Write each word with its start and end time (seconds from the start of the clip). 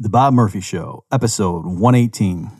The 0.00 0.08
Bob 0.08 0.32
Murphy 0.32 0.60
Show, 0.60 1.02
episode 1.10 1.66
118. 1.66 2.52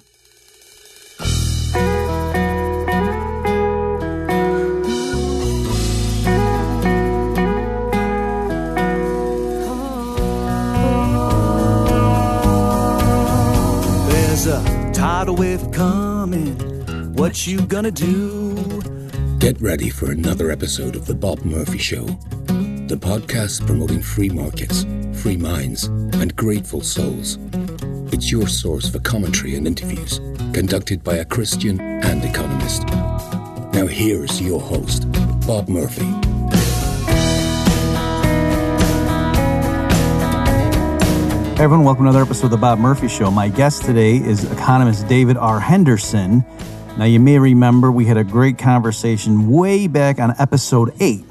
There's 14.08 14.46
a 14.48 14.90
tidal 14.92 15.36
wave 15.36 15.70
coming. 15.70 16.56
What 17.14 17.46
you 17.46 17.60
gonna 17.66 17.92
do? 17.92 18.82
Get 19.38 19.60
ready 19.60 19.90
for 19.90 20.10
another 20.10 20.50
episode 20.50 20.96
of 20.96 21.06
The 21.06 21.14
Bob 21.14 21.44
Murphy 21.44 21.78
Show, 21.78 22.06
the 22.88 22.96
podcast 22.96 23.66
promoting 23.66 24.00
free 24.00 24.30
markets, 24.30 24.86
free 25.20 25.36
minds, 25.36 25.84
and 25.84 26.34
grateful 26.36 26.80
souls. 26.80 27.36
It's 28.14 28.30
your 28.30 28.48
source 28.48 28.88
for 28.88 28.98
commentary 29.00 29.56
and 29.56 29.66
interviews 29.66 30.20
conducted 30.54 31.04
by 31.04 31.16
a 31.16 31.24
Christian 31.26 31.78
and 31.82 32.24
economist. 32.24 32.86
Now, 33.74 33.86
here's 33.86 34.40
your 34.40 34.58
host, 34.58 35.06
Bob 35.46 35.68
Murphy. 35.68 36.06
Hey 41.56 41.64
everyone, 41.64 41.84
welcome 41.84 42.04
to 42.04 42.10
another 42.10 42.24
episode 42.24 42.46
of 42.46 42.52
the 42.52 42.56
Bob 42.56 42.78
Murphy 42.78 43.08
Show. 43.08 43.30
My 43.30 43.48
guest 43.48 43.84
today 43.84 44.16
is 44.16 44.50
economist 44.50 45.06
David 45.08 45.36
R. 45.36 45.60
Henderson. 45.60 46.42
Now, 46.96 47.04
you 47.04 47.20
may 47.20 47.38
remember 47.38 47.92
we 47.92 48.06
had 48.06 48.16
a 48.16 48.24
great 48.24 48.56
conversation 48.56 49.50
way 49.50 49.88
back 49.88 50.18
on 50.18 50.34
episode 50.38 50.94
eight. 51.00 51.27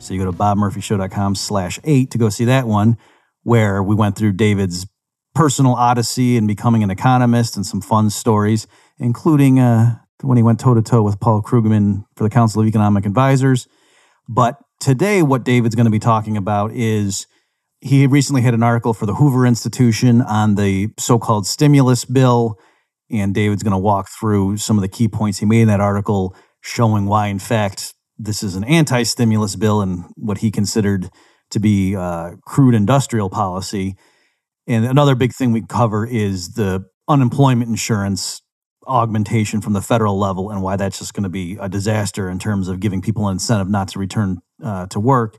So 0.00 0.14
you 0.14 0.20
go 0.20 0.30
to 0.30 0.36
bobmurphyshow.com 0.36 1.34
slash 1.34 1.78
eight 1.84 2.10
to 2.12 2.18
go 2.18 2.30
see 2.30 2.46
that 2.46 2.66
one, 2.66 2.96
where 3.42 3.82
we 3.82 3.94
went 3.94 4.16
through 4.16 4.32
David's 4.32 4.86
personal 5.34 5.74
odyssey 5.74 6.36
and 6.38 6.48
becoming 6.48 6.82
an 6.82 6.90
economist 6.90 7.54
and 7.54 7.66
some 7.66 7.82
fun 7.82 8.08
stories, 8.08 8.66
including 8.98 9.60
uh, 9.60 9.96
when 10.22 10.38
he 10.38 10.42
went 10.42 10.58
toe 10.58 10.74
to 10.74 10.82
toe 10.82 11.02
with 11.02 11.20
Paul 11.20 11.42
Krugman 11.42 12.04
for 12.16 12.24
the 12.24 12.30
Council 12.30 12.62
of 12.62 12.66
Economic 12.66 13.04
Advisors. 13.04 13.68
But 14.26 14.58
today, 14.80 15.22
what 15.22 15.44
David's 15.44 15.74
going 15.74 15.84
to 15.84 15.90
be 15.90 15.98
talking 15.98 16.36
about 16.36 16.72
is 16.72 17.26
he 17.82 18.06
recently 18.06 18.42
had 18.42 18.54
an 18.54 18.62
article 18.62 18.94
for 18.94 19.04
the 19.04 19.14
Hoover 19.14 19.46
Institution 19.46 20.22
on 20.22 20.54
the 20.54 20.88
so 20.98 21.18
called 21.18 21.46
stimulus 21.46 22.06
bill. 22.06 22.58
And 23.10 23.34
David's 23.34 23.62
going 23.62 23.72
to 23.72 23.78
walk 23.78 24.08
through 24.08 24.56
some 24.56 24.78
of 24.78 24.82
the 24.82 24.88
key 24.88 25.08
points 25.08 25.38
he 25.38 25.46
made 25.46 25.62
in 25.62 25.68
that 25.68 25.80
article, 25.80 26.34
showing 26.62 27.06
why, 27.06 27.26
in 27.26 27.38
fact, 27.38 27.92
this 28.22 28.42
is 28.42 28.54
an 28.54 28.64
anti 28.64 29.02
stimulus 29.02 29.56
bill 29.56 29.80
and 29.80 30.04
what 30.16 30.38
he 30.38 30.50
considered 30.50 31.10
to 31.50 31.60
be 31.60 31.96
uh, 31.96 32.32
crude 32.44 32.74
industrial 32.74 33.30
policy. 33.30 33.96
And 34.66 34.84
another 34.84 35.14
big 35.14 35.34
thing 35.34 35.52
we 35.52 35.62
cover 35.66 36.06
is 36.06 36.54
the 36.54 36.84
unemployment 37.08 37.68
insurance 37.68 38.42
augmentation 38.86 39.60
from 39.60 39.72
the 39.72 39.80
federal 39.80 40.18
level 40.18 40.50
and 40.50 40.62
why 40.62 40.76
that's 40.76 40.98
just 40.98 41.14
going 41.14 41.24
to 41.24 41.28
be 41.28 41.56
a 41.60 41.68
disaster 41.68 42.28
in 42.28 42.38
terms 42.38 42.68
of 42.68 42.80
giving 42.80 43.02
people 43.02 43.26
an 43.28 43.32
incentive 43.32 43.68
not 43.68 43.88
to 43.88 43.98
return 43.98 44.38
uh, 44.62 44.86
to 44.86 45.00
work. 45.00 45.38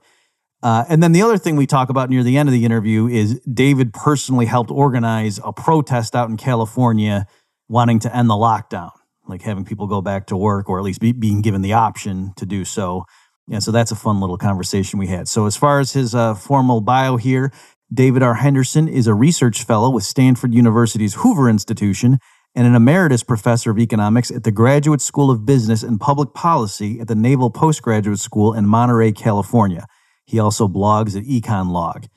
Uh, 0.63 0.85
and 0.89 1.01
then 1.01 1.11
the 1.11 1.21
other 1.21 1.37
thing 1.37 1.55
we 1.55 1.65
talk 1.65 1.89
about 1.89 2.09
near 2.09 2.23
the 2.23 2.37
end 2.37 2.47
of 2.47 2.53
the 2.53 2.65
interview 2.65 3.07
is 3.07 3.39
David 3.41 3.93
personally 3.93 4.45
helped 4.45 4.69
organize 4.69 5.39
a 5.43 5.51
protest 5.51 6.15
out 6.15 6.29
in 6.29 6.37
California 6.37 7.25
wanting 7.67 7.99
to 7.99 8.15
end 8.15 8.29
the 8.29 8.35
lockdown, 8.35 8.91
like 9.27 9.41
having 9.41 9.65
people 9.65 9.87
go 9.87 10.01
back 10.01 10.27
to 10.27 10.37
work 10.37 10.69
or 10.69 10.77
at 10.77 10.83
least 10.83 10.99
be, 10.99 11.11
being 11.11 11.41
given 11.41 11.61
the 11.61 11.73
option 11.73 12.33
to 12.37 12.45
do 12.45 12.65
so. 12.65 13.05
And 13.51 13.63
so 13.63 13.71
that's 13.71 13.91
a 13.91 13.95
fun 13.95 14.19
little 14.19 14.37
conversation 14.37 14.99
we 14.99 15.07
had. 15.07 15.27
So, 15.27 15.45
as 15.45 15.57
far 15.57 15.79
as 15.79 15.93
his 15.93 16.15
uh, 16.15 16.35
formal 16.35 16.81
bio 16.81 17.17
here, 17.17 17.51
David 17.93 18.23
R. 18.23 18.35
Henderson 18.35 18.87
is 18.87 19.07
a 19.07 19.13
research 19.13 19.63
fellow 19.63 19.89
with 19.89 20.03
Stanford 20.03 20.53
University's 20.53 21.15
Hoover 21.15 21.49
Institution 21.49 22.19
and 22.55 22.67
an 22.67 22.75
emeritus 22.75 23.23
professor 23.23 23.71
of 23.71 23.79
economics 23.79 24.31
at 24.31 24.43
the 24.43 24.51
Graduate 24.51 25.01
School 25.01 25.31
of 25.31 25.45
Business 25.45 25.83
and 25.83 25.99
Public 25.99 26.33
Policy 26.33 26.99
at 26.99 27.07
the 27.07 27.15
Naval 27.15 27.49
Postgraduate 27.49 28.19
School 28.19 28.53
in 28.53 28.65
Monterey, 28.65 29.11
California. 29.11 29.85
He 30.25 30.39
also 30.39 30.67
blogs 30.67 31.17
at 31.17 31.23
EconLog. 31.23 32.07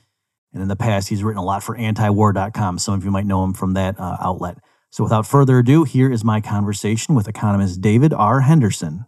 And 0.53 0.63
in 0.63 0.69
the 0.69 0.77
past, 0.77 1.09
he's 1.09 1.25
written 1.25 1.39
a 1.39 1.45
lot 1.45 1.63
for 1.63 1.77
antiwar.com. 1.77 2.79
Some 2.79 2.95
of 2.95 3.05
you 3.05 3.11
might 3.11 3.27
know 3.27 3.43
him 3.43 3.55
from 3.55 3.75
that 3.75 3.99
uh, 3.99 4.17
outlet. 4.21 4.59
So 4.95 5.03
without 5.03 5.27
further 5.27 5.59
ado, 5.59 5.83
here 5.83 6.09
is 6.09 6.23
my 6.23 6.41
conversation 6.41 7.17
with 7.17 7.27
economist 7.27 7.81
David 7.81 8.13
R. 8.13 8.43
Henderson. 8.43 9.05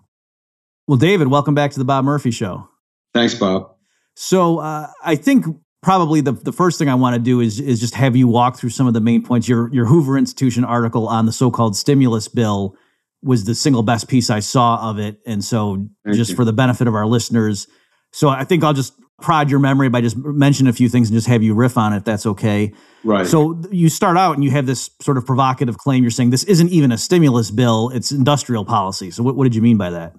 Well, 0.89 0.99
David, 0.99 1.29
welcome 1.29 1.55
back 1.55 1.71
to 1.71 1.79
the 1.79 1.85
Bob 1.85 2.05
Murphy 2.05 2.33
Show. 2.33 2.69
Thanks, 3.15 3.37
Bob. 3.37 3.71
So 4.17 4.59
uh, 4.59 4.89
I 5.05 5.15
think 5.15 5.47
probably 5.85 6.21
the, 6.21 6.33
the 6.33 6.51
first 6.51 6.81
thing 6.81 6.89
I 6.89 6.97
want 6.97 7.15
to 7.15 7.21
do 7.21 7.39
is, 7.39 7.61
is 7.61 7.79
just 7.79 7.95
have 7.95 8.17
you 8.17 8.27
walk 8.27 8.57
through 8.57 8.71
some 8.71 8.89
of 8.89 8.95
the 8.95 9.01
main 9.01 9.23
points. 9.23 9.49
Your, 9.49 9.73
your 9.73 9.87
Hoover 9.87 10.19
Institution 10.19 10.65
article 10.65 11.07
on 11.07 11.25
the 11.25 11.31
so 11.31 11.53
called 11.53 11.77
stimulus 11.77 12.27
bill 12.27 12.75
was 13.23 13.45
the 13.45 13.55
single 13.55 13.85
best 13.85 14.09
piece 14.09 14.29
I 14.29 14.41
saw 14.41 14.91
of 14.91 14.99
it. 14.99 15.21
And 15.25 15.45
so, 15.45 15.87
Thank 16.05 16.17
just 16.17 16.31
you. 16.31 16.37
for 16.37 16.45
the 16.45 16.53
benefit 16.53 16.89
of 16.89 16.97
our 16.97 17.07
listeners, 17.07 17.69
so 18.13 18.29
I 18.29 18.43
think 18.43 18.65
I'll 18.65 18.73
just 18.73 18.93
prod 19.21 19.51
your 19.51 19.61
memory 19.61 19.89
by 19.89 20.01
just 20.01 20.17
mention 20.17 20.67
a 20.67 20.73
few 20.73 20.89
things 20.89 21.09
and 21.09 21.17
just 21.17 21.27
have 21.27 21.43
you 21.43 21.55
riff 21.55 21.79
on 21.79 21.93
it, 21.93 22.05
that's 22.05 22.27
okay. 22.27 22.73
Right. 23.03 23.27
So 23.27 23.61
you 23.71 23.89
start 23.89 24.17
out 24.17 24.35
and 24.35 24.45
you 24.45 24.51
have 24.51 24.67
this 24.67 24.91
sort 25.01 25.17
of 25.17 25.25
provocative 25.25 25.79
claim. 25.79 26.03
You're 26.03 26.11
saying 26.11 26.31
this 26.31 26.45
isn't 26.45 26.71
even 26.71 26.93
a 26.93 26.99
stimulus 26.99 27.51
bill; 27.51 27.91
it's 27.91 28.13
industrial 28.13 28.65
policy. 28.65 29.11
So 29.11 29.23
what, 29.23 29.37
what 29.37 29.45
did 29.45 29.55
you 29.55 29.63
mean 29.63 29.77
by 29.77 29.91
that? 29.91 30.15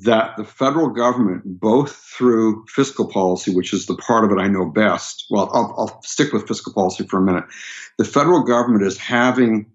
that 0.00 0.36
the 0.36 0.44
federal 0.44 0.88
government, 0.88 1.42
both 1.44 1.94
through 1.94 2.64
fiscal 2.68 3.06
policy, 3.06 3.54
which 3.54 3.72
is 3.72 3.86
the 3.86 3.96
part 3.96 4.24
of 4.24 4.30
it 4.30 4.40
I 4.40 4.48
know 4.48 4.64
best, 4.64 5.26
well, 5.30 5.50
I'll, 5.52 5.74
I'll 5.76 6.02
stick 6.02 6.32
with 6.32 6.48
fiscal 6.48 6.72
policy 6.72 7.06
for 7.06 7.18
a 7.18 7.22
minute. 7.22 7.44
The 7.98 8.04
federal 8.04 8.42
government 8.42 8.84
is 8.84 8.96
having 8.96 9.66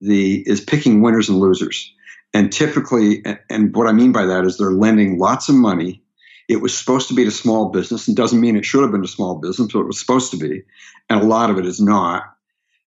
the 0.00 0.42
is 0.46 0.60
picking 0.60 1.02
winners 1.02 1.28
and 1.28 1.38
losers, 1.38 1.92
and 2.32 2.52
typically, 2.52 3.24
and 3.50 3.74
what 3.74 3.86
I 3.86 3.92
mean 3.92 4.12
by 4.12 4.26
that 4.26 4.44
is 4.44 4.56
they're 4.56 4.70
lending 4.70 5.18
lots 5.18 5.48
of 5.48 5.54
money. 5.54 6.02
It 6.48 6.60
was 6.60 6.76
supposed 6.76 7.08
to 7.08 7.14
be 7.14 7.24
to 7.24 7.30
small 7.30 7.70
business, 7.70 8.06
and 8.06 8.16
doesn't 8.16 8.40
mean 8.40 8.56
it 8.56 8.64
should 8.64 8.82
have 8.82 8.92
been 8.92 9.02
to 9.02 9.08
small 9.08 9.36
business, 9.36 9.72
but 9.72 9.80
it 9.80 9.86
was 9.86 10.00
supposed 10.00 10.30
to 10.30 10.36
be, 10.36 10.62
and 11.08 11.20
a 11.20 11.26
lot 11.26 11.50
of 11.50 11.58
it 11.58 11.66
is 11.66 11.80
not. 11.80 12.24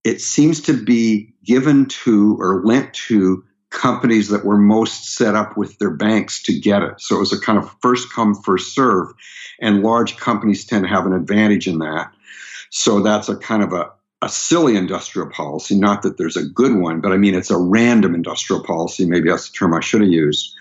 It 0.03 0.21
seems 0.21 0.61
to 0.61 0.73
be 0.73 1.33
given 1.45 1.85
to 1.85 2.37
or 2.39 2.63
lent 2.65 2.93
to 3.07 3.43
companies 3.73 4.29
that 4.29 4.45
were 4.45 4.57
most 4.57 5.15
set 5.15 5.35
up 5.35 5.57
with 5.57 5.77
their 5.79 5.89
banks 5.89 6.41
to 6.43 6.57
get 6.57 6.83
it. 6.83 7.01
So 7.01 7.15
it 7.15 7.19
was 7.19 7.33
a 7.33 7.39
kind 7.39 7.57
of 7.57 7.75
first 7.81 8.13
come, 8.13 8.35
first 8.35 8.73
serve. 8.73 9.07
And 9.59 9.81
large 9.81 10.17
companies 10.17 10.65
tend 10.65 10.83
to 10.83 10.89
have 10.89 11.05
an 11.05 11.13
advantage 11.13 11.67
in 11.67 11.79
that. 11.79 12.11
So 12.69 13.01
that's 13.01 13.29
a 13.29 13.35
kind 13.35 13.63
of 13.63 13.73
a, 13.73 13.89
a 14.21 14.29
silly 14.29 14.75
industrial 14.75 15.29
policy. 15.29 15.75
Not 15.75 16.03
that 16.03 16.17
there's 16.17 16.37
a 16.37 16.45
good 16.45 16.75
one, 16.75 17.01
but 17.01 17.11
I 17.11 17.17
mean, 17.17 17.33
it's 17.33 17.51
a 17.51 17.57
random 17.57 18.15
industrial 18.15 18.63
policy. 18.63 19.05
Maybe 19.05 19.29
that's 19.29 19.49
the 19.49 19.57
term 19.57 19.73
I 19.73 19.79
should 19.79 20.01
have 20.01 20.09
used. 20.09 20.55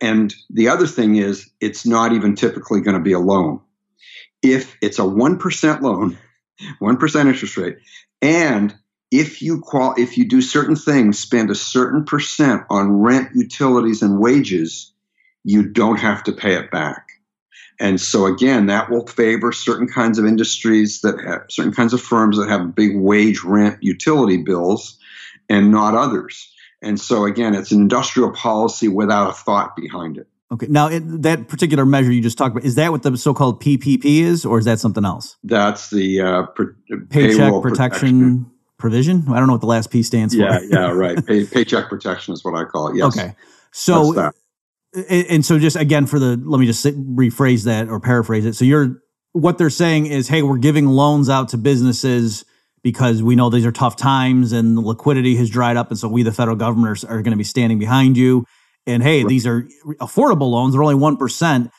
And 0.00 0.34
the 0.48 0.68
other 0.68 0.86
thing 0.86 1.16
is, 1.16 1.50
it's 1.60 1.86
not 1.86 2.12
even 2.12 2.34
typically 2.34 2.80
going 2.80 2.96
to 2.96 3.02
be 3.02 3.12
a 3.12 3.18
loan. 3.18 3.60
If 4.42 4.76
it's 4.80 4.98
a 4.98 5.02
1% 5.02 5.80
loan, 5.82 6.18
1% 6.80 7.26
interest 7.26 7.56
rate, 7.56 7.76
and 8.22 8.74
if 9.10 9.42
you 9.42 9.60
qual 9.60 9.94
if 9.98 10.16
you 10.16 10.24
do 10.24 10.40
certain 10.40 10.76
things, 10.76 11.18
spend 11.18 11.50
a 11.50 11.54
certain 11.54 12.04
percent 12.04 12.62
on 12.70 13.00
rent, 13.00 13.30
utilities, 13.34 14.02
and 14.02 14.20
wages, 14.20 14.92
you 15.42 15.66
don't 15.66 15.98
have 15.98 16.22
to 16.24 16.32
pay 16.32 16.54
it 16.54 16.70
back. 16.70 17.08
And 17.80 18.00
so 18.00 18.26
again, 18.26 18.66
that 18.66 18.90
will 18.90 19.06
favor 19.06 19.52
certain 19.52 19.88
kinds 19.88 20.18
of 20.18 20.26
industries 20.26 21.00
that 21.00 21.18
have 21.26 21.46
certain 21.48 21.72
kinds 21.72 21.94
of 21.94 22.02
firms 22.02 22.38
that 22.38 22.50
have 22.50 22.74
big 22.74 22.96
wage, 22.96 23.42
rent, 23.42 23.82
utility 23.82 24.36
bills, 24.36 24.98
and 25.48 25.70
not 25.70 25.94
others. 25.94 26.52
And 26.82 26.98
so 26.98 27.24
again, 27.24 27.54
it's 27.54 27.72
an 27.72 27.80
industrial 27.80 28.30
policy 28.32 28.88
without 28.88 29.30
a 29.30 29.32
thought 29.32 29.76
behind 29.76 30.16
it. 30.18 30.26
Okay. 30.52 30.66
Now, 30.68 30.88
it, 30.88 31.00
that 31.22 31.46
particular 31.48 31.86
measure 31.86 32.10
you 32.10 32.20
just 32.20 32.36
talked 32.36 32.56
about 32.56 32.64
is 32.64 32.74
that 32.74 32.90
what 32.90 33.02
the 33.04 33.16
so-called 33.16 33.62
PPP 33.62 34.04
is, 34.04 34.44
or 34.44 34.58
is 34.58 34.64
that 34.64 34.80
something 34.80 35.04
else? 35.04 35.36
That's 35.44 35.90
the 35.90 36.20
uh, 36.20 36.42
Paycheck 36.46 37.08
payroll 37.08 37.62
protection, 37.62 38.50
provision. 38.76 39.26
I 39.28 39.38
don't 39.38 39.46
know 39.46 39.52
what 39.54 39.60
the 39.60 39.68
last 39.68 39.90
P 39.92 40.02
stands 40.02 40.34
Yeah, 40.34 40.58
for. 40.58 40.64
yeah, 40.64 40.90
right. 40.90 41.24
Pay, 41.24 41.44
paycheck 41.44 41.88
protection 41.88 42.34
is 42.34 42.44
what 42.44 42.54
I 42.54 42.64
call 42.64 42.88
it. 42.88 42.96
Yes. 42.96 43.16
Okay. 43.16 43.34
So 43.70 44.32
and 45.08 45.44
so 45.44 45.58
just 45.58 45.76
again 45.76 46.06
for 46.06 46.18
the 46.18 46.40
let 46.44 46.58
me 46.58 46.66
just 46.66 46.84
rephrase 46.84 47.64
that 47.64 47.88
or 47.88 48.00
paraphrase 48.00 48.44
it 48.44 48.54
so 48.54 48.64
you're 48.64 49.00
what 49.32 49.56
they're 49.56 49.70
saying 49.70 50.06
is 50.06 50.26
hey 50.26 50.42
we're 50.42 50.58
giving 50.58 50.86
loans 50.86 51.28
out 51.28 51.48
to 51.50 51.56
businesses 51.56 52.44
because 52.82 53.22
we 53.22 53.36
know 53.36 53.50
these 53.50 53.66
are 53.66 53.72
tough 53.72 53.96
times 53.96 54.52
and 54.52 54.76
the 54.76 54.80
liquidity 54.80 55.36
has 55.36 55.50
dried 55.50 55.76
up 55.76 55.90
and 55.90 55.98
so 55.98 56.08
we 56.08 56.22
the 56.22 56.32
federal 56.32 56.56
government 56.56 57.04
are, 57.04 57.10
are 57.10 57.22
going 57.22 57.32
to 57.32 57.36
be 57.36 57.44
standing 57.44 57.78
behind 57.78 58.16
you 58.16 58.44
and 58.86 59.02
hey 59.02 59.24
these 59.24 59.46
are 59.46 59.68
affordable 60.00 60.50
loans 60.50 60.72
they're 60.72 60.82
only 60.82 60.94
1% 60.94 61.70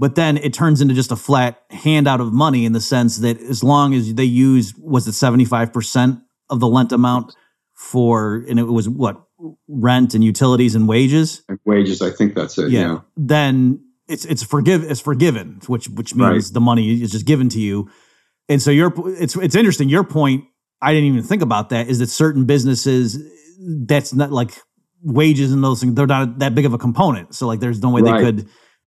but 0.00 0.14
then 0.14 0.36
it 0.36 0.52
turns 0.52 0.80
into 0.80 0.94
just 0.94 1.10
a 1.10 1.16
flat 1.16 1.60
handout 1.70 2.20
of 2.20 2.32
money 2.32 2.64
in 2.64 2.72
the 2.72 2.80
sense 2.80 3.18
that 3.18 3.40
as 3.40 3.62
long 3.64 3.94
as 3.94 4.14
they 4.14 4.24
use 4.24 4.74
was 4.78 5.06
it 5.08 5.12
75% 5.12 6.22
of 6.50 6.60
the 6.60 6.68
lent 6.68 6.92
amount 6.92 7.34
for 7.74 8.44
and 8.48 8.58
it 8.58 8.64
was 8.64 8.88
what 8.88 9.22
rent 9.68 10.14
and 10.14 10.24
utilities 10.24 10.74
and 10.74 10.88
wages 10.88 11.42
And 11.48 11.58
wages, 11.64 12.02
I 12.02 12.10
think 12.10 12.34
that's 12.34 12.58
it. 12.58 12.70
Yeah. 12.72 13.00
then 13.16 13.84
it's 14.08 14.24
it's 14.24 14.42
forgive 14.42 14.82
it's 14.90 15.00
forgiven, 15.00 15.60
which 15.66 15.88
which 15.90 16.14
means 16.14 16.46
Right. 16.46 16.54
the 16.54 16.60
money 16.60 17.02
is 17.02 17.12
just 17.12 17.26
given 17.26 17.48
to 17.50 17.60
you. 17.60 17.88
And 18.48 18.60
so 18.62 18.70
your 18.70 18.92
it's 19.20 19.36
it's 19.36 19.54
interesting. 19.54 19.88
Your 19.88 20.04
point 20.04 20.44
I 20.80 20.92
didn't 20.94 21.08
even 21.08 21.22
think 21.22 21.42
about 21.42 21.70
that 21.70 21.88
is 21.88 21.98
that 21.98 22.08
certain 22.08 22.44
businesses 22.46 23.18
that's 23.60 24.14
not 24.14 24.30
like 24.32 24.52
wages 25.02 25.52
and 25.52 25.62
those 25.62 25.80
things 25.80 25.94
they're 25.94 26.06
not 26.06 26.38
that 26.38 26.54
big 26.54 26.64
of 26.66 26.72
a 26.72 26.78
component. 26.78 27.34
So 27.34 27.46
like 27.46 27.60
there's 27.60 27.82
no 27.82 27.90
way 27.90 28.02
Right. 28.02 28.18
they 28.18 28.24
could 28.24 28.48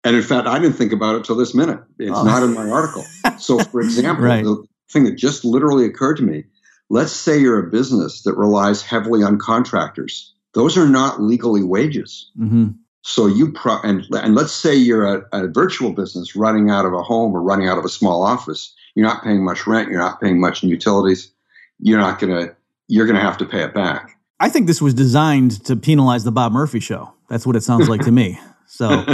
And 0.04 0.16
in 0.16 0.22
fact, 0.22 0.46
I 0.48 0.58
didn't 0.58 0.76
think 0.76 0.92
about 0.92 1.14
it 1.16 1.24
till 1.24 1.36
this 1.36 1.54
minute. 1.54 1.80
It's 1.98 2.10
Oh. 2.16 2.24
not 2.24 2.42
in 2.42 2.54
my 2.54 2.68
article. 2.68 3.04
So, 3.38 3.58
for 3.60 3.80
example, 3.88 4.24
Right. 4.24 4.42
the 4.44 4.64
thing 4.90 5.04
that 5.04 5.16
just 5.16 5.44
literally 5.44 5.84
occurred 5.84 6.16
to 6.18 6.22
me 6.22 6.44
let's 6.90 7.12
say 7.12 7.38
you're 7.38 7.58
a 7.66 7.70
business 7.70 8.22
that 8.24 8.34
relies 8.36 8.82
heavily 8.82 9.22
on 9.22 9.38
contractors, 9.38 10.34
those 10.52 10.76
are 10.76 10.86
not 10.88 11.22
legally 11.22 11.62
wages. 11.62 12.30
mhm, 12.38 12.74
So 13.02 13.26
you 13.26 13.50
pro- 13.52 13.80
and 13.82 14.04
and 14.12 14.34
let's 14.34 14.52
say 14.52 14.74
you're 14.74 15.06
a, 15.06 15.22
a 15.32 15.48
virtual 15.48 15.92
business 15.92 16.36
running 16.36 16.68
out 16.70 16.84
of 16.84 16.92
a 16.92 17.02
home 17.02 17.32
or 17.34 17.40
running 17.42 17.66
out 17.68 17.78
of 17.78 17.84
a 17.84 17.88
small 17.88 18.22
office. 18.22 18.74
You're 18.94 19.06
not 19.06 19.22
paying 19.24 19.44
much 19.44 19.66
rent. 19.66 19.88
You're 19.90 20.00
not 20.00 20.20
paying 20.20 20.40
much 20.40 20.62
in 20.62 20.68
utilities. 20.68 21.32
You're 21.78 21.98
not 21.98 22.18
gonna. 22.18 22.54
You're 22.88 23.06
gonna 23.06 23.20
have 23.20 23.38
to 23.38 23.46
pay 23.46 23.62
it 23.62 23.74
back. 23.74 24.18
I 24.38 24.48
think 24.48 24.66
this 24.66 24.82
was 24.82 24.92
designed 24.92 25.64
to 25.66 25.76
penalize 25.76 26.24
the 26.24 26.32
Bob 26.32 26.52
Murphy 26.52 26.80
show. 26.80 27.14
That's 27.28 27.46
what 27.46 27.56
it 27.56 27.62
sounds 27.62 27.88
like 27.88 28.02
to 28.02 28.12
me. 28.12 28.38
So, 28.74 29.04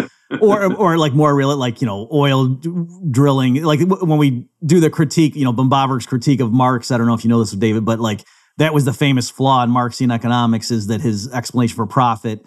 or 0.40 0.72
or 0.74 0.98
like 0.98 1.14
more 1.14 1.34
real, 1.34 1.56
like 1.56 1.80
you 1.80 1.86
know, 1.88 2.08
oil 2.12 2.46
d- 2.46 2.70
drilling. 3.10 3.60
Like 3.64 3.80
w- 3.80 4.06
when 4.06 4.16
we 4.16 4.46
do 4.64 4.78
the 4.78 4.88
critique, 4.88 5.34
you 5.34 5.42
know, 5.42 5.52
Böhm-Bawerk's 5.52 6.06
critique 6.06 6.38
of 6.38 6.52
Marx. 6.52 6.92
I 6.92 6.96
don't 6.96 7.08
know 7.08 7.14
if 7.14 7.24
you 7.24 7.28
know 7.28 7.40
this, 7.40 7.50
David, 7.50 7.84
but 7.84 7.98
like 7.98 8.24
that 8.58 8.72
was 8.72 8.84
the 8.84 8.92
famous 8.92 9.30
flaw 9.30 9.64
in 9.64 9.70
Marxian 9.70 10.12
economics 10.12 10.70
is 10.70 10.86
that 10.86 11.00
his 11.00 11.28
explanation 11.32 11.74
for 11.74 11.86
profit. 11.86 12.46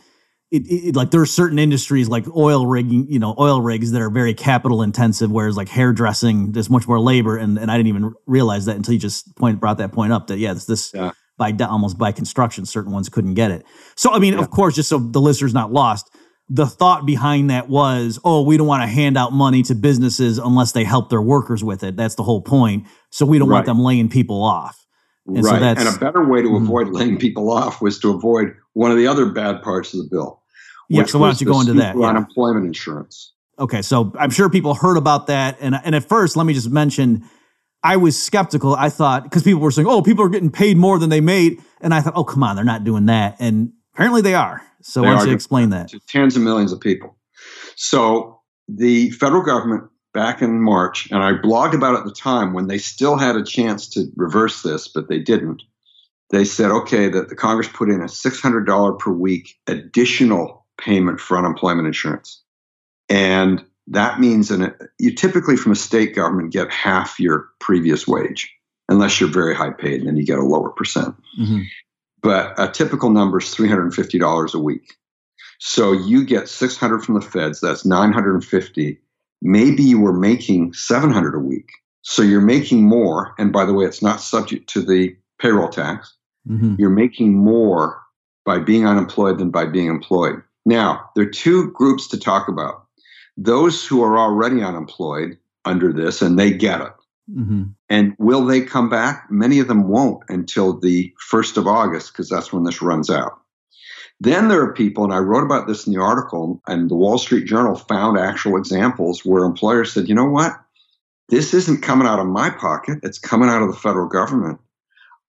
It, 0.51 0.63
it, 0.69 0.95
like 0.97 1.11
there 1.11 1.21
are 1.21 1.25
certain 1.25 1.57
industries 1.59 2.09
like 2.09 2.25
oil 2.35 2.67
rigging, 2.67 3.07
you 3.09 3.19
know, 3.19 3.33
oil 3.39 3.61
rigs 3.61 3.91
that 3.91 4.01
are 4.01 4.09
very 4.09 4.33
capital 4.33 4.81
intensive, 4.81 5.31
whereas 5.31 5.55
like 5.55 5.69
hairdressing, 5.69 6.51
there's 6.51 6.69
much 6.69 6.87
more 6.89 6.99
labor, 6.99 7.37
and 7.37 7.57
and 7.57 7.71
I 7.71 7.77
didn't 7.77 7.87
even 7.87 8.13
realize 8.27 8.65
that 8.65 8.75
until 8.75 8.93
you 8.93 8.99
just 8.99 9.33
point 9.37 9.61
brought 9.61 9.77
that 9.77 9.93
point 9.93 10.11
up 10.11 10.27
that 10.27 10.39
yeah, 10.39 10.53
this 10.53 10.65
this 10.65 10.91
Yeah. 10.93 11.11
by 11.37 11.55
almost 11.61 11.97
by 11.97 12.11
construction, 12.11 12.65
certain 12.65 12.91
ones 12.91 13.07
couldn't 13.07 13.35
get 13.35 13.51
it. 13.51 13.65
So 13.95 14.11
I 14.11 14.19
mean, 14.19 14.33
of 14.33 14.49
course, 14.51 14.75
just 14.75 14.89
so 14.89 14.97
the 14.99 15.21
listener's 15.21 15.53
not 15.53 15.71
lost, 15.71 16.09
the 16.49 16.67
thought 16.67 17.05
behind 17.05 17.49
that 17.49 17.69
was, 17.69 18.19
oh, 18.25 18.41
we 18.41 18.57
don't 18.57 18.67
want 18.67 18.83
to 18.83 18.87
hand 18.87 19.17
out 19.17 19.31
money 19.31 19.63
to 19.63 19.73
businesses 19.73 20.37
unless 20.37 20.73
they 20.73 20.83
help 20.83 21.09
their 21.09 21.21
workers 21.21 21.63
with 21.63 21.81
it. 21.81 21.95
That's 21.95 22.15
the 22.15 22.23
whole 22.23 22.41
point. 22.41 22.87
So 23.09 23.25
we 23.25 23.39
don't 23.39 23.49
want 23.49 23.65
them 23.67 23.79
laying 23.79 24.09
people 24.09 24.43
off. 24.43 24.85
And 25.27 25.45
so 25.45 25.51
right. 25.51 25.59
that's- 25.61 25.87
and 25.87 25.95
a 25.95 25.97
better 25.97 26.27
way 26.27 26.41
to 26.41 26.49
Mhm. 26.49 26.63
avoid 26.63 26.89
laying 26.89 27.17
people 27.17 27.49
off 27.49 27.81
was 27.81 27.99
to 27.99 28.09
avoid 28.09 28.47
one 28.73 28.91
of 28.91 28.97
the 28.97 29.07
other 29.07 29.27
bad 29.27 29.61
parts 29.61 29.93
of 29.93 30.01
the 30.01 30.09
bill. 30.11 30.40
Yeah. 30.91 31.05
So 31.05 31.19
why 31.19 31.27
don't 31.27 31.41
you 31.41 31.47
go 31.47 31.59
into 31.61 31.73
that? 31.73 31.95
Yeah. 31.97 32.07
Unemployment 32.07 32.65
insurance. 32.65 33.33
Okay, 33.57 33.81
so 33.81 34.11
I'm 34.17 34.29
sure 34.29 34.49
people 34.49 34.73
heard 34.73 34.97
about 34.97 35.27
that, 35.27 35.57
and 35.61 35.75
and 35.83 35.95
at 35.95 36.03
first, 36.07 36.35
let 36.35 36.45
me 36.45 36.53
just 36.53 36.69
mention, 36.69 37.23
I 37.83 37.97
was 37.97 38.21
skeptical. 38.21 38.75
I 38.75 38.89
thought 38.89 39.23
because 39.23 39.43
people 39.43 39.61
were 39.61 39.71
saying, 39.71 39.87
"Oh, 39.87 40.01
people 40.01 40.25
are 40.25 40.29
getting 40.29 40.51
paid 40.51 40.77
more 40.77 40.97
than 40.99 41.09
they 41.09 41.21
made," 41.21 41.61
and 41.79 41.93
I 41.93 42.01
thought, 42.01 42.13
"Oh, 42.15 42.23
come 42.23 42.43
on, 42.43 42.55
they're 42.55 42.65
not 42.65 42.83
doing 42.83 43.05
that," 43.05 43.37
and 43.39 43.71
apparently 43.93 44.21
they 44.21 44.33
are. 44.33 44.61
So 44.81 45.01
They 45.01 45.07
why 45.07 45.15
don't 45.17 45.27
you 45.27 45.33
explain 45.33 45.69
that? 45.69 45.89
to 45.89 45.99
tens 46.07 46.35
of 46.35 46.41
millions 46.41 46.71
of 46.71 46.79
people. 46.79 47.15
So 47.75 48.39
the 48.67 49.11
federal 49.11 49.43
government 49.43 49.83
back 50.13 50.41
in 50.41 50.61
March, 50.61 51.09
and 51.11 51.23
I 51.23 51.33
blogged 51.33 51.73
about 51.73 51.95
it 51.95 51.99
at 51.99 52.05
the 52.05 52.11
time 52.11 52.53
when 52.53 52.67
they 52.67 52.77
still 52.77 53.17
had 53.17 53.35
a 53.35 53.43
chance 53.43 53.87
to 53.89 54.07
reverse 54.15 54.61
this, 54.61 54.87
but 54.87 55.07
they 55.07 55.19
didn't. 55.19 55.61
They 56.31 56.45
said, 56.45 56.71
okay, 56.71 57.09
that 57.09 57.29
the 57.29 57.35
Congress 57.35 57.67
put 57.67 57.89
in 57.89 58.01
a 58.01 58.05
$600 58.05 58.99
per 58.99 59.11
week 59.11 59.55
additional 59.67 60.60
payment 60.81 61.19
for 61.19 61.37
unemployment 61.37 61.87
insurance. 61.87 62.41
And 63.09 63.63
that 63.87 64.19
means 64.19 64.51
an, 64.51 64.73
you 64.99 65.13
typically 65.15 65.55
from 65.57 65.71
a 65.71 65.75
state 65.75 66.15
government 66.15 66.51
get 66.51 66.71
half 66.71 67.19
your 67.19 67.49
previous 67.59 68.07
wage, 68.07 68.53
unless 68.89 69.19
you're 69.19 69.29
very 69.29 69.55
high 69.55 69.71
paid, 69.71 69.99
and 69.99 70.07
then 70.07 70.17
you 70.17 70.25
get 70.25 70.37
a 70.39 70.43
lower 70.43 70.69
percent 70.69 71.15
Mhm. 71.39 71.65
but 72.21 72.53
a 72.57 72.67
typical 72.67 73.09
number 73.09 73.39
is 73.39 73.55
$350 73.55 74.53
a 74.53 74.59
week. 74.59 74.97
So 75.59 75.91
you 75.91 76.25
get 76.25 76.49
600 76.49 77.03
from 77.03 77.15
the 77.15 77.21
feds, 77.21 77.59
that's 77.61 77.85
950. 77.85 78.99
Maybe 79.41 79.83
you 79.83 79.99
were 79.99 80.13
making 80.13 80.73
700 80.73 81.35
a 81.35 81.39
week. 81.39 81.69
So 82.03 82.21
you're 82.21 82.41
making 82.41 82.83
more. 82.83 83.33
And 83.37 83.51
by 83.51 83.65
the 83.65 83.73
way, 83.73 83.85
it's 83.85 84.01
not 84.01 84.21
subject 84.21 84.69
to 84.73 84.81
the 84.81 85.15
payroll 85.39 85.69
tax. 85.69 86.15
Mhm. 86.49 86.77
You're 86.79 86.89
making 86.89 87.33
more 87.35 88.01
by 88.45 88.59
being 88.59 88.85
unemployed 88.87 89.37
than 89.37 89.51
by 89.51 89.65
being 89.65 89.87
employed. 89.87 90.41
Now, 90.65 91.09
there 91.15 91.25
are 91.25 91.29
two 91.29 91.71
groups 91.71 92.07
to 92.09 92.19
talk 92.19 92.47
about. 92.47 92.85
Those 93.37 93.85
who 93.85 94.03
are 94.03 94.17
already 94.17 94.61
unemployed 94.61 95.37
under 95.65 95.91
this, 95.93 96.21
and 96.21 96.37
they 96.37 96.51
get 96.51 96.81
it. 96.81 96.93
Mhm. 97.35 97.73
And 97.89 98.15
will 98.19 98.45
they 98.45 98.61
come 98.61 98.89
back? 98.89 99.27
Many 99.29 99.59
of 99.59 99.67
them 99.67 99.87
won't 99.87 100.23
until 100.29 100.73
the 100.73 101.13
1st 101.19 101.57
of 101.57 101.67
August, 101.67 102.11
because 102.11 102.29
that's 102.29 102.51
when 102.51 102.63
this 102.63 102.81
runs 102.81 103.09
out. 103.09 103.39
Then 104.19 104.49
there 104.49 104.61
are 104.61 104.73
people, 104.73 105.03
and 105.03 105.13
I 105.13 105.17
wrote 105.17 105.43
about 105.43 105.67
this 105.67 105.87
in 105.87 105.93
the 105.93 106.01
article, 106.01 106.61
and 106.67 106.89
the 106.89 106.95
Wall 106.95 107.17
Street 107.17 107.45
Journal 107.45 107.75
found 107.75 108.19
actual 108.19 108.57
examples 108.57 109.25
where 109.25 109.45
employers 109.45 109.93
said, 109.93 110.07
you 110.07 110.13
know 110.13 110.29
what? 110.29 110.59
This 111.29 111.53
isn't 111.53 111.81
coming 111.81 112.07
out 112.07 112.19
of 112.19 112.27
my 112.27 112.49
pocket, 112.49 112.99
it's 113.01 113.17
coming 113.17 113.49
out 113.49 113.63
of 113.63 113.69
the 113.69 113.79
federal 113.79 114.07
government. 114.07 114.59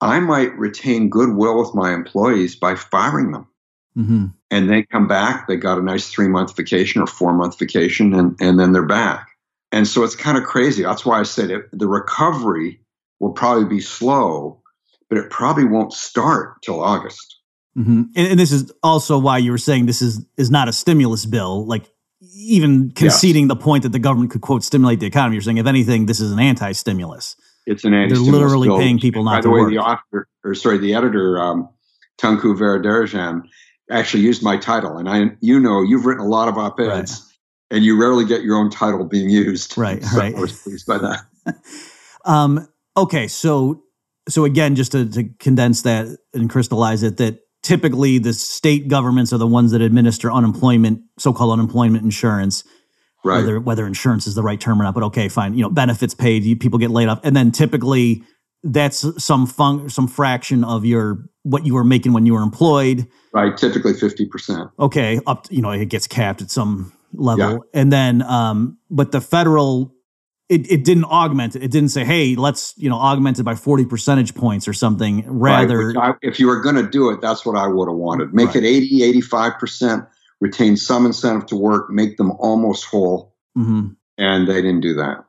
I 0.00 0.18
might 0.18 0.58
retain 0.58 1.08
goodwill 1.08 1.58
with 1.58 1.74
my 1.74 1.94
employees 1.94 2.56
by 2.56 2.74
firing 2.74 3.30
them. 3.30 3.46
Mhm. 3.96 4.32
And 4.50 4.70
they 4.70 4.82
come 4.84 5.06
back, 5.06 5.48
they 5.48 5.56
got 5.56 5.78
a 5.78 5.82
nice 5.82 6.08
three 6.08 6.28
month 6.28 6.56
vacation 6.56 7.02
or 7.02 7.06
four 7.06 7.32
month 7.32 7.58
vacation, 7.58 8.14
and, 8.14 8.36
and 8.40 8.58
then 8.58 8.72
they're 8.72 8.86
back. 8.86 9.28
And 9.70 9.86
so 9.88 10.02
it's 10.04 10.16
kind 10.16 10.36
of 10.36 10.44
crazy. 10.44 10.82
That's 10.82 11.04
why 11.06 11.18
I 11.20 11.22
said 11.22 11.50
it, 11.50 11.66
the 11.72 11.86
recovery 11.88 12.80
will 13.20 13.32
probably 13.32 13.64
be 13.64 13.80
slow, 13.80 14.60
but 15.08 15.18
it 15.18 15.30
probably 15.30 15.64
won't 15.64 15.92
start 15.92 16.60
till 16.62 16.82
August. 16.82 17.36
hmm 17.74 18.02
And, 18.16 18.28
and 18.32 18.40
this 18.40 18.52
is 18.52 18.72
also 18.82 19.18
why 19.18 19.38
you 19.38 19.50
were 19.50 19.58
saying 19.58 19.86
this 19.86 20.02
is 20.02 20.24
is 20.36 20.50
not 20.50 20.68
a 20.68 20.72
stimulus 20.72 21.24
bill. 21.26 21.66
Like 21.66 21.84
even 22.34 22.90
conceding 22.92 23.48
the 23.48 23.56
point 23.56 23.82
that 23.82 23.92
the 23.92 23.98
government 23.98 24.30
could 24.30 24.40
quote 24.42 24.62
stimulate 24.64 25.00
the 25.00 25.06
economy, 25.06 25.36
you're 25.36 25.42
saying 25.42 25.58
if 25.58 25.66
anything, 25.66 26.06
this 26.06 26.20
is 26.20 26.32
an 26.32 26.38
anti-stimulus. 26.38 27.36
It's 27.66 27.84
an 27.84 27.94
anti-stimulus 27.94 28.26
They're 28.26 28.40
literally 28.40 28.68
bill. 28.68 28.78
paying 28.78 28.98
people 29.00 29.24
not 29.24 29.32
By 29.32 29.40
to 29.40 29.48
the 29.48 29.50
way, 29.50 29.60
work. 29.60 29.70
the 29.70 29.78
author, 29.78 30.28
or 30.44 30.54
sorry, 30.54 30.78
the 30.78 30.94
editor, 30.94 31.38
um, 31.40 31.68
Tunku 32.20 32.56
Varadarajan, 32.56 33.42
actually 33.90 34.22
used 34.22 34.42
my 34.42 34.56
title, 34.56 34.96
and 34.96 35.08
I, 35.08 35.32
you 35.40 35.58
know, 35.60 35.82
you've 35.82 36.06
written 36.06 36.24
a 36.24 36.28
lot 36.28 36.48
of 36.48 36.56
op-eds, 36.58 36.88
Right. 36.88 37.76
and 37.76 37.84
you 37.84 38.00
rarely 38.00 38.24
get 38.24 38.42
your 38.42 38.56
own 38.56 38.70
title 38.70 39.04
being 39.04 39.28
used. 39.30 39.76
Right, 39.76 40.02
So 40.02 40.18
right. 40.18 40.34
I 40.34 40.40
was 40.40 40.60
pleased 40.62 40.86
by 40.86 40.98
that. 40.98 41.20
Um, 42.24 42.68
okay, 42.96 43.26
so 43.26 43.82
so 44.28 44.44
again, 44.44 44.76
just 44.76 44.92
to, 44.92 45.08
to 45.08 45.24
condense 45.40 45.82
that 45.82 46.06
and 46.32 46.48
crystallize 46.48 47.02
it, 47.02 47.16
that 47.16 47.40
typically 47.64 48.18
the 48.18 48.32
state 48.32 48.86
governments 48.86 49.32
are 49.32 49.38
the 49.38 49.46
ones 49.48 49.72
that 49.72 49.80
administer 49.80 50.30
unemployment, 50.30 51.00
so-called 51.18 51.52
unemployment 51.52 52.04
insurance. 52.04 52.62
Right. 53.24 53.38
Whether 53.38 53.60
whether 53.60 53.86
insurance 53.88 54.28
is 54.28 54.36
the 54.36 54.42
right 54.44 54.60
term 54.60 54.80
or 54.80 54.84
not, 54.84 54.94
but 54.94 55.02
okay, 55.04 55.28
fine. 55.28 55.54
You 55.54 55.62
know, 55.62 55.70
benefits 55.70 56.14
paid, 56.14 56.44
you, 56.44 56.54
people 56.56 56.78
get 56.78 56.90
laid 56.90 57.08
off, 57.08 57.18
and 57.24 57.34
then 57.34 57.50
typically 57.50 58.22
that's 58.64 59.04
some 59.24 59.46
fun, 59.46 59.88
some 59.90 60.08
fraction 60.08 60.64
of 60.64 60.84
your 60.84 61.28
what 61.42 61.66
you 61.66 61.74
were 61.74 61.84
making 61.84 62.12
when 62.12 62.24
you 62.26 62.34
were 62.34 62.42
employed. 62.42 63.06
Right. 63.32 63.56
Typically 63.56 63.94
50%. 63.94 64.70
Okay, 64.78 65.18
up 65.26 65.44
to, 65.44 65.54
you 65.54 65.62
know 65.62 65.70
it 65.70 65.86
gets 65.86 66.06
capped 66.06 66.42
at 66.42 66.50
some 66.50 66.92
level, 67.12 67.50
Yeah. 67.74 67.80
and 67.80 67.92
then 67.92 68.22
um, 68.22 68.78
but 68.90 69.12
the 69.12 69.20
federal 69.20 69.94
it, 70.48 70.70
it 70.70 70.84
didn't 70.84 71.04
augment 71.06 71.56
it. 71.56 71.62
It 71.62 71.70
didn't 71.70 71.88
say, 71.90 72.04
hey, 72.04 72.34
let's 72.36 72.74
you 72.76 72.90
know 72.90 72.96
augment 72.96 73.38
it 73.38 73.42
by 73.44 73.54
forty 73.54 73.86
percentage 73.86 74.34
points 74.34 74.68
or 74.68 74.72
something. 74.74 75.24
Rather, 75.26 75.88
Right, 75.92 76.10
I, 76.10 76.14
if 76.22 76.38
you 76.38 76.46
were 76.46 76.60
going 76.60 76.74
to 76.76 76.86
do 76.88 77.08
it, 77.10 77.20
that's 77.22 77.46
what 77.46 77.56
I 77.56 77.66
would 77.68 77.88
have 77.88 77.96
wanted. 77.96 78.34
Make 78.34 78.48
Right. 78.48 78.56
it 78.56 78.64
80, 78.64 79.20
85%, 79.22 80.06
retain 80.40 80.76
some 80.76 81.06
incentive 81.06 81.46
to 81.46 81.56
work, 81.56 81.88
make 81.90 82.18
them 82.18 82.32
almost 82.32 82.84
whole. 82.84 83.34
Mhm. 83.56 83.96
And 84.18 84.46
they 84.46 84.60
didn't 84.60 84.80
do 84.82 84.94
that. 84.94 85.24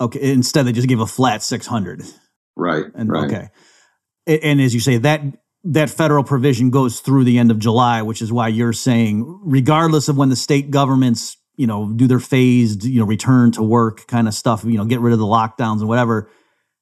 okay. 0.00 0.32
Instead, 0.32 0.66
they 0.66 0.72
just 0.72 0.88
gave 0.88 1.00
a 1.00 1.06
flat 1.06 1.42
six 1.42 1.66
hundred. 1.66 2.02
Right. 2.56 2.84
And 2.94 3.10
right. 3.10 3.24
okay, 3.24 3.48
and 4.26 4.60
as 4.60 4.74
you 4.74 4.80
say, 4.80 4.98
that 4.98 5.22
that 5.64 5.88
federal 5.90 6.24
provision 6.24 6.70
goes 6.70 7.00
through 7.00 7.24
the 7.24 7.38
end 7.38 7.50
of 7.50 7.58
July, 7.58 8.02
which 8.02 8.20
is 8.20 8.30
why 8.32 8.48
you're 8.48 8.72
saying, 8.72 9.40
regardless 9.42 10.08
of 10.08 10.16
when 10.16 10.28
the 10.28 10.36
state 10.36 10.70
governments, 10.70 11.38
you 11.56 11.66
know, 11.66 11.90
do 11.90 12.06
their 12.06 12.20
phased, 12.20 12.84
you 12.84 13.00
know, 13.00 13.06
return 13.06 13.50
to 13.52 13.62
work 13.62 14.06
kind 14.06 14.28
of 14.28 14.34
stuff, 14.34 14.64
you 14.64 14.76
know, 14.76 14.84
get 14.84 15.00
rid 15.00 15.12
of 15.14 15.18
the 15.18 15.24
lockdowns 15.24 15.80
and 15.80 15.88
whatever, 15.88 16.28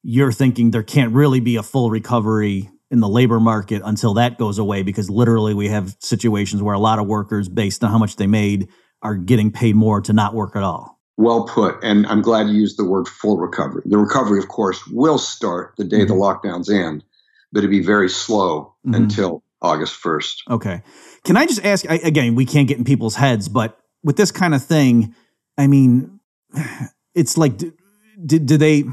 you're 0.03 0.33
thinking 0.33 0.71
there 0.71 0.83
can't 0.83 1.15
really 1.15 1.39
be 1.39 1.57
a 1.57 1.63
full 1.63 1.91
recovery 1.91 2.69
in 2.91 3.01
the 3.01 3.09
labor 3.09 3.39
market 3.39 3.83
until 3.85 4.15
that 4.15 4.37
goes 4.37 4.59
away 4.59 4.83
because 4.83 5.09
literally 5.09 5.55
we 5.55 5.69
have 5.69 5.97
situations 6.01 6.61
where 6.61 6.75
a 6.75 6.81
lot 6.81 6.99
of 6.99 7.07
workers, 7.07 7.49
based 7.49 7.85
on 7.85 7.91
how 7.91 7.99
much 7.99 8.17
they 8.17 8.27
made, 8.27 8.69
are 9.01 9.15
getting 9.15 9.53
paid 9.53 9.77
more 9.77 10.01
to 10.01 10.13
not 10.13 10.35
work 10.35 10.57
at 10.57 10.63
all. 10.63 10.92
Well 11.17 11.45
put. 11.47 11.77
And 11.83 12.07
I'm 12.07 12.23
glad 12.23 12.49
you 12.49 12.55
used 12.55 12.79
the 12.79 12.85
word 12.85 13.07
full 13.09 13.39
recovery. 13.39 13.83
The 13.85 13.99
recovery, 13.99 14.39
of 14.39 14.49
course, 14.49 14.87
will 14.89 15.19
start 15.19 15.75
the 15.77 15.85
day 15.85 16.05
the 16.05 16.15
lockdowns 16.15 16.71
end, 16.73 17.05
but 17.53 17.59
it'd 17.59 17.71
be 17.71 17.85
very 17.85 18.09
slow 18.09 18.75
Mhm. 18.87 18.97
until 18.97 19.43
August 19.61 19.95
1st. 19.95 20.43
Okay. 20.51 20.83
Can 21.25 21.37
I 21.37 21.47
just 21.47 21.65
ask 21.65 21.85
I, 21.89 21.97
again? 21.97 22.35
We 22.35 22.47
can't 22.47 22.67
get 22.67 22.79
in 22.79 22.85
people's 22.85 23.15
heads, 23.17 23.49
but 23.49 23.79
with 24.03 24.17
this 24.17 24.33
kind 24.33 24.55
of 24.55 24.65
thing, 24.65 25.15
I 25.59 25.67
mean, 25.67 26.19
it's 27.15 27.37
like, 27.37 27.59
do, 27.59 28.39
do 28.39 28.57
they? 28.57 28.85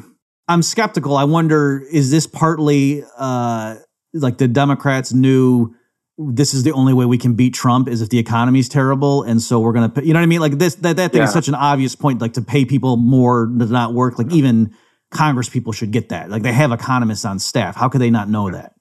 I'm 0.47 0.61
skeptical. 0.61 1.15
I 1.15 1.23
wonder 1.23 1.83
is 1.91 2.11
this 2.11 2.27
partly 2.27 3.03
uh, 3.17 3.75
like 4.13 4.39
the 4.39 4.47
Democrats 4.47 5.13
knew 5.13 5.73
this 6.19 6.53
is 6.53 6.63
the 6.63 6.73
only 6.73 6.93
way 6.93 7.05
we 7.05 7.17
can 7.17 7.33
beat 7.35 7.53
Trump 7.53 7.87
is 7.87 8.01
if 8.01 8.09
the 8.09 8.19
economy's 8.19 8.67
terrible, 8.67 9.23
and 9.23 9.41
so 9.41 9.59
we're 9.61 9.71
gonna, 9.71 9.91
you 10.03 10.13
know 10.13 10.19
what 10.19 10.23
I 10.23 10.27
mean? 10.27 10.41
Like 10.41 10.57
this, 10.57 10.75
that 10.75 10.97
that 10.97 11.11
thing 11.13 11.21
yeah. 11.21 11.27
is 11.27 11.33
such 11.33 11.47
an 11.47 11.55
obvious 11.55 11.95
point. 11.95 12.19
Like 12.19 12.33
to 12.33 12.41
pay 12.41 12.65
people 12.65 12.97
more 12.97 13.45
does 13.45 13.71
not 13.71 13.93
work. 13.93 14.19
Like 14.19 14.31
even 14.33 14.75
Congress 15.11 15.47
people 15.47 15.71
should 15.71 15.91
get 15.91 16.09
that. 16.09 16.29
Like 16.29 16.43
they 16.43 16.51
have 16.51 16.73
economists 16.73 17.23
on 17.23 17.39
staff. 17.39 17.75
How 17.75 17.87
could 17.87 18.01
they 18.01 18.09
not 18.09 18.29
know 18.29 18.51
that? 18.51 18.73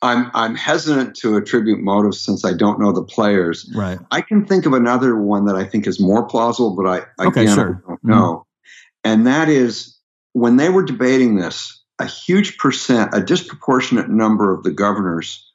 I'm 0.00 0.30
I'm 0.32 0.54
hesitant 0.54 1.16
to 1.16 1.36
attribute 1.36 1.80
motives 1.80 2.18
since 2.20 2.46
I 2.46 2.54
don't 2.54 2.80
know 2.80 2.92
the 2.92 3.04
players. 3.04 3.70
Right. 3.74 3.98
I 4.10 4.22
can 4.22 4.46
think 4.46 4.64
of 4.64 4.72
another 4.72 5.14
one 5.16 5.44
that 5.44 5.56
I 5.56 5.64
think 5.64 5.86
is 5.86 6.00
more 6.00 6.26
plausible, 6.26 6.74
but 6.74 6.86
I 6.86 7.26
okay, 7.26 7.42
again 7.42 7.54
sure. 7.54 7.82
I 7.84 7.88
don't 7.88 8.04
know. 8.04 8.16
Mm-hmm. 8.16 9.12
And 9.12 9.26
that 9.26 9.50
is 9.50 9.98
when 10.32 10.56
they 10.56 10.70
were 10.70 10.82
debating 10.82 11.36
this, 11.36 11.82
a 11.98 12.06
huge 12.06 12.56
percent, 12.56 13.10
a 13.12 13.20
disproportionate 13.20 14.08
number 14.08 14.54
of 14.54 14.62
the 14.62 14.70
governors 14.70 15.49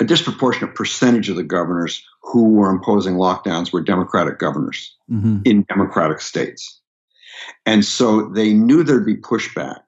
a 0.00 0.04
disproportionate 0.04 0.74
percentage 0.74 1.28
of 1.28 1.36
the 1.36 1.42
governors 1.42 2.04
who 2.22 2.50
were 2.50 2.70
imposing 2.70 3.14
lockdowns 3.14 3.72
were 3.72 3.80
Democratic 3.80 4.38
governors 4.38 4.94
mm-hmm. 5.10 5.38
in 5.44 5.62
Democratic 5.62 6.20
states. 6.20 6.80
And 7.64 7.84
so 7.84 8.28
they 8.28 8.52
knew 8.52 8.82
there'd 8.82 9.06
be 9.06 9.16
pushback. 9.16 9.80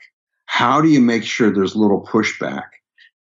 How 0.47 0.81
do 0.81 0.89
you 0.89 1.01
make 1.01 1.25
sure 1.25 1.51
there's 1.51 1.77
little 1.77 2.05
pushback? 2.05 2.65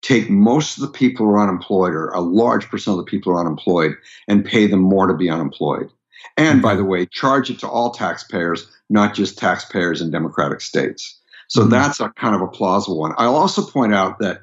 Take 0.00 0.30
most 0.30 0.78
of 0.78 0.82
the 0.82 0.90
people 0.90 1.26
who 1.26 1.32
are 1.32 1.42
unemployed, 1.42 1.92
or 1.92 2.08
a 2.10 2.20
large 2.20 2.68
percent 2.68 2.98
of 2.98 3.04
the 3.04 3.10
people 3.10 3.32
who 3.32 3.38
are 3.38 3.40
unemployed, 3.40 3.96
and 4.28 4.44
pay 4.44 4.66
them 4.66 4.80
more 4.80 5.08
to 5.08 5.14
be 5.14 5.28
unemployed. 5.28 5.90
And 6.36 6.62
by 6.62 6.74
the 6.74 6.84
way, 6.84 7.04
charge 7.04 7.50
it 7.50 7.58
to 7.60 7.68
all 7.68 7.90
taxpayers, 7.90 8.70
not 8.88 9.14
just 9.14 9.38
taxpayers 9.38 10.00
in 10.00 10.10
Democratic 10.10 10.60
states. 10.60 11.20
So 11.48 11.62
mm-hmm. 11.62 11.70
that's 11.70 12.00
a 12.00 12.10
kind 12.10 12.34
of 12.34 12.42
a 12.42 12.48
plausible 12.48 12.98
one. 12.98 13.12
I'll 13.18 13.36
also 13.36 13.62
point 13.62 13.92
out 13.92 14.20
that 14.20 14.42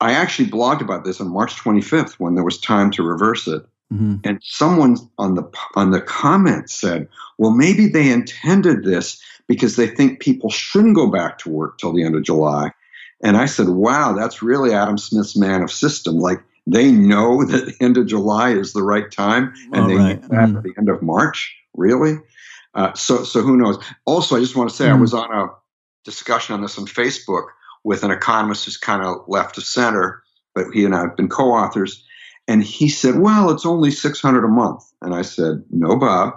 I 0.00 0.12
actually 0.12 0.48
blogged 0.48 0.80
about 0.80 1.04
this 1.04 1.20
on 1.20 1.28
March 1.28 1.54
25th 1.56 2.14
when 2.14 2.34
there 2.34 2.44
was 2.44 2.58
time 2.58 2.90
to 2.92 3.02
reverse 3.02 3.46
it. 3.46 3.62
Mm-hmm. 3.92 4.16
And 4.24 4.40
someone 4.42 4.96
on 5.18 5.34
the 5.34 5.50
on 5.74 5.90
the 5.90 6.00
comments 6.00 6.72
said, 6.72 7.08
"Well, 7.38 7.50
maybe 7.50 7.88
they 7.88 8.08
intended 8.08 8.84
this 8.84 9.20
because 9.48 9.74
they 9.74 9.88
think 9.88 10.20
people 10.20 10.48
shouldn't 10.48 10.94
go 10.94 11.10
back 11.10 11.38
to 11.38 11.50
work 11.50 11.78
till 11.78 11.92
the 11.92 12.04
end 12.04 12.14
of 12.14 12.22
July." 12.22 12.70
And 13.20 13.36
I 13.36 13.46
said, 13.46 13.68
"Wow, 13.68 14.12
that's 14.12 14.42
really 14.42 14.72
Adam 14.72 14.96
Smith's 14.96 15.36
man 15.36 15.62
of 15.62 15.72
system. 15.72 16.20
Like 16.20 16.40
they 16.68 16.92
know 16.92 17.44
that 17.46 17.66
the 17.66 17.84
end 17.84 17.98
of 17.98 18.06
July 18.06 18.50
is 18.50 18.72
the 18.72 18.82
right 18.84 19.10
time, 19.10 19.52
and 19.72 19.90
they 19.90 19.96
right. 19.96 20.22
that 20.22 20.30
mm-hmm. 20.30 20.56
at 20.58 20.62
the 20.62 20.74
end 20.78 20.88
of 20.88 21.02
March. 21.02 21.56
Really? 21.76 22.18
Uh, 22.74 22.92
so, 22.94 23.24
so 23.24 23.42
who 23.42 23.56
knows? 23.56 23.82
Also, 24.04 24.36
I 24.36 24.40
just 24.40 24.54
want 24.54 24.70
to 24.70 24.76
say 24.76 24.84
mm-hmm. 24.84 24.98
I 24.98 25.00
was 25.00 25.14
on 25.14 25.32
a 25.32 25.48
discussion 26.04 26.54
on 26.54 26.62
this 26.62 26.78
on 26.78 26.86
Facebook 26.86 27.48
with 27.84 28.04
an 28.04 28.10
economist 28.10 28.64
who's 28.64 28.76
kind 28.76 29.02
of 29.02 29.16
left 29.26 29.58
of 29.58 29.64
center, 29.64 30.22
but 30.54 30.66
he 30.72 30.84
and 30.84 30.94
I 30.94 31.00
have 31.00 31.16
been 31.16 31.28
co-authors. 31.28 32.04
And 32.48 32.62
he 32.64 32.88
said, 32.88 33.18
"Well, 33.18 33.50
it's 33.50 33.64
only 33.64 33.90
six 33.90 34.20
hundred 34.20 34.44
a 34.44 34.48
month." 34.48 34.82
And 35.02 35.14
I 35.14 35.22
said, 35.22 35.62
"No, 35.70 35.96
Bob, 35.96 36.34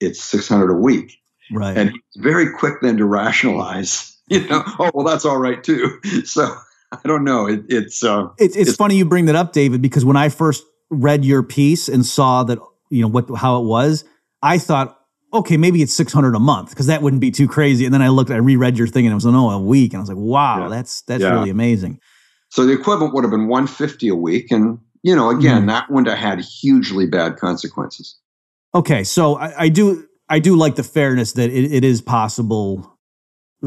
it's 0.00 0.22
six 0.22 0.48
hundred 0.48 0.70
a 0.70 0.78
week." 0.78 1.20
Right. 1.52 1.76
And 1.76 1.90
he's 1.90 2.22
very 2.22 2.52
quick 2.52 2.74
then 2.82 2.96
to 2.96 3.04
rationalize, 3.04 4.16
you 4.28 4.46
know, 4.48 4.62
oh 4.78 4.90
well, 4.94 5.06
that's 5.06 5.24
all 5.24 5.38
right 5.38 5.62
too. 5.62 6.00
So 6.24 6.54
I 6.92 7.08
don't 7.08 7.24
know. 7.24 7.46
It, 7.46 7.64
it's, 7.68 8.04
uh, 8.04 8.28
it's, 8.38 8.56
it's 8.56 8.70
it's 8.70 8.76
funny 8.76 8.96
you 8.96 9.04
bring 9.04 9.26
that 9.26 9.34
up, 9.34 9.52
David, 9.52 9.82
because 9.82 10.04
when 10.04 10.16
I 10.16 10.28
first 10.28 10.64
read 10.90 11.24
your 11.24 11.42
piece 11.42 11.88
and 11.88 12.04
saw 12.06 12.44
that 12.44 12.58
you 12.90 13.02
know 13.02 13.08
what 13.08 13.28
how 13.36 13.60
it 13.60 13.66
was, 13.66 14.04
I 14.42 14.58
thought, 14.58 14.98
okay, 15.34 15.56
maybe 15.56 15.82
it's 15.82 15.92
600 15.92 16.34
a 16.34 16.38
month 16.38 16.70
because 16.70 16.86
that 16.86 17.02
wouldn't 17.02 17.20
be 17.20 17.30
too 17.30 17.48
crazy. 17.48 17.84
And 17.84 17.92
then 17.92 18.00
I 18.02 18.08
looked, 18.08 18.30
I 18.30 18.36
reread 18.36 18.78
your 18.78 18.86
thing 18.86 19.04
and 19.04 19.12
it 19.12 19.14
was, 19.14 19.26
no, 19.26 19.50
a 19.50 19.60
week. 19.60 19.92
And 19.92 19.98
I 19.98 20.00
was 20.00 20.08
like, 20.08 20.18
wow, 20.18 20.62
yeah. 20.62 20.68
that's, 20.68 21.02
that's 21.02 21.22
yeah. 21.22 21.34
really 21.34 21.50
amazing. 21.50 22.00
So 22.50 22.64
the 22.64 22.72
equivalent 22.72 23.14
would 23.14 23.24
have 23.24 23.32
been 23.32 23.48
150 23.48 24.08
a 24.08 24.14
week. 24.14 24.52
And, 24.52 24.78
you 25.02 25.14
know, 25.14 25.30
again, 25.30 25.58
mm-hmm. 25.58 25.66
that 25.66 25.90
wouldn't 25.90 26.08
have 26.08 26.18
had 26.18 26.40
hugely 26.40 27.06
bad 27.06 27.36
consequences. 27.36 28.16
Okay. 28.74 29.02
So 29.02 29.36
I, 29.36 29.64
I 29.64 29.68
do, 29.68 30.06
I 30.28 30.38
do 30.38 30.56
like 30.56 30.76
the 30.76 30.84
fairness 30.84 31.32
that 31.32 31.50
it, 31.50 31.72
it 31.72 31.84
is 31.84 32.00
possible, 32.00 32.96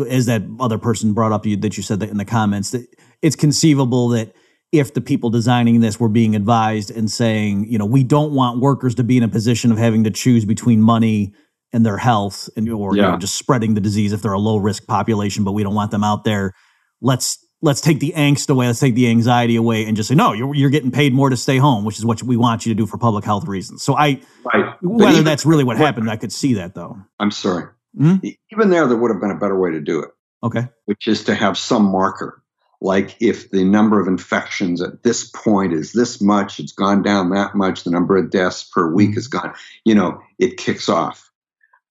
as 0.10 0.26
that 0.28 0.44
other 0.60 0.78
person 0.78 1.14
brought 1.14 1.34
up 1.34 1.46
you, 1.46 1.58
that 1.58 1.76
you 1.76 1.84
said 1.84 2.00
that 2.00 2.10
in 2.10 2.18
the 2.18 2.26
comments, 2.26 2.72
that 2.72 2.88
it's 3.22 3.36
conceivable 3.36 4.10
that 4.10 4.34
if 4.72 4.94
the 4.94 5.02
people 5.02 5.30
designing 5.30 5.80
this 5.80 6.00
were 6.00 6.10
being 6.10 6.36
advised 6.36 6.92
and 6.92 7.10
saying, 7.10 7.66
you 7.70 7.78
know, 7.78 7.86
we 7.86 8.04
don't 8.04 8.34
want 8.34 8.60
workers 8.60 8.96
to 8.96 9.04
be 9.04 9.18
in 9.18 9.24
a 9.24 9.28
position 9.28 9.72
of 9.72 9.78
having 9.78 10.04
to 10.04 10.12
choose 10.12 10.46
between 10.46 10.82
money 10.82 11.34
and 11.78 11.86
their 11.86 11.98
health 11.98 12.50
and 12.58 12.68
or 12.70 12.96
yeah. 12.96 13.06
you 13.06 13.12
know, 13.12 13.18
just 13.18 13.36
spreading 13.36 13.76
the 13.76 13.82
disease 13.82 14.12
if 14.12 14.24
they're 14.24 14.34
a 14.34 14.40
low 14.40 14.58
risk 14.58 14.88
population, 14.88 15.44
but 15.44 15.52
we 15.52 15.62
don't 15.62 15.76
want 15.76 15.92
them 15.92 16.04
out 16.04 16.24
there. 16.24 16.54
Let's 17.02 17.38
let's 17.62 17.82
take 17.82 18.00
the 18.00 18.14
angst 18.18 18.50
away, 18.50 18.66
let's 18.66 18.80
take 18.80 18.96
the 18.96 19.08
anxiety 19.08 19.56
away, 19.56 19.86
and 19.86 19.96
just 19.96 20.10
say 20.10 20.16
no, 20.16 20.34
you're 20.34 20.54
you're 20.56 20.72
getting 20.72 20.90
paid 20.90 21.14
more 21.14 21.30
to 21.30 21.38
stay 21.38 21.58
home, 21.58 21.86
which 21.86 22.00
is 22.00 22.06
what 22.06 22.22
we 22.24 22.36
want 22.36 22.66
you 22.66 22.72
to 22.72 22.76
do 22.76 22.88
for 22.88 22.98
public 22.98 23.24
health 23.24 23.48
reasons. 23.48 23.84
So 23.84 23.96
I, 23.96 24.22
right. 24.52 24.76
whether 24.82 25.14
even, 25.14 25.24
that's 25.24 25.46
really 25.46 25.64
what 25.64 25.78
happened, 25.78 26.10
I 26.10 26.18
could 26.18 26.34
see 26.34 26.56
that 26.56 26.74
though. 26.74 26.98
I'm 27.20 27.32
sorry. 27.32 27.66
Mm-hmm. 27.96 28.28
Even 28.52 28.70
there, 28.72 28.88
there 28.88 28.98
would 28.98 29.12
have 29.12 29.22
been 29.22 29.32
a 29.32 29.40
better 29.40 29.58
way 29.58 29.72
to 29.72 29.80
do 29.80 30.02
it. 30.02 30.10
Okay, 30.44 30.68
which 30.86 31.08
is 31.08 31.24
to 31.26 31.36
have 31.36 31.58
some 31.58 31.86
marker. 31.86 32.42
Like 32.82 33.16
if 33.20 33.50
the 33.52 33.64
number 33.64 34.00
of 34.00 34.08
infections 34.08 34.82
at 34.82 35.04
this 35.04 35.30
point 35.30 35.74
is 35.74 35.94
this 35.94 36.22
much, 36.22 36.60
it's 36.60 36.74
gone 36.74 37.02
down 37.02 37.32
that 37.32 37.56
much, 37.56 37.84
the 37.84 37.92
number 37.92 38.18
of 38.18 38.32
deaths 38.32 38.64
per 38.64 38.92
week 38.92 39.10
mm-hmm. 39.10 39.16
has 39.16 39.28
gone, 39.28 39.54
you 39.84 39.96
know, 39.96 40.22
it 40.40 40.58
kicks 40.58 40.90
off 40.90 41.28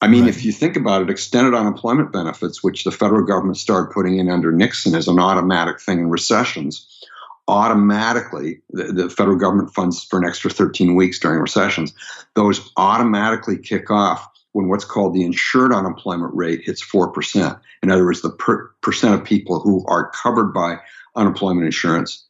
I 0.01 0.09
mean, 0.09 0.23
right. 0.25 0.29
if 0.29 0.45
you 0.45 0.53
think 0.53 0.77
about 0.77 1.03
it, 1.03 1.11
extended 1.11 1.55
unemployment 1.55 2.13
benefits, 2.13 2.63
which 2.63 2.85
the 2.85 2.91
federal 2.91 3.25
government 3.25 3.57
started 3.57 3.93
putting 3.93 4.19
in 4.19 4.29
under 4.29 4.53
Nixon 4.53 4.95
as 4.95 5.09
an 5.09 5.19
automatic 5.19 5.81
thing 5.81 6.01
in 6.01 6.11
recessions, 6.11 7.03
automatically, 7.49 8.61
the, 8.71 8.85
the, 8.85 9.11
federal 9.11 9.37
government 9.39 9.73
funds 9.73 10.05
for 10.05 10.19
an 10.19 10.27
extra 10.27 10.51
13 10.51 10.97
weeks 10.97 11.19
during 11.19 11.41
recessions, 11.41 11.95
those 12.35 12.71
automatically 12.77 13.57
kick 13.57 13.91
off 13.91 14.29
when 14.53 14.69
what's 14.69 14.85
called 14.85 15.15
the 15.15 15.25
insured 15.25 15.73
unemployment 15.73 16.35
rate 16.35 16.63
hits 16.63 16.85
4%. 16.85 17.61
In 17.83 17.91
other 17.91 18.05
words, 18.05 18.23
the 18.23 18.31
per, 18.31 18.69
percent 18.83 19.15
of 19.15 19.25
people 19.25 19.61
who 19.61 19.85
are 19.87 20.11
covered 20.11 20.53
by 20.53 20.79
unemployment 21.15 21.67
insurance 21.67 22.27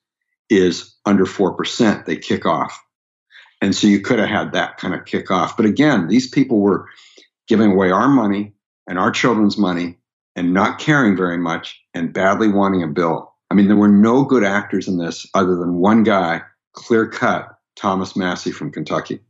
is 0.51 0.95
under 1.05 1.25
4%, 1.25 2.05
they 2.05 2.17
kick 2.17 2.47
off. 2.47 2.83
And 3.63 3.75
so 3.75 3.87
you 3.87 4.01
could 4.01 4.19
have 4.19 4.29
had 4.29 4.53
that 4.53 4.77
kind 4.77 4.95
of 4.95 5.05
kick 5.07 5.31
off. 5.31 5.57
But 5.57 5.67
again, 5.67 6.09
these 6.09 6.29
people 6.29 6.61
were 6.61 6.89
giving 7.49 7.73
away 7.73 7.91
our 7.91 8.09
money 8.09 8.53
and 8.87 8.99
our 8.99 9.11
children's 9.11 9.59
money 9.59 9.97
and 10.35 10.53
not 10.53 10.79
caring 10.79 11.17
very 11.17 11.39
much 11.39 11.81
and 11.95 12.13
badly 12.13 12.49
wanting 12.49 12.83
a 12.83 12.87
bill. 12.87 13.33
I 13.51 13.55
mean, 13.55 13.69
there 13.69 13.77
were 13.77 13.89
no 13.89 14.25
good 14.25 14.45
actors 14.45 14.89
in 14.89 14.99
this 14.99 15.27
other 15.35 15.57
than 15.57 15.77
one 15.77 16.03
guy, 16.03 16.43
clear 16.73 17.09
cut, 17.09 17.49
Thomas 17.77 18.17
Massie 18.17 18.53
from 18.53 18.73
Kentucky. 18.73 19.21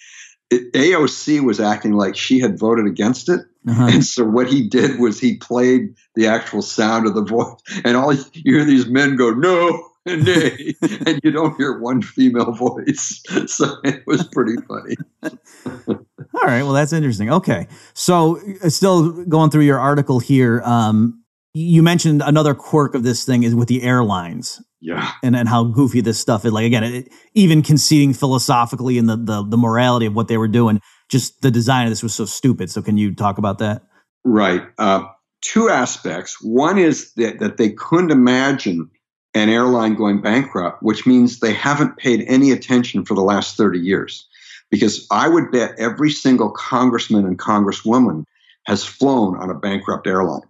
it, 0.50 0.74
AOC 0.74 1.44
was 1.44 1.60
acting 1.60 1.94
like 1.94 2.16
she 2.16 2.40
had 2.40 2.60
voted 2.60 2.86
against 2.86 3.30
it. 3.30 3.42
Uh-huh. 3.68 3.90
And 3.92 4.06
so 4.06 4.24
what 4.24 4.48
he 4.48 4.68
did 4.68 5.00
was 5.00 5.20
he 5.20 5.38
played 5.38 5.96
the 6.16 6.28
actual 6.28 6.62
sound 6.62 7.08
of 7.08 7.16
the 7.16 7.24
voice, 7.24 7.60
and 7.84 7.98
all 7.98 8.14
you 8.14 8.24
hear 8.44 8.64
these 8.64 8.88
men 8.88 9.16
go, 9.16 9.32
no, 9.32 9.90
nay, 10.16 10.76
and 11.06 11.20
you 11.24 11.32
don't 11.32 11.56
hear 11.58 11.80
one 11.80 12.02
female 12.02 12.52
voice. 12.52 13.22
So 13.48 13.78
it 13.84 14.04
was 14.06 14.24
pretty 14.28 14.56
funny. 14.68 14.96
all 15.88 16.44
right. 16.44 16.64
Well, 16.64 16.74
that's 16.74 16.94
interesting. 16.94 17.32
Okay. 17.32 17.68
So, 17.94 18.40
uh, 18.64 18.70
still 18.70 19.24
going 19.26 19.50
through 19.50 19.64
your 19.64 19.80
article 19.80 20.20
here, 20.20 20.62
um, 20.64 21.24
you 21.54 21.84
mentioned 21.84 22.22
another 22.26 22.54
quirk 22.54 22.96
of 22.96 23.04
this 23.04 23.24
thing 23.24 23.44
is 23.44 23.56
with 23.56 23.68
the 23.68 23.84
airlines. 23.84 24.62
Yeah. 24.82 25.12
And 25.24 25.36
and 25.36 25.48
how 25.48 25.64
goofy 25.64 26.02
this 26.02 26.20
stuff 26.20 26.46
is. 26.46 26.52
Like 26.52 26.66
again, 26.66 26.84
it, 26.84 27.10
even 27.34 27.62
conceding 27.62 28.14
philosophically 28.14 28.98
in 28.98 29.06
the, 29.08 29.16
the 29.16 29.44
the 29.44 29.58
morality 29.58 30.06
of 30.06 30.16
what 30.16 30.28
they 30.28 30.38
were 30.38 30.48
doing, 30.48 30.82
just 31.10 31.42
the 31.42 31.52
design 31.52 31.88
of 31.88 31.92
this 31.92 32.04
was 32.04 32.14
so 32.14 32.26
stupid. 32.26 32.70
So 32.70 32.82
can 32.82 32.98
you 32.98 33.16
talk 33.16 33.38
about 33.38 33.60
that? 33.60 33.84
Right. 34.24 34.64
Uh, 34.78 35.06
two 35.42 35.70
aspects. 35.70 36.42
One 36.42 36.78
is 36.78 37.14
that, 37.14 37.40
that 37.40 37.58
they 37.58 37.70
couldn't 37.70 38.12
imagine 38.12 38.90
an 39.36 39.50
airline 39.50 39.96
going 39.96 40.22
bankrupt, 40.22 40.82
which 40.82 41.06
means 41.06 41.40
they 41.40 41.54
haven't 41.54 41.98
paid 41.98 42.24
any 42.26 42.52
attention 42.52 43.06
for 43.06 43.14
the 43.14 43.22
last 43.22 43.58
30 43.58 43.80
years. 43.80 44.26
Because 44.72 45.06
I 45.12 45.28
would 45.28 45.52
bet 45.52 45.76
every 45.78 46.10
single 46.10 46.50
congressman 46.50 47.26
and 47.26 47.38
congresswoman 47.38 48.24
has 48.66 48.84
flown 48.84 49.38
on 49.38 49.52
a 49.52 49.54
bankrupt 49.54 50.08
airline. 50.08 50.42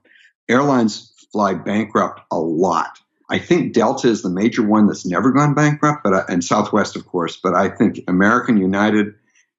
Airlines 0.48 1.12
fly 1.34 1.56
bankrupt 1.56 2.22
a 2.32 2.40
lot. 2.40 3.00
I 3.28 3.40
think 3.40 3.74
Delta 3.74 4.08
is 4.08 4.22
the 4.22 4.30
major 4.30 4.64
one 4.64 4.86
that's 4.86 5.06
never 5.06 5.32
gone 5.32 5.56
bankrupt, 5.56 6.04
but 6.04 6.14
I, 6.14 6.24
and 6.30 6.44
Southwest, 6.44 6.96
of 6.96 7.08
course. 7.08 7.38
But 7.38 7.56
I 7.56 7.70
think 7.70 8.02
American 8.08 8.58
United 8.58 9.16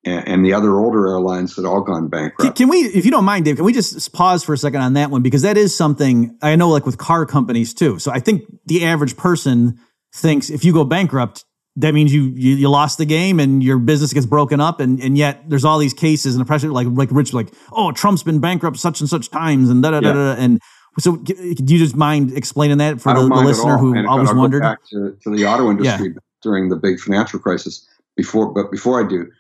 and, 0.06 0.44
the 0.44 0.52
other 0.52 0.78
older 0.78 1.06
airlines 1.08 1.56
had 1.56 1.64
all 1.64 1.82
gone 1.82 2.08
bankrupt. 2.08 2.56
Can, 2.56 2.68
we, 2.68 2.78
if 2.78 3.04
you 3.04 3.10
don't 3.10 3.24
mind, 3.24 3.44
Dave, 3.44 3.56
can 3.56 3.64
we 3.64 3.72
just 3.72 4.12
pause 4.12 4.44
for 4.44 4.52
a 4.52 4.58
second 4.58 4.80
on 4.80 4.94
that 4.94 5.10
one 5.10 5.22
because 5.22 5.42
that 5.42 5.56
is 5.56 5.76
something 5.76 6.38
I 6.42 6.56
know, 6.56 6.68
like 6.68 6.86
with 6.86 6.98
car 6.98 7.26
companies 7.26 7.74
too. 7.74 7.98
So 7.98 8.10
I 8.12 8.20
think 8.20 8.44
the 8.66 8.84
average 8.84 9.16
person 9.16 9.78
thinks 10.14 10.48
if 10.50 10.64
you 10.64 10.72
go 10.72 10.84
bankrupt, 10.84 11.44
that 11.76 11.92
means 11.92 12.14
you, 12.14 12.32
you, 12.34 12.56
you 12.56 12.70
lost 12.70 12.98
the 12.98 13.04
game 13.04 13.38
and 13.40 13.62
your 13.62 13.78
business 13.78 14.12
gets 14.12 14.24
broken 14.24 14.60
up 14.60 14.80
and 14.80 14.98
and 15.00 15.18
yet 15.18 15.48
there's 15.50 15.64
all 15.64 15.78
these 15.78 15.92
cases 15.92 16.34
and 16.34 16.40
the 16.40 16.46
pressure 16.46 16.70
like 16.70 16.86
like 16.90 17.10
Rich 17.12 17.34
like 17.34 17.52
oh 17.70 17.92
Trump's 17.92 18.22
been 18.22 18.40
bankrupt 18.40 18.78
such 18.78 19.00
and 19.00 19.10
such 19.10 19.28
times 19.28 19.68
and 19.68 19.82
da 19.82 19.90
da 19.90 20.00
da 20.00 20.14
da 20.14 20.32
and 20.40 20.58
so, 20.98 21.16
do 21.16 21.34
you 21.34 21.78
just 21.78 21.94
mind 21.94 22.32
explaining 22.32 22.78
that 22.78 23.00
for 23.00 23.12
the, 23.12 23.28
the, 23.28 23.34
listener 23.34 23.76
who 23.76 23.94
and 23.94 24.06
always 24.06 24.32
wondered? 24.32 24.62
back 24.62 24.78
to, 24.90 25.16
to, 25.22 25.36
the 25.36 25.44
auto 25.44 25.70
industry 25.70 26.08
yeah. 26.08 26.20
during 26.42 26.70
the 26.70 26.76
big 26.76 26.98
financial 26.98 27.38
crisis. 27.38 27.86
Before, 28.16 28.50
but 28.50 28.70
before 28.70 29.04
I 29.04 29.06
do, 29.06 29.30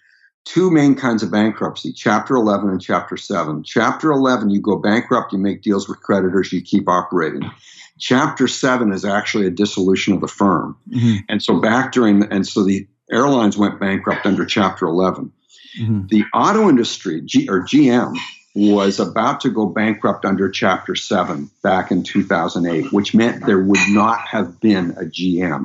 two 0.46 0.70
main 0.70 0.94
kinds 0.94 1.22
of 1.22 1.30
bankruptcy: 1.30 1.92
Chapter 1.92 2.34
11 2.36 2.70
and 2.70 2.80
Chapter 2.80 3.18
7. 3.18 3.62
Chapter 3.62 4.10
11, 4.10 4.48
you 4.48 4.60
go 4.60 4.76
bankrupt, 4.76 5.32
you 5.32 5.38
make 5.38 5.60
deals 5.60 5.86
with 5.86 6.00
creditors, 6.00 6.52
you 6.52 6.62
keep 6.62 6.88
operating. 6.88 7.42
Chapter 7.98 8.48
7 8.48 8.92
is 8.92 9.04
actually 9.04 9.46
a 9.46 9.50
dissolution 9.50 10.14
of 10.14 10.20
the 10.22 10.28
firm, 10.28 10.78
mm-hmm. 10.88 11.16
and 11.28 11.42
so 11.42 11.60
back 11.60 11.92
during, 11.92 12.24
and 12.32 12.46
so 12.46 12.64
the 12.64 12.86
airlines 13.10 13.58
went 13.58 13.78
bankrupt 13.78 14.24
under 14.24 14.46
Chapter 14.46 14.86
11. 14.86 15.32
Mm-hmm. 15.78 16.06
The 16.06 16.24
auto 16.32 16.68
industry, 16.68 17.20
G, 17.22 17.48
or 17.48 17.60
GM, 17.60 18.16
was 18.54 18.98
about 18.98 19.40
to 19.40 19.50
go 19.50 19.66
bankrupt 19.66 20.24
under 20.24 20.48
Chapter 20.50 20.94
7 20.94 21.50
back 21.62 21.90
in 21.90 22.02
2008, 22.02 22.92
which 22.92 23.14
meant 23.14 23.44
there 23.44 23.62
would 23.62 23.88
not 23.90 24.20
have 24.20 24.60
been 24.60 24.92
a 24.92 25.04
GM. 25.04 25.64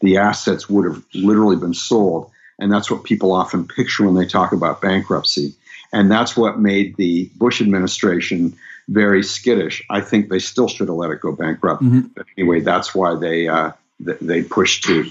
The 0.00 0.16
assets 0.16 0.68
would 0.68 0.84
have 0.84 1.04
literally 1.14 1.56
been 1.56 1.74
sold. 1.74 2.30
And 2.62 2.72
that's 2.72 2.90
what 2.90 3.02
people 3.02 3.32
often 3.32 3.66
picture 3.66 4.04
when 4.04 4.14
they 4.14 4.24
talk 4.24 4.52
about 4.52 4.80
bankruptcy. 4.80 5.52
And 5.92 6.10
that's 6.10 6.36
what 6.36 6.60
made 6.60 6.96
the 6.96 7.28
Bush 7.36 7.60
administration 7.60 8.56
very 8.88 9.22
skittish. 9.24 9.84
I 9.90 10.00
think 10.00 10.28
they 10.28 10.38
still 10.38 10.68
should 10.68 10.88
have 10.88 10.96
let 10.96 11.10
it 11.10 11.20
go 11.20 11.32
bankrupt. 11.32 11.82
Mm-hmm. 11.82 12.00
But 12.14 12.26
anyway, 12.38 12.60
that's 12.60 12.94
why 12.94 13.16
they 13.16 13.48
uh, 13.48 13.72
they 14.00 14.42
pushed 14.42 14.84
to 14.84 15.10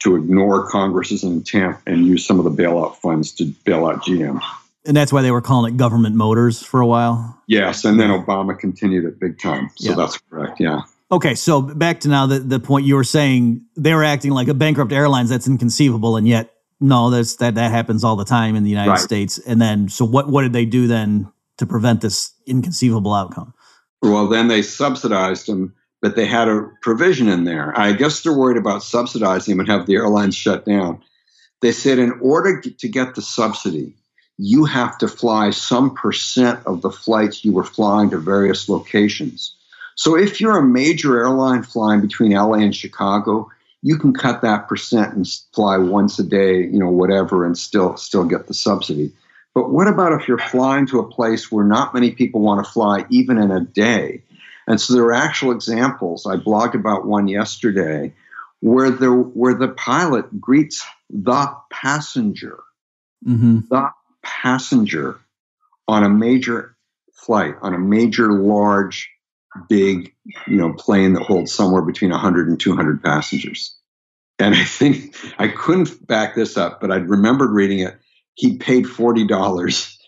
to 0.00 0.16
ignore 0.16 0.68
Congress's 0.68 1.22
intent 1.22 1.76
and 1.86 2.06
use 2.06 2.26
some 2.26 2.38
of 2.38 2.44
the 2.44 2.62
bailout 2.62 2.96
funds 2.96 3.32
to 3.32 3.44
bail 3.64 3.86
out 3.86 4.04
GM. 4.04 4.40
And 4.86 4.96
that's 4.96 5.12
why 5.12 5.20
they 5.22 5.30
were 5.30 5.42
calling 5.42 5.74
it 5.74 5.76
government 5.76 6.16
motors 6.16 6.62
for 6.62 6.80
a 6.80 6.86
while. 6.86 7.38
Yes, 7.46 7.84
and 7.84 8.00
then 8.00 8.10
Obama 8.10 8.58
continued 8.58 9.04
it 9.04 9.20
big 9.20 9.38
time. 9.38 9.70
So 9.76 9.90
yeah. 9.90 9.96
that's 9.96 10.18
correct. 10.30 10.60
Yeah. 10.60 10.82
Okay, 11.10 11.34
so 11.34 11.60
back 11.60 12.00
to 12.00 12.08
now 12.08 12.26
the, 12.26 12.38
the 12.40 12.58
point 12.58 12.86
you 12.86 12.96
were 12.96 13.04
saying 13.04 13.64
they 13.76 13.94
were 13.94 14.04
acting 14.04 14.32
like 14.32 14.48
a 14.48 14.54
bankrupt 14.54 14.92
airlines. 14.92 15.28
That's 15.28 15.46
inconceivable, 15.46 16.16
and 16.16 16.26
yet 16.26 16.52
no, 16.80 17.10
that's 17.10 17.36
that 17.36 17.54
that 17.54 17.70
happens 17.70 18.04
all 18.04 18.16
the 18.16 18.24
time 18.24 18.56
in 18.56 18.62
the 18.62 18.70
United 18.70 18.90
right. 18.90 19.00
States. 19.00 19.38
And 19.38 19.60
then, 19.60 19.88
so 19.88 20.04
what 20.04 20.28
what 20.28 20.42
did 20.42 20.52
they 20.52 20.66
do 20.66 20.86
then 20.86 21.30
to 21.58 21.66
prevent 21.66 22.00
this 22.00 22.32
inconceivable 22.46 23.14
outcome? 23.14 23.54
Well, 24.02 24.28
then 24.28 24.48
they 24.48 24.62
subsidized 24.62 25.46
them, 25.48 25.74
but 26.02 26.16
they 26.16 26.26
had 26.26 26.48
a 26.48 26.68
provision 26.82 27.28
in 27.28 27.44
there. 27.44 27.78
I 27.78 27.92
guess 27.92 28.22
they're 28.22 28.36
worried 28.36 28.58
about 28.58 28.82
subsidizing 28.82 29.52
them 29.52 29.60
and 29.60 29.68
have 29.68 29.86
the 29.86 29.94
airlines 29.94 30.36
shut 30.36 30.66
down. 30.66 31.02
They 31.62 31.72
said 31.72 31.98
in 31.98 32.12
order 32.20 32.60
to 32.60 32.88
get 32.88 33.14
the 33.14 33.22
subsidy, 33.22 33.94
you 34.36 34.66
have 34.66 34.98
to 34.98 35.08
fly 35.08 35.50
some 35.50 35.94
percent 35.94 36.60
of 36.66 36.82
the 36.82 36.90
flights 36.90 37.44
you 37.44 37.52
were 37.52 37.64
flying 37.64 38.10
to 38.10 38.18
various 38.18 38.68
locations. 38.68 39.56
So 39.94 40.14
if 40.14 40.42
you're 40.42 40.58
a 40.58 40.62
major 40.62 41.18
airline 41.18 41.62
flying 41.62 42.02
between 42.02 42.32
LA 42.32 42.58
and 42.58 42.76
Chicago, 42.76 43.50
you 43.82 43.98
can 43.98 44.12
cut 44.12 44.42
that 44.42 44.68
percent 44.68 45.14
and 45.14 45.26
fly 45.54 45.78
once 45.78 46.18
a 46.18 46.24
day, 46.24 46.60
you 46.60 46.78
know, 46.78 46.90
whatever, 46.90 47.44
and 47.44 47.56
still 47.56 47.96
still 47.96 48.24
get 48.24 48.46
the 48.46 48.54
subsidy. 48.54 49.12
But 49.54 49.70
what 49.70 49.88
about 49.88 50.12
if 50.20 50.28
you're 50.28 50.38
flying 50.38 50.86
to 50.88 51.00
a 51.00 51.08
place 51.08 51.50
where 51.50 51.64
not 51.64 51.94
many 51.94 52.10
people 52.10 52.40
want 52.40 52.64
to 52.64 52.70
fly 52.70 53.06
even 53.10 53.38
in 53.38 53.50
a 53.50 53.60
day? 53.60 54.22
And 54.66 54.80
so 54.80 54.94
there 54.94 55.04
are 55.04 55.14
actual 55.14 55.52
examples. 55.52 56.26
I 56.26 56.36
blogged 56.36 56.74
about 56.74 57.06
one 57.06 57.28
yesterday 57.28 58.12
where 58.60 58.90
the 58.90 59.10
where 59.12 59.54
the 59.54 59.68
pilot 59.68 60.40
greets 60.40 60.84
the 61.10 61.54
passenger. 61.70 62.58
Mm-hmm. 63.26 63.60
The 63.70 63.90
passenger 64.22 65.18
on 65.88 66.04
a 66.04 66.08
major 66.08 66.76
flight, 67.12 67.54
on 67.62 67.74
a 67.74 67.78
major, 67.78 68.32
large, 68.32 69.10
big, 69.68 70.14
you 70.46 70.56
know, 70.56 70.72
plane 70.72 71.14
that 71.14 71.22
holds 71.22 71.52
somewhere 71.52 71.82
between 71.82 72.10
100 72.10 72.48
and 72.48 72.58
200 72.58 73.02
passengers. 73.02 73.76
And 74.38 74.54
I 74.54 74.64
think 74.64 75.16
I 75.38 75.48
couldn't 75.48 76.06
back 76.06 76.34
this 76.34 76.56
up, 76.56 76.80
but 76.80 76.90
I 76.90 76.96
remembered 76.96 77.50
reading 77.52 77.80
it. 77.80 77.98
He 78.34 78.58
paid 78.58 78.88
forty 78.88 79.26
dollars. 79.26 79.92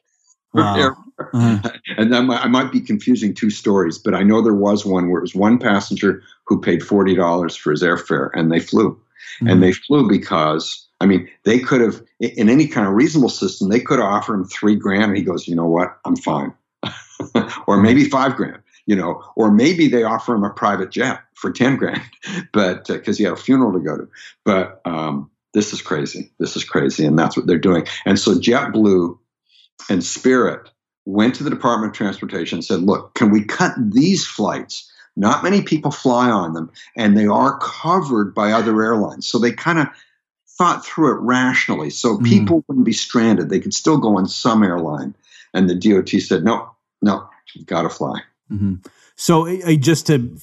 Wow. 0.55 0.97
Uh-huh. 1.19 1.71
And 1.99 2.17
I 2.17 2.23
might, 2.23 2.43
I 2.43 2.49
might 2.49 2.73
be 2.73 2.81
confusing 2.81 3.35
two 3.35 3.51
stories, 3.51 3.99
but 3.99 4.15
I 4.15 4.23
know 4.23 4.41
there 4.41 4.55
was 4.55 4.87
one 4.87 5.11
where 5.11 5.19
it 5.19 5.23
was 5.23 5.35
one 5.35 5.59
passenger 5.59 6.23
who 6.47 6.59
paid 6.59 6.83
forty 6.83 7.15
dollars 7.15 7.55
for 7.55 7.71
his 7.71 7.83
airfare, 7.83 8.31
and 8.33 8.51
they 8.51 8.59
flew, 8.59 8.93
mm-hmm. 8.93 9.49
and 9.49 9.63
they 9.63 9.73
flew 9.73 10.09
because 10.09 10.89
I 11.01 11.07
mean, 11.07 11.29
they 11.45 11.59
could 11.59 11.81
have, 11.81 12.03
in 12.19 12.49
any 12.49 12.67
kind 12.67 12.87
of 12.89 12.95
reasonable 12.95 13.29
system, 13.29 13.69
they 13.69 13.81
could 13.81 13.99
have 13.99 14.09
offered 14.09 14.35
him 14.35 14.45
three 14.45 14.75
grand, 14.75 15.05
and 15.05 15.17
he 15.17 15.23
goes, 15.23 15.47
you 15.47 15.55
know 15.55 15.69
what, 15.69 15.97
I'm 16.05 16.17
fine. 16.17 16.53
or 17.67 17.81
maybe 17.81 18.05
five 18.05 18.37
grand, 18.37 18.61
you 18.89 18.97
know, 18.97 19.23
or 19.37 19.51
maybe 19.51 19.89
they 19.89 20.03
offer 20.03 20.35
him 20.35 20.45
a 20.45 20.51
private 20.51 20.91
jet 20.91 21.21
for 21.35 21.53
10 21.53 21.77
grand, 21.77 22.01
but 22.55 22.87
because 22.87 23.17
uh, 23.17 23.19
he 23.19 23.25
had 23.25 23.35
a 23.35 23.37
funeral 23.37 23.75
to 23.75 23.81
go 23.81 23.99
to. 23.99 24.09
But 24.47 24.81
um, 24.87 25.31
this 25.53 25.75
is 25.75 25.83
crazy. 25.83 26.33
This 26.39 26.57
is 26.57 26.65
crazy. 26.65 27.05
And 27.05 27.19
that's 27.19 27.37
what 27.37 27.47
they're 27.47 27.59
doing. 27.59 27.87
And 28.07 28.19
so 28.19 28.35
JetBlue 28.35 29.19
and 29.91 30.03
Spirit 30.03 30.71
went 31.05 31.35
to 31.35 31.45
the 31.45 31.51
Department 31.51 31.91
of 31.91 31.97
Transportation 31.99 32.57
and 32.57 32.65
said, 32.65 32.81
look, 32.81 33.13
can 33.13 33.31
we 33.31 33.45
cut 33.45 33.75
these 33.79 34.27
flights? 34.27 34.91
Not 35.17 35.45
many 35.45 35.61
people 35.63 35.91
fly 35.91 36.31
on 36.31 36.55
them, 36.55 36.71
and 36.97 37.17
they 37.17 37.27
are 37.27 37.59
covered 37.59 38.35
by 38.35 38.53
other 38.53 38.83
airlines. 38.83 39.27
So 39.27 39.39
they 39.39 39.53
kind 39.53 39.81
of 39.81 39.89
thought 40.57 40.87
through 40.87 41.17
it 41.17 41.21
rationally. 41.21 41.91
So 41.91 42.17
mm. 42.17 42.25
people 42.25 42.65
wouldn't 42.67 42.87
be 42.87 42.93
stranded. 42.95 43.51
They 43.51 43.61
could 43.61 43.75
still 43.75 43.99
go 43.99 44.17
on 44.17 44.29
some 44.29 44.63
airline. 44.63 45.15
And 45.53 45.69
the 45.69 45.75
DOT 45.75 46.09
said, 46.21 46.43
no, 46.43 46.71
no, 47.03 47.29
you've 47.53 47.67
got 47.67 47.83
to 47.83 47.91
fly. 47.91 48.21
Mm-hmm. 48.51 48.75
So 49.17 49.49
uh, 49.49 49.75
just 49.75 50.07
to 50.07 50.37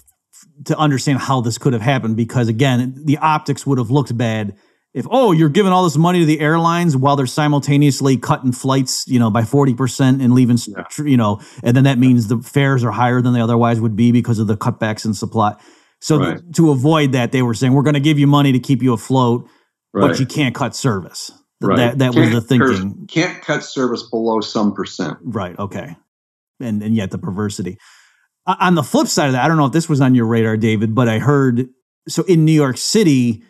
to 0.65 0.77
understand 0.77 1.19
how 1.19 1.41
this 1.41 1.57
could 1.57 1.73
have 1.73 1.81
happened, 1.81 2.15
because 2.15 2.47
again, 2.47 3.01
the 3.05 3.17
optics 3.17 3.65
would 3.65 3.77
have 3.77 3.91
looked 3.91 4.15
bad 4.17 4.55
if 4.93 5.05
oh 5.09 5.31
you're 5.31 5.49
giving 5.49 5.71
all 5.71 5.83
this 5.83 5.97
money 5.97 6.19
to 6.19 6.25
the 6.25 6.39
airlines 6.39 6.95
while 6.95 7.15
they're 7.15 7.25
simultaneously 7.25 8.15
cutting 8.15 8.53
flights 8.53 9.05
you 9.09 9.19
know 9.19 9.29
by 9.29 9.41
40% 9.41 10.23
and 10.23 10.33
leaving 10.33 10.57
yeah. 10.67 10.85
you 11.03 11.17
know 11.17 11.41
and 11.63 11.75
then 11.75 11.83
that 11.83 11.97
means 11.97 12.27
the 12.27 12.37
fares 12.37 12.81
are 12.81 12.91
higher 12.91 13.21
than 13.21 13.33
they 13.33 13.41
otherwise 13.41 13.81
would 13.81 13.97
be 13.97 14.13
because 14.13 14.39
of 14.39 14.47
the 14.47 14.55
cutbacks 14.55 15.03
in 15.03 15.13
supply 15.13 15.53
so 15.99 16.17
right. 16.17 16.39
th- 16.39 16.55
to 16.55 16.71
avoid 16.71 17.11
that 17.11 17.33
they 17.33 17.41
were 17.41 17.53
saying 17.53 17.73
we're 17.73 17.83
going 17.83 17.95
to 17.95 17.99
give 17.99 18.17
you 18.17 18.25
money 18.27 18.53
to 18.53 18.59
keep 18.59 18.81
you 18.81 18.93
afloat 18.93 19.49
right. 19.95 20.09
but 20.09 20.19
you 20.19 20.25
can't 20.25 20.53
cut 20.53 20.75
service. 20.75 21.31
Right. 21.61 21.77
That 21.77 21.97
that 21.99 22.15
was 22.15 22.31
the 22.31 22.41
thinking. 22.41 23.07
Can't 23.07 23.41
cut 23.41 23.63
service 23.63 24.03
below 24.03 24.41
some 24.41 24.73
percent. 24.73 25.17
Right. 25.23 25.57
Okay. 25.57 25.95
And 26.59 26.83
and 26.83 26.95
yet 26.95 27.11
the 27.11 27.17
perversity. 27.17 27.79
On 28.47 28.75
the 28.75 28.83
flip 28.83 29.07
side 29.07 29.27
of 29.27 29.31
that, 29.33 29.43
I 29.43 29.47
don't 29.47 29.57
know 29.57 29.65
if 29.65 29.71
this 29.71 29.89
was 29.89 30.01
on 30.01 30.13
your 30.13 30.25
radar, 30.27 30.55
David, 30.57 30.93
but 30.93 31.09
I 31.09 31.17
heard 31.19 31.67
so 32.07 32.23
in 32.23 32.45
New 32.45 32.51
York 32.51 32.77
City, 32.77 33.41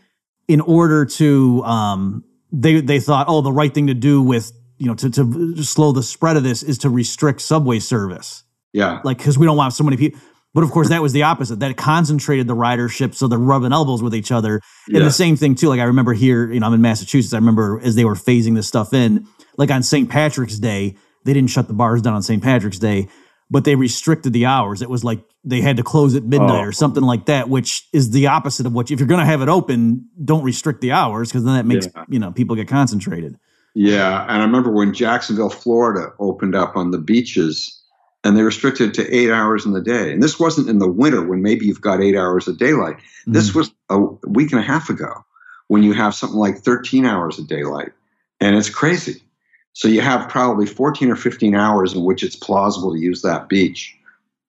in 0.48 0.62
order 0.62 1.06
to 1.06 1.64
um, 1.66 2.24
they 2.52 2.80
they 2.80 3.00
thought, 3.00 3.26
oh, 3.28 3.42
the 3.42 3.52
right 3.52 3.74
thing 3.74 3.88
to 3.88 3.94
do 3.94 4.22
with 4.22 4.52
you 4.78 4.88
know 4.88 4.96
to 4.96 5.10
to 5.10 5.64
slow 5.64 5.92
the 5.92 6.04
spread 6.04 6.38
of 6.38 6.44
this 6.44 6.64
is 6.64 6.78
to 6.80 6.90
restrict 6.90 7.42
subway 7.42 7.80
service, 7.80 8.44
Yeah. 8.72 9.02
like 9.04 9.18
because 9.18 9.38
we 9.38 9.46
don't 9.46 9.58
want 9.58 9.74
so 9.74 9.84
many 9.84 9.98
people. 9.98 10.20
But 10.54 10.64
of 10.64 10.72
course, 10.72 10.88
that 10.88 11.02
was 11.02 11.12
the 11.12 11.24
opposite. 11.24 11.60
That 11.60 11.76
concentrated 11.76 12.48
the 12.48 12.56
ridership, 12.56 13.14
so 13.14 13.28
they're 13.28 13.38
rubbing 13.38 13.74
elbows 13.74 14.02
with 14.02 14.16
each 14.16 14.32
other. 14.32 14.62
And 14.88 14.98
Yeah. 15.00 15.04
the 15.04 15.12
same 15.12 15.36
thing 15.36 15.56
too. 15.56 15.68
Like 15.68 15.82
I 15.82 15.84
remember 15.86 16.14
here, 16.14 16.50
you 16.50 16.62
know, 16.62 16.68
I'm 16.68 16.74
in 16.74 16.82
Massachusetts. 16.82 17.34
I 17.34 17.38
remember 17.38 17.82
as 17.84 17.96
they 17.96 18.06
were 18.06 18.16
phasing 18.16 18.56
this 18.56 18.66
stuff 18.68 18.94
in, 18.94 19.28
like 19.58 19.70
on 19.72 19.84
St. 19.84 20.08
Patrick's 20.08 20.58
Day, 20.58 20.96
they 21.26 21.34
didn't 21.34 21.50
shut 21.50 21.68
the 21.68 21.74
bars 21.74 22.02
down 22.02 22.14
on 22.14 22.22
St. 22.22 22.42
Patrick's 22.42 22.80
Day, 22.80 23.10
but 23.50 23.64
they 23.64 23.76
restricted 23.76 24.34
the 24.34 24.46
hours. 24.46 24.82
It 24.82 24.90
was 24.90 25.04
like 25.04 25.24
they 25.44 25.62
had 25.62 25.78
to 25.78 25.84
close 25.84 26.16
at 26.16 26.24
midnight 26.24 26.64
Oh. 26.64 26.68
or 26.68 26.72
something 26.72 27.04
like 27.04 27.26
that, 27.28 27.50
which 27.50 27.88
is 27.94 28.12
the 28.12 28.28
opposite 28.28 28.66
of 28.66 28.74
what. 28.74 28.90
You, 28.90 28.96
if 28.96 29.00
you're 29.00 29.08
going 29.08 29.20
to 29.20 29.26
have 29.26 29.42
it 29.42 29.50
open, 29.50 30.08
don't 30.24 30.44
restrict 30.44 30.82
the 30.82 30.92
hours 30.92 31.30
because 31.30 31.44
then 31.44 31.56
that 31.56 31.66
makes 31.66 31.88
Yeah. 31.94 32.06
you 32.10 32.20
know 32.20 32.32
people 32.32 32.56
get 32.56 32.68
concentrated. 32.68 33.38
Yeah, 33.76 34.24
and 34.24 34.42
I 34.42 34.46
remember 34.46 34.72
when 34.72 34.94
Jacksonville, 34.94 35.50
Florida 35.50 36.14
opened 36.18 36.56
up 36.56 36.78
on 36.78 36.92
the 36.92 36.98
beaches 36.98 37.82
and 38.24 38.36
they 38.36 38.42
restricted 38.42 38.94
to 38.96 39.16
eight 39.16 39.30
hours 39.30 39.66
in 39.66 39.74
the 39.74 39.82
day. 39.82 40.12
And 40.12 40.24
this 40.24 40.40
wasn't 40.40 40.70
in 40.70 40.80
the 40.80 40.90
winter 40.90 41.22
when 41.24 41.42
maybe 41.42 41.66
you've 41.66 41.82
got 41.82 42.02
eight 42.02 42.16
hours 42.16 42.48
of 42.48 42.58
daylight. 42.58 42.96
This 43.28 43.52
mm. 43.52 43.56
was 43.56 43.72
a 43.90 44.00
week 44.28 44.52
and 44.52 44.60
a 44.60 44.64
half 44.64 44.90
ago 44.90 45.26
when 45.68 45.84
you 45.84 45.94
have 45.94 46.16
something 46.16 46.40
like 46.40 46.58
13 46.58 47.06
hours 47.06 47.38
of 47.38 47.48
daylight. 47.48 47.92
And 48.40 48.56
it's 48.56 48.70
crazy. 48.70 49.22
So 49.76 49.88
you 49.88 50.02
have 50.02 50.30
probably 50.30 50.66
14 50.66 51.12
or 51.12 51.16
15 51.16 51.54
hours 51.54 51.94
in 51.94 52.04
which 52.04 52.24
it's 52.24 52.36
plausible 52.36 52.94
to 52.94 53.00
use 53.00 53.22
that 53.22 53.50
beach. 53.50 53.96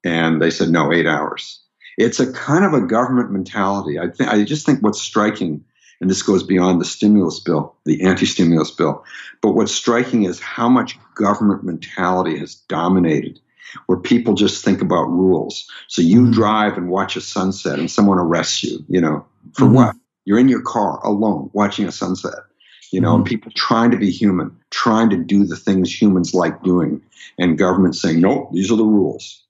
And 0.05 0.41
they 0.41 0.51
said, 0.51 0.71
no, 0.71 0.93
eight 0.93 1.07
hours. 1.07 1.61
It's 1.99 2.21
a 2.21 2.33
kind 2.33 2.65
of 2.65 2.73
a 2.75 2.81
government 2.81 3.33
mentality. 3.33 3.99
I, 3.99 4.09
think 4.09 4.31
I 4.31 4.45
just 4.45 4.65
think 4.65 4.83
what's 4.83 5.03
striking 5.03 5.65
and 6.01 6.11
this 6.11 6.23
goes 6.23 6.43
beyond 6.43 6.81
the 6.81 6.85
stimulus 6.85 7.41
bill, 7.41 7.75
the 7.85 8.03
anti 8.03 8.27
stimulus 8.27 8.71
bill. 8.71 9.05
But 9.41 9.53
what's 9.53 9.73
striking 9.73 10.25
is 10.25 10.41
how 10.41 10.69
much 10.69 10.99
government 11.15 11.65
mentality 11.65 12.39
has 12.39 12.55
dominated, 12.55 13.41
where 13.87 13.99
people 13.99 14.35
just 14.35 14.65
think 14.65 14.83
about 14.83 15.09
rules. 15.09 15.69
So 15.89 16.03
you 16.03 16.27
Mhm. 16.27 16.33
drive 16.33 16.77
and 16.77 16.91
watch 16.91 17.17
a 17.17 17.21
sunset 17.21 17.79
and 17.79 17.91
someone 17.91 18.19
arrests 18.19 18.63
you, 18.63 18.85
you 18.89 19.01
know, 19.01 19.25
for 19.55 19.65
Mhm. 19.65 19.73
what? 19.73 19.97
You're 20.25 20.39
in 20.39 20.49
your 20.49 20.63
car 20.63 21.01
alone 21.05 21.51
watching 21.53 21.87
a 21.87 21.93
sunset, 21.93 22.41
you 22.93 23.01
know, 23.01 23.17
and 23.17 23.25
people 23.25 23.53
trying 23.55 23.91
to 23.91 23.97
be 23.97 24.11
human, 24.11 24.57
trying 24.71 25.11
to 25.11 25.17
do 25.17 25.45
the 25.45 25.57
things 25.57 26.01
humans 26.01 26.35
like 26.35 26.63
doing, 26.63 27.03
and 27.39 27.59
government 27.59 27.97
saying, 27.97 28.21
nope, 28.21 28.51
these 28.53 28.71
are 28.71 28.77
the 28.77 28.85
rules. 28.85 29.43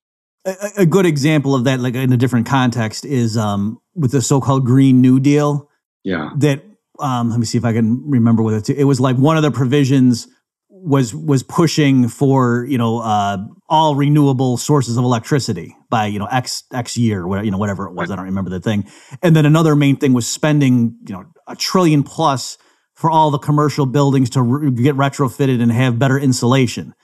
A, 0.45 0.55
a- 0.79 0.87
good 0.87 1.07
example 1.07 1.55
of 1.55 1.65
that, 1.65 1.81
like 1.81 1.95
in 1.95 2.13
a 2.13 2.17
different 2.17 2.47
context, 2.47 3.05
is 3.05 3.37
um, 3.37 3.81
with 3.95 4.13
the 4.13 4.23
so-called 4.23 4.65
Green 4.65 5.01
New 5.01 5.21
Deal. 5.21 5.69
Yeah. 6.05 6.31
that 6.37 6.63
um, 7.01 7.31
let 7.31 7.41
me 7.41 7.47
see 7.47 7.59
if 7.59 7.65
I 7.65 7.73
can 7.73 8.09
remember 8.09 8.43
what 8.43 8.55
it. 8.55 8.71
It 8.71 8.85
was 8.85 9.01
like 9.01 9.17
one 9.17 9.37
of 9.37 9.43
the 9.43 9.51
provisions 9.51 10.29
was 10.69 11.15
was 11.15 11.43
pushing 11.43 12.09
for 12.09 12.65
you 12.69 12.79
know 12.79 12.99
uh, 13.01 13.39
all 13.69 13.97
renewable 13.97 14.57
sources 14.57 14.97
of 14.97 15.05
electricity 15.05 15.77
by 15.91 16.07
you 16.07 16.19
know 16.19 16.27
x 16.27 16.63
x 16.73 16.97
year, 16.97 17.27
whatever 17.27 17.45
you 17.45 17.51
know 17.51 17.59
whatever 17.59 17.87
it 17.87 17.95
was. 17.95 18.11
I 18.11 18.17
don't 18.17 18.27
remember 18.27 18.51
the 18.51 18.61
thing. 18.61 18.89
And 19.23 19.35
then 19.35 19.47
another 19.47 19.75
main 19.75 19.97
thing 19.97 20.13
was 20.13 20.27
spending 20.27 20.97
you 21.07 21.15
know 21.15 21.25
a 21.47 21.57
trillion 21.57 22.03
plus 22.03 22.57
for 22.97 23.11
all 23.11 23.31
the 23.31 23.39
commercial 23.39 23.87
buildings 23.87 24.31
to 24.31 24.43
re- 24.43 24.71
get 24.71 24.97
retrofitted 24.97 25.63
and 25.63 25.71
have 25.71 25.99
better 25.99 26.19
insulation. 26.19 26.95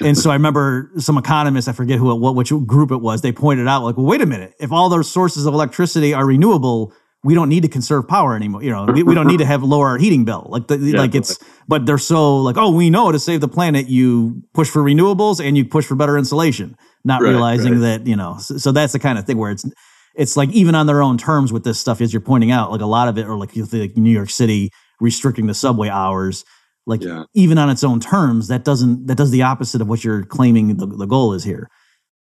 And 0.00 0.16
so 0.16 0.30
I 0.30 0.34
remember 0.34 0.92
some 0.98 1.16
economists, 1.18 1.66
I 1.66 1.72
forget 1.72 1.98
who 1.98 2.12
it, 2.12 2.16
what 2.16 2.36
which 2.36 2.50
group 2.66 2.92
it 2.92 2.98
was, 2.98 3.22
they 3.22 3.32
pointed 3.32 3.66
out 3.66 3.82
like, 3.82 3.96
well, 3.96 4.06
wait 4.06 4.20
a 4.20 4.26
minute, 4.26 4.54
if 4.60 4.70
all 4.70 4.88
those 4.88 5.10
sources 5.10 5.46
of 5.46 5.54
electricity 5.54 6.12
are 6.14 6.26
renewable, 6.26 6.92
we 7.24 7.34
don't 7.34 7.48
need 7.48 7.62
to 7.62 7.68
conserve 7.68 8.06
power 8.06 8.36
anymore. 8.36 8.62
You 8.62 8.70
know, 8.70 8.84
we, 8.84 9.02
we 9.02 9.14
don't 9.14 9.26
need 9.26 9.38
to 9.38 9.46
have 9.46 9.62
lower 9.62 9.88
our 9.88 9.96
heating 9.96 10.24
bill. 10.24 10.46
Like, 10.50 10.66
the, 10.66 10.76
like 10.76 11.14
it's, 11.14 11.38
but 11.66 11.86
they're 11.86 11.96
so 11.96 12.38
like, 12.38 12.56
oh, 12.58 12.70
we 12.70 12.90
know 12.90 13.10
to 13.12 13.18
save 13.18 13.40
the 13.40 13.48
planet, 13.48 13.88
you 13.88 14.42
push 14.52 14.68
for 14.68 14.82
renewables 14.82 15.44
and 15.44 15.56
you 15.56 15.64
push 15.64 15.86
for 15.86 15.94
better 15.94 16.18
insulation, 16.18 16.76
not 17.04 17.22
Right, 17.22 17.30
realizing 17.30 17.74
right. 17.74 17.80
that 17.80 18.06
you 18.06 18.16
know. 18.16 18.38
So, 18.38 18.58
so 18.58 18.72
that's 18.72 18.92
the 18.92 18.98
kind 18.98 19.18
of 19.18 19.24
thing 19.24 19.38
where 19.38 19.52
it's, 19.52 19.64
it's 20.14 20.36
like 20.36 20.50
even 20.50 20.74
on 20.74 20.86
their 20.86 21.00
own 21.00 21.16
terms 21.16 21.52
with 21.52 21.64
this 21.64 21.80
stuff, 21.80 22.00
as 22.00 22.12
you're 22.12 22.20
pointing 22.20 22.50
out, 22.50 22.70
like 22.70 22.82
a 22.82 22.86
lot 22.86 23.08
of 23.08 23.16
it, 23.16 23.26
or 23.26 23.36
like 23.36 23.52
think 23.52 23.96
New 23.96 24.10
York 24.10 24.30
City 24.30 24.70
restricting 25.02 25.46
the 25.46 25.54
subway 25.54 25.88
hours. 25.88 26.44
Like 26.86 27.02
Yeah. 27.02 27.24
even 27.34 27.58
on 27.58 27.70
its 27.70 27.84
own 27.84 28.00
terms, 28.00 28.48
that 28.48 28.64
doesn't 28.64 29.06
that 29.06 29.16
does 29.16 29.30
the 29.30 29.42
opposite 29.42 29.80
of 29.82 29.88
what 29.88 30.02
you're 30.02 30.24
claiming 30.24 30.76
the, 30.76 30.86
the 30.86 31.06
goal 31.06 31.32
is 31.34 31.44
here 31.44 31.68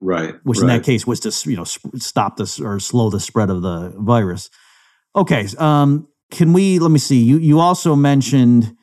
Right. 0.01 0.35
which 0.43 0.59
in 0.59 0.67
that 0.67 0.83
case 0.83 1.05
was 1.07 1.19
to 1.21 1.49
you 1.49 1.55
know 1.57 1.65
stop 1.97 2.37
this 2.37 2.59
or 2.59 2.79
slow 2.79 3.09
the 3.09 3.19
spread 3.19 3.49
of 3.49 3.61
the 3.61 3.93
virus. 3.97 4.49
Okay, 5.15 5.47
um, 5.57 6.07
can 6.31 6.53
we? 6.53 6.79
Let 6.79 6.91
me 6.91 6.99
see. 6.99 7.21
You 7.21 7.37
you 7.37 7.59
also 7.59 7.95
mentioned 7.95 8.75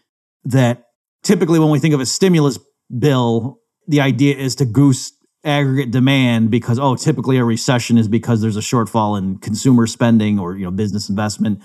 that 0.44 0.84
typically 1.22 1.58
when 1.58 1.70
we 1.70 1.78
think 1.78 1.94
of 1.94 2.00
a 2.00 2.06
stimulus 2.06 2.58
bill, 2.98 3.60
the 3.86 4.00
idea 4.00 4.34
is 4.36 4.54
to 4.56 4.64
goose 4.64 5.12
aggregate 5.44 5.90
demand 5.90 6.50
because 6.50 6.78
oh, 6.78 6.96
typically 6.96 7.36
a 7.38 7.44
recession 7.44 7.98
is 7.98 8.08
because 8.08 8.40
there's 8.42 8.56
a 8.56 8.60
shortfall 8.60 9.16
in 9.16 9.38
consumer 9.38 9.86
spending 9.86 10.38
or 10.38 10.56
you 10.56 10.64
know 10.64 10.70
business 10.70 11.08
investment, 11.08 11.62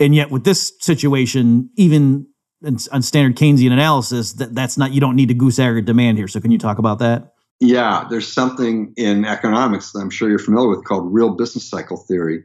and 0.00 0.14
yet 0.14 0.30
with 0.30 0.44
this 0.44 0.72
situation, 0.80 1.70
even 1.76 2.26
on 2.64 3.02
standard 3.02 3.36
Keynesian 3.36 3.72
analysis, 3.72 4.32
that 4.34 4.54
that's 4.54 4.76
not 4.76 4.92
you 4.92 5.00
don't 5.00 5.16
need 5.16 5.28
to 5.28 5.34
goose 5.34 5.58
aggregate 5.58 5.86
demand 5.86 6.18
here. 6.18 6.28
So 6.28 6.40
can 6.40 6.50
you 6.50 6.58
talk 6.58 6.78
about 6.78 6.98
that? 6.98 7.34
Yeah, 7.60 8.06
there's 8.08 8.32
something 8.32 8.94
in 8.96 9.26
economics 9.26 9.92
that 9.92 10.00
I'm 10.00 10.10
sure 10.10 10.30
you're 10.30 10.38
familiar 10.38 10.70
with 10.70 10.84
called 10.84 11.12
real 11.12 11.34
business 11.34 11.68
cycle 11.68 11.98
theory, 11.98 12.44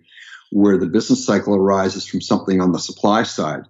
where 0.52 0.78
the 0.78 0.88
business 0.88 1.26
cycle 1.26 1.56
arises 1.56 2.06
from 2.06 2.20
something 2.22 2.60
on 2.60 2.74
the 2.74 2.80
supply 2.80 3.24
side. 3.24 3.64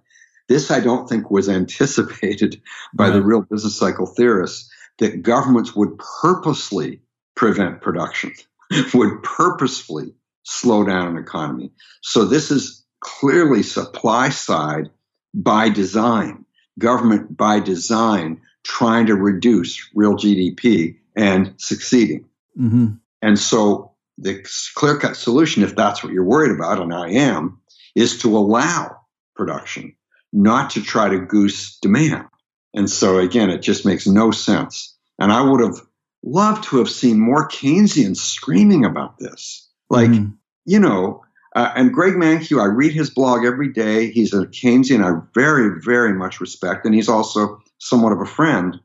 This, 0.48 0.70
I 0.70 0.80
don't 0.80 1.08
think, 1.08 1.30
was 1.30 1.48
anticipated 1.48 2.60
by 2.92 3.10
the 3.10 3.22
real 3.22 3.42
business 3.42 3.76
cycle 3.76 4.06
theorists 4.06 4.68
that 4.98 5.22
governments 5.22 5.76
would 5.76 5.98
purposely 6.20 7.00
prevent 7.36 7.80
production, 7.80 8.32
would 8.94 9.22
purposefully 9.22 10.14
slow 10.42 10.84
down 10.84 11.08
an 11.08 11.18
economy. 11.22 11.70
So 12.02 12.24
this 12.24 12.50
is 12.50 12.85
clearly 13.06 13.62
supply 13.62 14.28
side 14.30 14.90
by 15.32 15.68
design, 15.68 16.44
government 16.78 17.36
by 17.36 17.60
design 17.60 18.40
trying 18.64 19.06
to 19.06 19.14
reduce 19.14 19.90
real 19.94 20.14
GDP 20.14 20.96
and 21.14 21.54
succeeding. 21.56 22.24
hmm 22.56 22.86
And 23.22 23.38
so 23.38 23.92
the 24.18 24.44
clear 24.74 24.98
cut 24.98 25.16
solution, 25.16 25.62
if 25.62 25.76
that's 25.76 26.02
what 26.02 26.12
you're 26.12 26.24
worried 26.24 26.50
about, 26.50 26.82
and 26.82 26.92
I 26.92 27.10
am, 27.10 27.60
is 27.94 28.18
to 28.22 28.36
allow 28.36 28.96
production, 29.36 29.94
not 30.32 30.70
to 30.70 30.82
try 30.82 31.08
to 31.08 31.18
goose 31.18 31.78
demand. 31.78 32.26
And 32.74 32.90
so 32.90 33.18
again, 33.18 33.50
it 33.50 33.62
just 33.62 33.86
makes 33.86 34.06
no 34.06 34.32
sense. 34.32 34.96
And 35.18 35.32
I 35.32 35.42
would 35.42 35.60
have 35.60 35.80
loved 36.24 36.64
to 36.64 36.78
have 36.78 36.90
seen 36.90 37.20
more 37.20 37.48
Keynesians 37.48 38.16
screaming 38.16 38.84
about 38.84 39.18
this. 39.18 39.68
Like, 39.88 40.10
Mhm. 40.10 40.34
you 40.64 40.80
know, 40.80 41.22
uh, 41.56 41.72
and 41.74 41.90
Greg 41.90 42.12
Mankiw, 42.12 42.60
I 42.60 42.66
read 42.66 42.92
his 42.92 43.08
blog 43.08 43.46
every 43.46 43.72
day. 43.72 44.10
He's 44.10 44.34
a 44.34 44.46
Keynesian 44.46 45.02
I 45.02 45.26
very, 45.34 45.80
very 45.80 46.12
much 46.12 46.38
respect, 46.38 46.84
and 46.84 46.94
he's 46.94 47.08
also 47.08 47.62
somewhat 47.78 48.12
of 48.12 48.20
a 48.20 48.26
friend. 48.26 48.78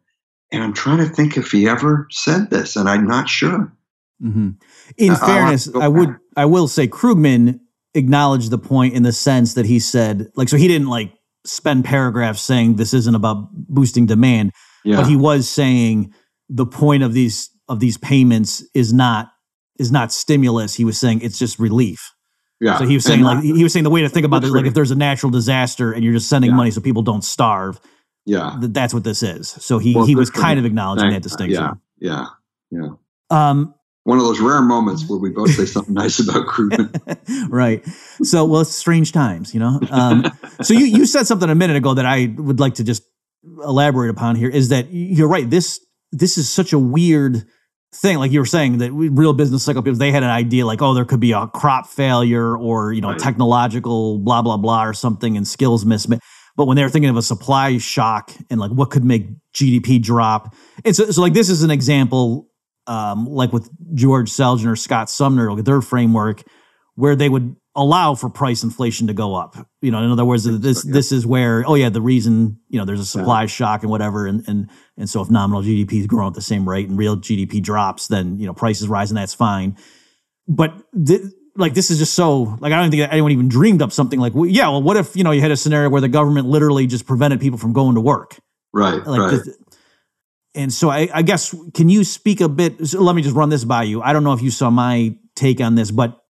And 0.53 0.63
I'm 0.63 0.73
trying 0.73 0.99
to 0.99 1.13
think 1.13 1.35
if 1.35 1.51
he 1.51 1.67
ever 1.67 2.07
said 2.11 2.49
this, 2.49 2.77
and 2.77 2.87
I'm 2.87 3.05
not 3.05 3.27
sure. 3.27 3.73
hmm 4.21 4.51
In 4.97 5.11
I- 5.11 5.25
fairness, 5.25 5.69
I 5.75 5.89
would 5.89 6.09
back. 6.09 6.19
I 6.37 6.45
will 6.45 6.69
say 6.69 6.87
Krugman 6.87 7.59
acknowledged 7.93 8.51
the 8.51 8.57
point 8.57 8.93
in 8.93 9.03
the 9.03 9.11
sense 9.11 9.55
that 9.55 9.65
he 9.65 9.77
said 9.77 10.31
like 10.37 10.47
so 10.47 10.55
he 10.55 10.69
didn't 10.69 10.87
like 10.87 11.11
spend 11.45 11.83
paragraphs 11.83 12.41
saying 12.41 12.77
this 12.77 12.93
isn't 12.93 13.15
about 13.15 13.49
boosting 13.51 14.05
demand, 14.05 14.53
Yeah, 14.85 14.95
but 14.95 15.07
he 15.07 15.17
was 15.17 15.49
saying 15.49 16.13
the 16.47 16.65
point 16.65 17.03
of 17.03 17.11
these 17.11 17.49
of 17.67 17.81
these 17.81 17.97
payments 17.97 18.63
is 18.73 18.93
not 18.93 19.29
is 19.77 19.91
not 19.91 20.13
stimulus. 20.13 20.75
He 20.75 20.85
was 20.85 20.97
saying 20.97 21.19
it's 21.19 21.37
just 21.37 21.59
relief. 21.59 22.13
Yeah. 22.61 22.77
So 22.77 22.85
he 22.85 22.93
was 22.93 23.03
saying 23.03 23.19
And 23.19 23.25
like 23.25 23.43
he 23.43 23.63
was 23.63 23.73
saying 23.73 23.83
the 23.83 23.89
way 23.89 24.01
to 24.01 24.09
think 24.09 24.25
about 24.25 24.43
it, 24.45 24.51
like 24.51 24.65
if 24.65 24.73
there's 24.73 24.91
a 24.91 24.95
natural 24.95 25.31
disaster 25.31 25.91
and 25.91 26.03
you're 26.03 26.13
just 26.13 26.29
sending 26.29 26.51
Yeah. 26.51 26.55
money 26.57 26.71
so 26.71 26.79
people 26.79 27.01
don't 27.01 27.23
starve, 27.23 27.81
yeah, 28.25 28.55
th- 28.61 28.71
that's 28.71 28.93
what 28.93 29.03
this 29.03 29.23
is. 29.23 29.49
So 29.49 29.79
he 29.79 29.95
Well, 29.95 30.05
he 30.05 30.15
was 30.15 30.29
kind 30.29 30.59
of 30.59 30.65
acknowledging 30.65 31.09
that 31.09 31.23
distinction. 31.23 31.81
Yeah, 31.99 32.27
yeah. 32.69 32.89
Um, 33.29 33.73
One 34.03 34.17
of 34.17 34.23
those 34.23 34.39
rare 34.39 34.61
moments 34.61 35.07
where 35.09 35.19
we 35.19 35.29
both 35.31 35.51
say 35.51 35.65
something 35.75 35.93
nice 35.93 36.19
about 36.19 36.45
Krugman. 36.47 37.49
right. 37.49 37.83
So, 38.23 38.45
well, 38.45 38.61
it's 38.61 38.75
strange 38.75 39.11
times, 39.11 39.53
you 39.53 39.59
know. 39.59 39.79
Um, 39.89 40.25
so 40.61 40.73
you 40.73 40.85
you 40.85 41.05
said 41.05 41.25
something 41.27 41.49
a 41.49 41.55
minute 41.55 41.77
ago 41.77 41.93
that 41.95 42.05
I 42.05 42.33
would 42.37 42.59
like 42.59 42.75
to 42.75 42.83
just 42.83 43.03
elaborate 43.63 44.09
upon 44.09 44.35
here 44.35 44.49
is 44.49 44.69
that 44.69 44.87
you're 44.91 45.27
right. 45.27 45.49
This 45.49 45.79
this 46.11 46.37
is 46.37 46.47
such 46.49 46.73
a 46.73 46.79
weird 46.79 47.45
thing. 47.93 48.17
Like 48.19 48.31
you 48.31 48.39
were 48.39 48.45
saying 48.45 48.77
that 48.79 48.93
we- 48.93 49.09
real 49.09 49.33
business 49.33 49.63
cycle 49.63 49.81
people 49.81 49.97
they 49.97 50.11
had 50.11 50.23
an 50.23 50.29
idea 50.29 50.65
like 50.65 50.81
oh 50.81 50.93
there 50.93 51.05
could 51.05 51.19
be 51.19 51.33
a 51.33 51.47
crop 51.47 51.87
failure 51.87 52.55
or 52.57 52.93
you 52.93 53.01
know 53.01 53.09
Right. 53.09 53.19
technological 53.19 54.19
blah 54.19 54.41
blah 54.41 54.57
blah 54.57 54.85
or 54.85 54.93
something 54.93 55.35
and 55.37 55.47
skills 55.47 55.83
mismatch. 55.85 56.19
But 56.57 56.65
when 56.65 56.75
they 56.77 56.83
were 56.83 56.89
thinking 56.89 57.09
of 57.09 57.17
a 57.17 57.21
supply 57.21 57.77
shock 57.77 58.31
and 58.49 58.59
like 58.59 58.71
what 58.71 58.91
could 58.91 59.03
make 59.05 59.27
GDP 59.53 60.01
drop, 60.01 60.53
and 60.85 60.95
so, 60.95 61.09
so 61.11 61.21
like 61.21 61.33
this 61.33 61.49
is 61.49 61.63
an 61.63 61.71
example, 61.71 62.47
um, 62.87 63.25
like 63.25 63.51
with 63.53 63.69
George 63.93 64.29
Selgin 64.29 64.67
or 64.67 64.75
Scott 64.75 65.09
Sumner, 65.09 65.51
like 65.53 65.63
their 65.65 65.81
framework, 65.81 66.43
where 66.95 67.15
they 67.15 67.29
would 67.29 67.55
allow 67.75 68.15
for 68.15 68.29
price 68.29 68.63
inflation 68.63 69.07
to 69.07 69.13
go 69.13 69.35
up. 69.35 69.55
You 69.81 69.91
know, 69.91 70.03
in 70.03 70.11
other 70.11 70.25
words, 70.25 70.43
this 70.43 70.85
yeah. 70.85 70.93
this 70.93 71.11
is 71.11 71.25
where 71.25 71.63
oh 71.67 71.75
yeah, 71.75 71.89
the 71.89 72.01
reason 72.01 72.59
you 72.69 72.79
know 72.79 72.85
there's 72.85 72.99
a 72.99 73.05
supply 73.05 73.41
yeah. 73.41 73.47
shock 73.47 73.81
and 73.81 73.91
whatever, 73.91 74.27
and 74.27 74.43
and 74.47 74.69
and 74.97 75.09
so 75.09 75.21
if 75.21 75.29
nominal 75.29 75.61
GDP 75.61 75.99
is 75.99 76.07
growing 76.07 76.27
at 76.27 76.33
the 76.33 76.41
same 76.41 76.67
rate 76.67 76.89
and 76.89 76.97
real 76.97 77.17
GDP 77.17 77.61
drops, 77.61 78.07
then 78.07 78.37
you 78.37 78.45
know 78.45 78.53
prices 78.53 78.87
rise 78.87 79.11
and 79.11 79.17
that's 79.17 79.33
fine. 79.33 79.77
But 80.47 80.73
th- 81.05 81.21
like 81.55 81.73
this 81.73 81.91
is 81.91 81.97
just 81.97 82.13
so 82.13 82.57
like 82.59 82.73
I 82.73 82.81
don't 82.81 82.91
think 82.91 83.07
anyone 83.11 83.31
even 83.31 83.47
dreamed 83.47 83.81
up 83.81 83.91
something 83.91 84.19
like 84.19 84.33
well, 84.33 84.45
yeah, 84.45 84.69
well, 84.69 84.81
what 84.81 84.97
if 84.97 85.15
you 85.15 85.23
know 85.23 85.31
you 85.31 85.41
had 85.41 85.51
a 85.51 85.57
scenario 85.57 85.89
where 85.89 86.01
the 86.01 86.09
government 86.09 86.47
literally 86.47 86.87
just 86.87 87.05
prevented 87.05 87.39
people 87.39 87.59
from 87.59 87.73
going 87.73 87.95
to 87.95 88.01
work, 88.01 88.37
right? 88.73 89.05
Like 89.05 89.19
right. 89.19 89.31
This, 89.31 89.57
and 90.53 90.73
so 90.73 90.89
I, 90.89 91.07
I, 91.13 91.21
guess 91.21 91.55
can 91.73 91.87
you 91.87 92.03
speak 92.03 92.41
a 92.41 92.49
bit? 92.49 92.85
So 92.85 93.01
let 93.01 93.15
me 93.15 93.21
just 93.21 93.35
run 93.35 93.49
this 93.49 93.63
by 93.63 93.83
you. 93.83 94.01
I 94.01 94.11
don't 94.11 94.25
know 94.25 94.33
if 94.33 94.41
you 94.41 94.51
saw 94.51 94.69
my 94.69 95.15
take 95.33 95.61
on 95.61 95.75
this, 95.75 95.91
but 95.91 96.20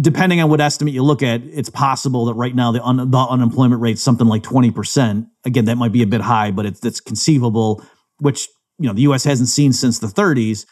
depending 0.00 0.40
on 0.40 0.48
what 0.48 0.60
estimate 0.60 0.94
you 0.94 1.02
look 1.02 1.22
at, 1.22 1.42
it's 1.44 1.68
possible 1.68 2.26
that 2.26 2.34
right 2.34 2.54
now 2.54 2.72
the, 2.72 2.82
un, 2.82 3.10
the 3.10 3.18
unemployment 3.18 3.80
rate's 3.80 4.02
something 4.02 4.26
like 4.26 4.42
20%. 4.42 5.26
Again, 5.44 5.66
that 5.66 5.76
might 5.76 5.92
be 5.92 6.02
a 6.02 6.06
bit 6.06 6.22
high, 6.22 6.50
but 6.50 6.66
it's, 6.66 6.84
it's 6.84 7.00
conceivable, 7.00 7.84
which, 8.18 8.48
you 8.78 8.86
know, 8.86 8.94
the 8.94 9.02
U.S. 9.02 9.24
hasn't 9.24 9.48
seen 9.48 9.72
since 9.72 9.98
the 9.98 10.06
30s. 10.06 10.66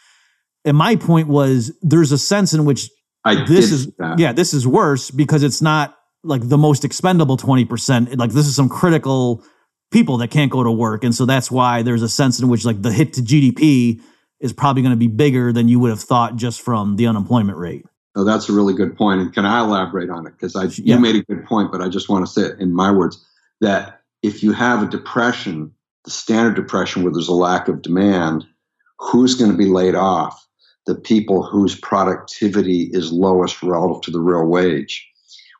And 0.65 0.75
my 0.75 0.95
point 0.95 1.27
was 1.27 1.77
there's 1.81 2.11
a 2.11 2.17
sense 2.17 2.53
in 2.53 2.65
which 2.65 2.89
I 3.23 3.45
this 3.45 3.71
is, 3.71 3.91
yeah, 4.17 4.33
this 4.33 4.53
is 4.53 4.67
worse 4.67 5.11
because 5.11 5.43
it's 5.43 5.61
not 5.61 5.95
like 6.23 6.47
the 6.47 6.57
most 6.57 6.83
expendable 6.83 7.37
20%. 7.37 8.17
Like 8.17 8.31
this 8.31 8.47
is 8.47 8.55
some 8.55 8.69
critical 8.69 9.43
people 9.91 10.17
that 10.17 10.31
can't 10.31 10.51
go 10.51 10.63
to 10.63 10.71
work. 10.71 11.03
And 11.03 11.13
so 11.13 11.25
that's 11.25 11.51
why 11.51 11.83
there's 11.83 12.01
a 12.01 12.09
sense 12.09 12.39
in 12.39 12.49
which 12.49 12.65
like 12.65 12.81
the 12.81 12.91
hit 12.91 13.13
to 13.13 13.21
GDP 13.21 14.01
is 14.39 14.51
probably 14.51 14.81
going 14.81 14.93
to 14.93 14.97
be 14.97 15.07
bigger 15.07 15.53
than 15.53 15.69
you 15.69 15.79
would 15.79 15.91
have 15.91 16.01
thought 16.01 16.35
just 16.35 16.61
from 16.61 16.95
the 16.95 17.07
unemployment 17.07 17.57
rate. 17.57 17.85
Oh, 18.15 18.23
that's 18.23 18.47
a 18.47 18.53
really 18.53 18.73
good 18.73 18.95
point. 18.95 19.21
And 19.21 19.33
can 19.33 19.45
I 19.45 19.61
elaborate 19.61 20.09
on 20.09 20.27
it? 20.27 20.31
Because 20.31 20.55
I 20.55 20.65
yeah. 20.65 20.95
you 20.95 20.99
made 20.99 21.15
a 21.15 21.23
good 21.23 21.45
point, 21.45 21.71
but 21.71 21.81
I 21.81 21.89
just 21.89 22.09
want 22.09 22.25
to 22.25 22.31
say 22.31 22.43
it 22.43 22.59
in 22.59 22.73
my 22.73 22.91
words 22.91 23.23
that 23.61 24.01
if 24.21 24.43
you 24.43 24.51
have 24.53 24.83
a 24.83 24.89
depression, 24.89 25.73
the 26.05 26.11
standard 26.11 26.55
depression 26.55 27.03
where 27.03 27.11
there's 27.11 27.27
a 27.27 27.33
lack 27.33 27.67
of 27.67 27.81
demand, 27.81 28.45
who's 28.99 29.35
going 29.35 29.51
to 29.51 29.57
be 29.57 29.65
laid 29.65 29.95
off? 29.95 30.47
The 30.85 30.95
people 30.95 31.43
whose 31.43 31.79
productivity 31.79 32.89
is 32.91 33.11
lowest 33.11 33.63
relative 33.63 34.01
to 34.03 34.11
the 34.11 34.19
real 34.19 34.45
wage. 34.45 35.09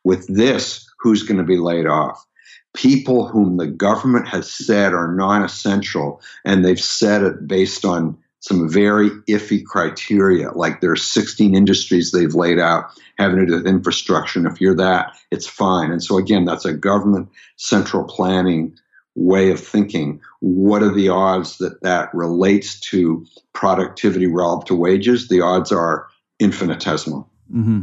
With 0.03 0.27
this, 0.27 0.85
who's 0.99 1.23
going 1.23 1.37
to 1.37 1.43
be 1.43 1.57
laid 1.57 1.87
off? 1.87 2.25
People 2.73 3.27
whom 3.27 3.57
the 3.57 3.67
government 3.67 4.27
has 4.27 4.51
said 4.51 4.93
are 4.93 5.13
non 5.13 5.43
essential, 5.43 6.21
and 6.43 6.65
they've 6.65 6.79
said 6.79 7.23
it 7.23 7.47
based 7.47 7.85
on 7.85 8.17
some 8.43 8.69
very 8.69 9.09
iffy 9.29 9.63
criteria. 9.63 10.51
Like 10.51 10.81
there 10.81 10.91
are 10.91 10.97
16 10.97 11.55
industries 11.55 12.11
they've 12.11 12.35
laid 12.35 12.59
out 12.59 12.91
having 13.17 13.37
to 13.37 13.45
do 13.45 13.53
with 13.53 13.65
infrastructure. 13.65 14.37
And 14.37 14.47
if 14.49 14.59
you're 14.59 14.75
that, 14.75 15.15
it's 15.31 15.47
fine. 15.47 15.91
And 15.91 16.03
so 16.03 16.17
again, 16.17 16.43
that's 16.43 16.65
a 16.65 16.73
government 16.73 17.29
central 17.55 18.03
planning 18.03 18.77
way 19.15 19.49
of 19.49 19.61
thinking. 19.61 20.19
What 20.41 20.83
are 20.83 20.93
the 20.93 21.07
odds 21.07 21.57
that 21.59 21.83
that 21.83 22.13
relates 22.13 22.81
to 22.91 23.25
productivity 23.53 24.27
relative 24.27 24.67
to 24.67 24.75
wages? 24.75 25.29
The 25.29 25.39
odds 25.39 25.71
are 25.71 26.07
infinitesimal. 26.37 27.29
Mm-hmm. 27.49 27.81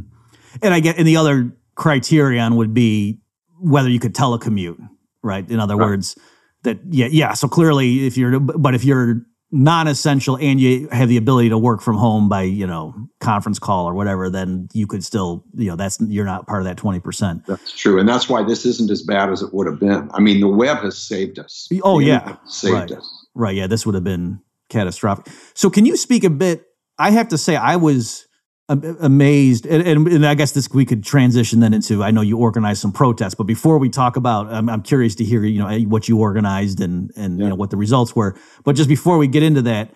And 0.61 0.75
I 0.75 0.81
get, 0.81 0.99
and 0.99 1.09
the 1.09 1.17
other 1.17 1.57
criterion 1.75 2.57
would 2.57 2.75
be 2.75 3.19
whether 3.59 3.89
you 3.89 3.99
could 3.99 4.15
telecommute, 4.15 4.77
right? 5.23 5.51
In 5.51 5.59
other 5.59 5.77
right. 5.77 5.87
words, 5.87 6.19
that 6.65 6.81
yeah, 6.91 7.07
yeah. 7.07 7.33
So 7.33 7.49
clearly, 7.49 8.07
if 8.07 8.19
you're, 8.19 8.39
but 8.39 8.75
if 8.75 8.85
you're 8.85 9.23
non-essential 9.53 10.39
and 10.39 10.61
you 10.61 10.89
have 10.93 11.09
the 11.09 11.17
ability 11.17 11.49
to 11.49 11.59
work 11.59 11.81
from 11.81 11.97
home 11.97 12.29
by 12.29 12.43
you 12.43 12.67
know 12.67 12.95
conference 13.19 13.59
call 13.59 13.89
or 13.89 13.95
whatever 13.95 14.31
then 14.31 14.69
you 14.73 14.87
could 14.87 15.05
still 15.05 15.45
you 15.55 15.69
know 15.69 15.77
that's 15.77 16.01
you're 16.03 16.25
not 16.25 16.47
part 16.47 16.61
of 16.61 16.67
that 16.67 16.77
20% 16.77 17.45
that's 17.47 17.73
true. 17.77 17.99
And 17.99 18.09
that's 18.09 18.29
why 18.29 18.45
this 18.45 18.65
isn't 18.65 18.91
as 18.91 19.03
bad 19.03 19.31
as 19.31 19.43
it 19.43 19.53
would 19.53 19.67
have 19.67 19.81
been. 19.81 20.09
I 20.15 20.21
mean 20.21 20.41
the 20.41 20.49
web 20.49 20.79
has 20.79 20.97
saved 20.97 21.39
us. 21.39 21.69
Oh 21.83 21.99
yeah. 21.99 22.37
saved 22.47 22.75
right. 22.75 22.93
us. 22.93 23.27
Right. 23.35 23.57
Yeah 23.57 23.67
this 23.67 23.85
would 23.85 23.95
have 23.95 24.05
been 24.05 24.41
catastrophic. 24.69 25.33
So 25.55 25.69
can 25.69 25.85
you 25.85 25.97
speak 25.97 26.23
a 26.25 26.31
bit 26.31 26.65
i 26.99 27.11
have 27.11 27.29
to 27.29 27.39
say 27.39 27.57
i 27.57 27.77
was 27.77 28.27
amazed 28.71 29.67
and, 29.67 29.83
and, 29.83 30.07
and, 30.07 30.27
i 30.27 30.35
guess 30.35 30.53
this 30.53 30.71
we 30.71 30.85
could 30.85 31.03
transition 31.03 31.59
then 31.59 31.75
into 31.75 32.05
i 32.05 32.11
know 32.13 32.21
you 32.21 32.39
organized 32.39 32.81
some 32.81 32.93
protests 32.93 33.35
but 33.35 33.45
before 33.45 33.79
we 33.79 33.89
talk 33.89 34.17
about 34.17 34.47
i'm, 34.47 34.69
I'm 34.69 34.83
curious 34.83 35.17
to 35.17 35.25
hear 35.25 35.45
you 35.45 35.59
know 35.59 35.79
what 35.89 36.09
you 36.09 36.21
organized 36.21 36.81
and 36.81 37.11
and 37.17 37.39
yeah. 37.39 37.45
you 37.45 37.49
know 37.51 37.57
what 37.57 37.71
the 37.71 37.77
results 37.77 38.15
were 38.15 38.37
but 38.65 38.77
just 38.77 38.89
before 38.89 39.19
we 39.19 39.27
get 39.27 39.43
into 39.43 39.63
that 39.63 39.93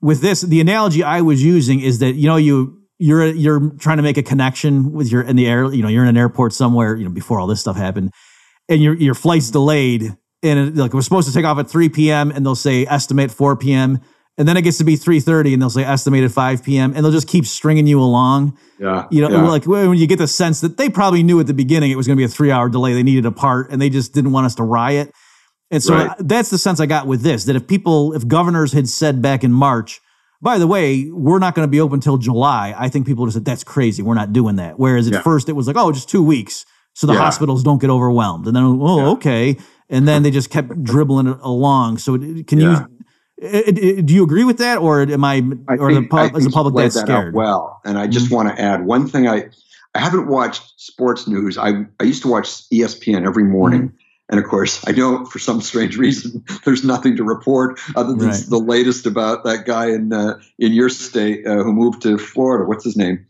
with 0.00 0.20
this 0.20 0.42
the 0.42 0.60
analogy 0.60 1.02
i 1.02 1.20
was 1.20 1.42
using 1.42 1.80
is 1.80 1.98
that 1.98 2.12
you 2.14 2.28
know 2.28 2.36
you 2.36 2.80
you're 2.98 3.26
you're 3.26 3.70
trying 3.80 3.96
to 3.96 4.02
make 4.04 4.16
a 4.16 4.22
connection 4.22 4.92
with 4.92 5.10
your 5.10 5.22
in 5.22 5.34
the 5.34 5.48
air 5.48 5.72
you 5.72 5.82
know 5.82 5.88
you're 5.88 6.04
in 6.04 6.08
an 6.08 6.16
airport 6.16 6.52
somewhere 6.52 6.94
you 6.94 7.04
know 7.04 7.10
before 7.10 7.40
all 7.40 7.48
this 7.48 7.60
stuff 7.60 7.76
happened 7.76 8.12
and 8.68 8.80
your 8.80 8.94
your 8.94 9.14
flight's 9.14 9.50
delayed 9.50 10.16
and 10.44 10.58
it, 10.58 10.76
like 10.76 10.92
we're 10.94 11.02
supposed 11.02 11.26
to 11.26 11.34
take 11.34 11.44
off 11.44 11.58
at 11.58 11.68
3 11.68 11.88
p.m 11.88 12.30
and 12.30 12.46
they'll 12.46 12.54
say 12.54 12.86
estimate 12.86 13.32
4 13.32 13.56
p.m 13.56 14.00
and 14.38 14.48
then 14.48 14.56
it 14.56 14.62
gets 14.62 14.78
to 14.78 14.84
be 14.84 14.96
3.30 14.96 15.52
and 15.52 15.62
they'll 15.62 15.70
say 15.70 15.84
estimated 15.84 16.32
5 16.32 16.62
p.m 16.62 16.92
and 16.94 17.04
they'll 17.04 17.12
just 17.12 17.28
keep 17.28 17.46
stringing 17.46 17.86
you 17.86 18.00
along 18.00 18.56
yeah 18.78 19.06
you 19.10 19.20
know 19.20 19.30
yeah. 19.30 19.42
like 19.42 19.66
when 19.66 19.94
you 19.94 20.06
get 20.06 20.18
the 20.18 20.26
sense 20.26 20.60
that 20.60 20.76
they 20.76 20.88
probably 20.88 21.22
knew 21.22 21.38
at 21.40 21.46
the 21.46 21.54
beginning 21.54 21.90
it 21.90 21.96
was 21.96 22.06
going 22.06 22.16
to 22.16 22.20
be 22.20 22.24
a 22.24 22.28
three 22.28 22.50
hour 22.50 22.68
delay 22.68 22.94
they 22.94 23.02
needed 23.02 23.26
a 23.26 23.32
part 23.32 23.70
and 23.70 23.80
they 23.80 23.90
just 23.90 24.14
didn't 24.14 24.32
want 24.32 24.46
us 24.46 24.54
to 24.54 24.62
riot 24.62 25.12
and 25.70 25.82
so 25.82 25.94
right. 25.94 26.16
that's 26.20 26.50
the 26.50 26.58
sense 26.58 26.80
i 26.80 26.86
got 26.86 27.06
with 27.06 27.22
this 27.22 27.44
that 27.44 27.56
if 27.56 27.66
people 27.66 28.12
if 28.14 28.26
governors 28.26 28.72
had 28.72 28.88
said 28.88 29.20
back 29.20 29.44
in 29.44 29.52
march 29.52 30.00
by 30.40 30.58
the 30.58 30.66
way 30.66 31.10
we're 31.10 31.38
not 31.38 31.54
going 31.54 31.66
to 31.66 31.70
be 31.70 31.80
open 31.80 31.96
until 31.96 32.16
july 32.16 32.74
i 32.78 32.88
think 32.88 33.06
people 33.06 33.22
would 33.22 33.28
have 33.28 33.34
said 33.34 33.44
that's 33.44 33.64
crazy 33.64 34.02
we're 34.02 34.14
not 34.14 34.32
doing 34.32 34.56
that 34.56 34.78
whereas 34.78 35.06
at 35.06 35.14
yeah. 35.14 35.22
first 35.22 35.48
it 35.48 35.52
was 35.52 35.66
like 35.66 35.76
oh 35.76 35.92
just 35.92 36.08
two 36.08 36.22
weeks 36.22 36.64
so 36.94 37.06
the 37.06 37.14
yeah. 37.14 37.18
hospitals 37.20 37.62
don't 37.62 37.80
get 37.80 37.90
overwhelmed 37.90 38.46
and 38.46 38.56
then 38.56 38.64
oh 38.64 39.12
okay 39.12 39.56
and 39.88 40.08
then 40.08 40.22
they 40.22 40.30
just 40.30 40.48
kept 40.48 40.82
dribbling 40.82 41.26
it 41.26 41.36
along 41.42 41.98
so 41.98 42.16
can 42.18 42.58
you 42.58 42.86
do 43.42 44.14
you 44.14 44.22
agree 44.22 44.44
with 44.44 44.58
that, 44.58 44.78
or 44.78 45.02
am 45.02 45.24
I, 45.24 45.42
I 45.68 45.76
or 45.76 45.92
think, 45.92 46.04
the 46.04 46.08
pub, 46.08 46.36
is 46.36 46.44
the 46.44 46.50
public 46.50 46.74
that 46.76 46.92
scared? 46.92 47.34
well, 47.34 47.80
and 47.84 47.98
I 47.98 48.06
just 48.06 48.26
mm-hmm. 48.26 48.34
want 48.36 48.56
to 48.56 48.62
add 48.62 48.84
one 48.84 49.08
thing. 49.08 49.26
I 49.26 49.50
I 49.94 50.00
haven't 50.00 50.28
watched 50.28 50.80
sports 50.80 51.26
news. 51.26 51.58
I 51.58 51.84
I 51.98 52.04
used 52.04 52.22
to 52.22 52.28
watch 52.28 52.68
ESPN 52.70 53.26
every 53.26 53.44
morning. 53.44 53.88
Mm-hmm. 53.88 53.96
And 54.28 54.42
of 54.42 54.48
course, 54.48 54.82
I 54.86 54.92
know 54.92 55.26
for 55.26 55.38
some 55.38 55.60
strange 55.60 55.98
reason 55.98 56.44
there's 56.64 56.84
nothing 56.84 57.16
to 57.16 57.24
report 57.24 57.80
other 57.96 58.14
than 58.14 58.28
right. 58.28 58.44
the 58.48 58.58
latest 58.58 59.06
about 59.06 59.44
that 59.44 59.66
guy 59.66 59.90
in 59.90 60.12
uh, 60.12 60.38
in 60.58 60.72
your 60.72 60.88
state 60.88 61.46
uh, 61.46 61.62
who 61.62 61.72
moved 61.72 62.02
to 62.02 62.18
Florida. 62.18 62.64
What's 62.64 62.84
his 62.84 62.96
name? 62.96 63.26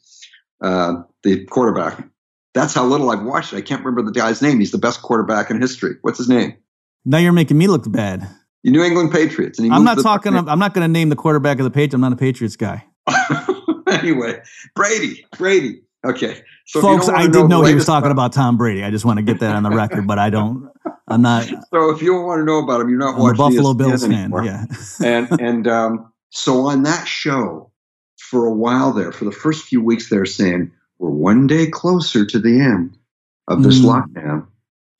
Uh, 0.61 1.03
the 1.23 1.45
quarterback. 1.47 2.07
That's 2.55 2.75
how 2.75 2.85
little 2.85 3.11
I've 3.11 3.23
watched 3.23 3.55
it. 3.55 3.57
I 3.57 3.63
can't 3.63 3.83
remember 3.83 4.03
the 4.03 4.19
guy's 4.19 4.43
name. 4.43 4.59
He's 4.59 4.73
the 4.73 4.79
best 4.79 5.01
quarterback 5.01 5.51
in 5.51 5.61
history. 5.61 5.97
What's 6.03 6.19
his 6.19 6.29
name? 6.29 6.57
Now 7.05 7.19
you're 7.19 7.33
making 7.33 7.59
me 7.59 7.67
look 7.67 7.91
bad. 7.91 8.29
The 8.65 8.71
New 8.71 8.83
England 8.83 9.11
Patriots. 9.11 9.59
And 9.59 9.73
I'm 9.73 9.85
not 9.85 10.01
talking. 10.03 10.37
I'm 10.37 10.59
not 10.59 10.75
going 10.75 10.85
to 10.85 10.93
name 10.93 11.09
the 11.09 11.17
quarterback 11.17 11.59
of 11.59 11.65
the 11.65 11.71
Patriots. 11.71 11.95
I'm 11.95 12.01
not 12.01 12.13
a 12.13 12.17
Patriots 12.17 12.57
guy. 12.57 12.85
anyway, 13.89 14.41
Brady. 14.75 15.27
Brady. 15.37 15.83
Okay, 16.05 16.43
so 16.67 16.81
folks, 16.81 17.09
I 17.09 17.29
did 17.29 17.49
know 17.49 17.63
he 17.63 17.75
was 17.75 17.87
talking 17.87 18.11
about 18.11 18.33
Tom 18.33 18.57
Brady. 18.57 18.83
I 18.83 18.91
just 18.91 19.05
want 19.05 19.19
to 19.19 19.23
get 19.23 19.39
that 19.39 19.55
on 19.55 19.63
the 19.63 19.71
record, 19.71 20.05
but 20.07 20.19
I 20.19 20.31
don't. 20.31 20.69
I'm 21.07 21.23
not. 21.23 21.49
So 21.73 21.91
if 21.91 22.03
you 22.03 22.13
don't 22.13 22.27
want 22.27 22.41
to 22.41 22.45
know 22.45 22.59
about 22.59 22.81
him, 22.81 22.91
you're 22.91 22.99
not 22.99 23.15
I'm 23.15 23.21
watching 23.21 23.41
a 23.41 23.51
Buffalo 23.51 23.75
Bills 23.75 24.07
fan. 24.07 24.33
Yeah, 24.45 24.65
and 25.03 25.41
and 25.41 25.69
um, 25.69 26.13
so 26.31 26.67
on 26.67 26.83
that 26.83 27.07
show, 27.07 27.71
for 28.19 28.47
a 28.47 28.53
while 28.53 28.93
there, 28.93 29.13
for 29.13 29.25
the 29.25 29.33
first 29.33 29.65
few 29.65 29.83
weeks, 29.83 30.11
they're 30.11 30.27
saying 30.27 30.73
we're 30.99 31.11
one 31.11 31.47
day 31.47 31.67
closer 31.67 32.27
to 32.27 32.39
the 32.39 32.61
end 32.61 32.99
of 33.49 33.63
this 33.63 33.79
mm. 33.81 33.85
lockdown. 33.85 34.47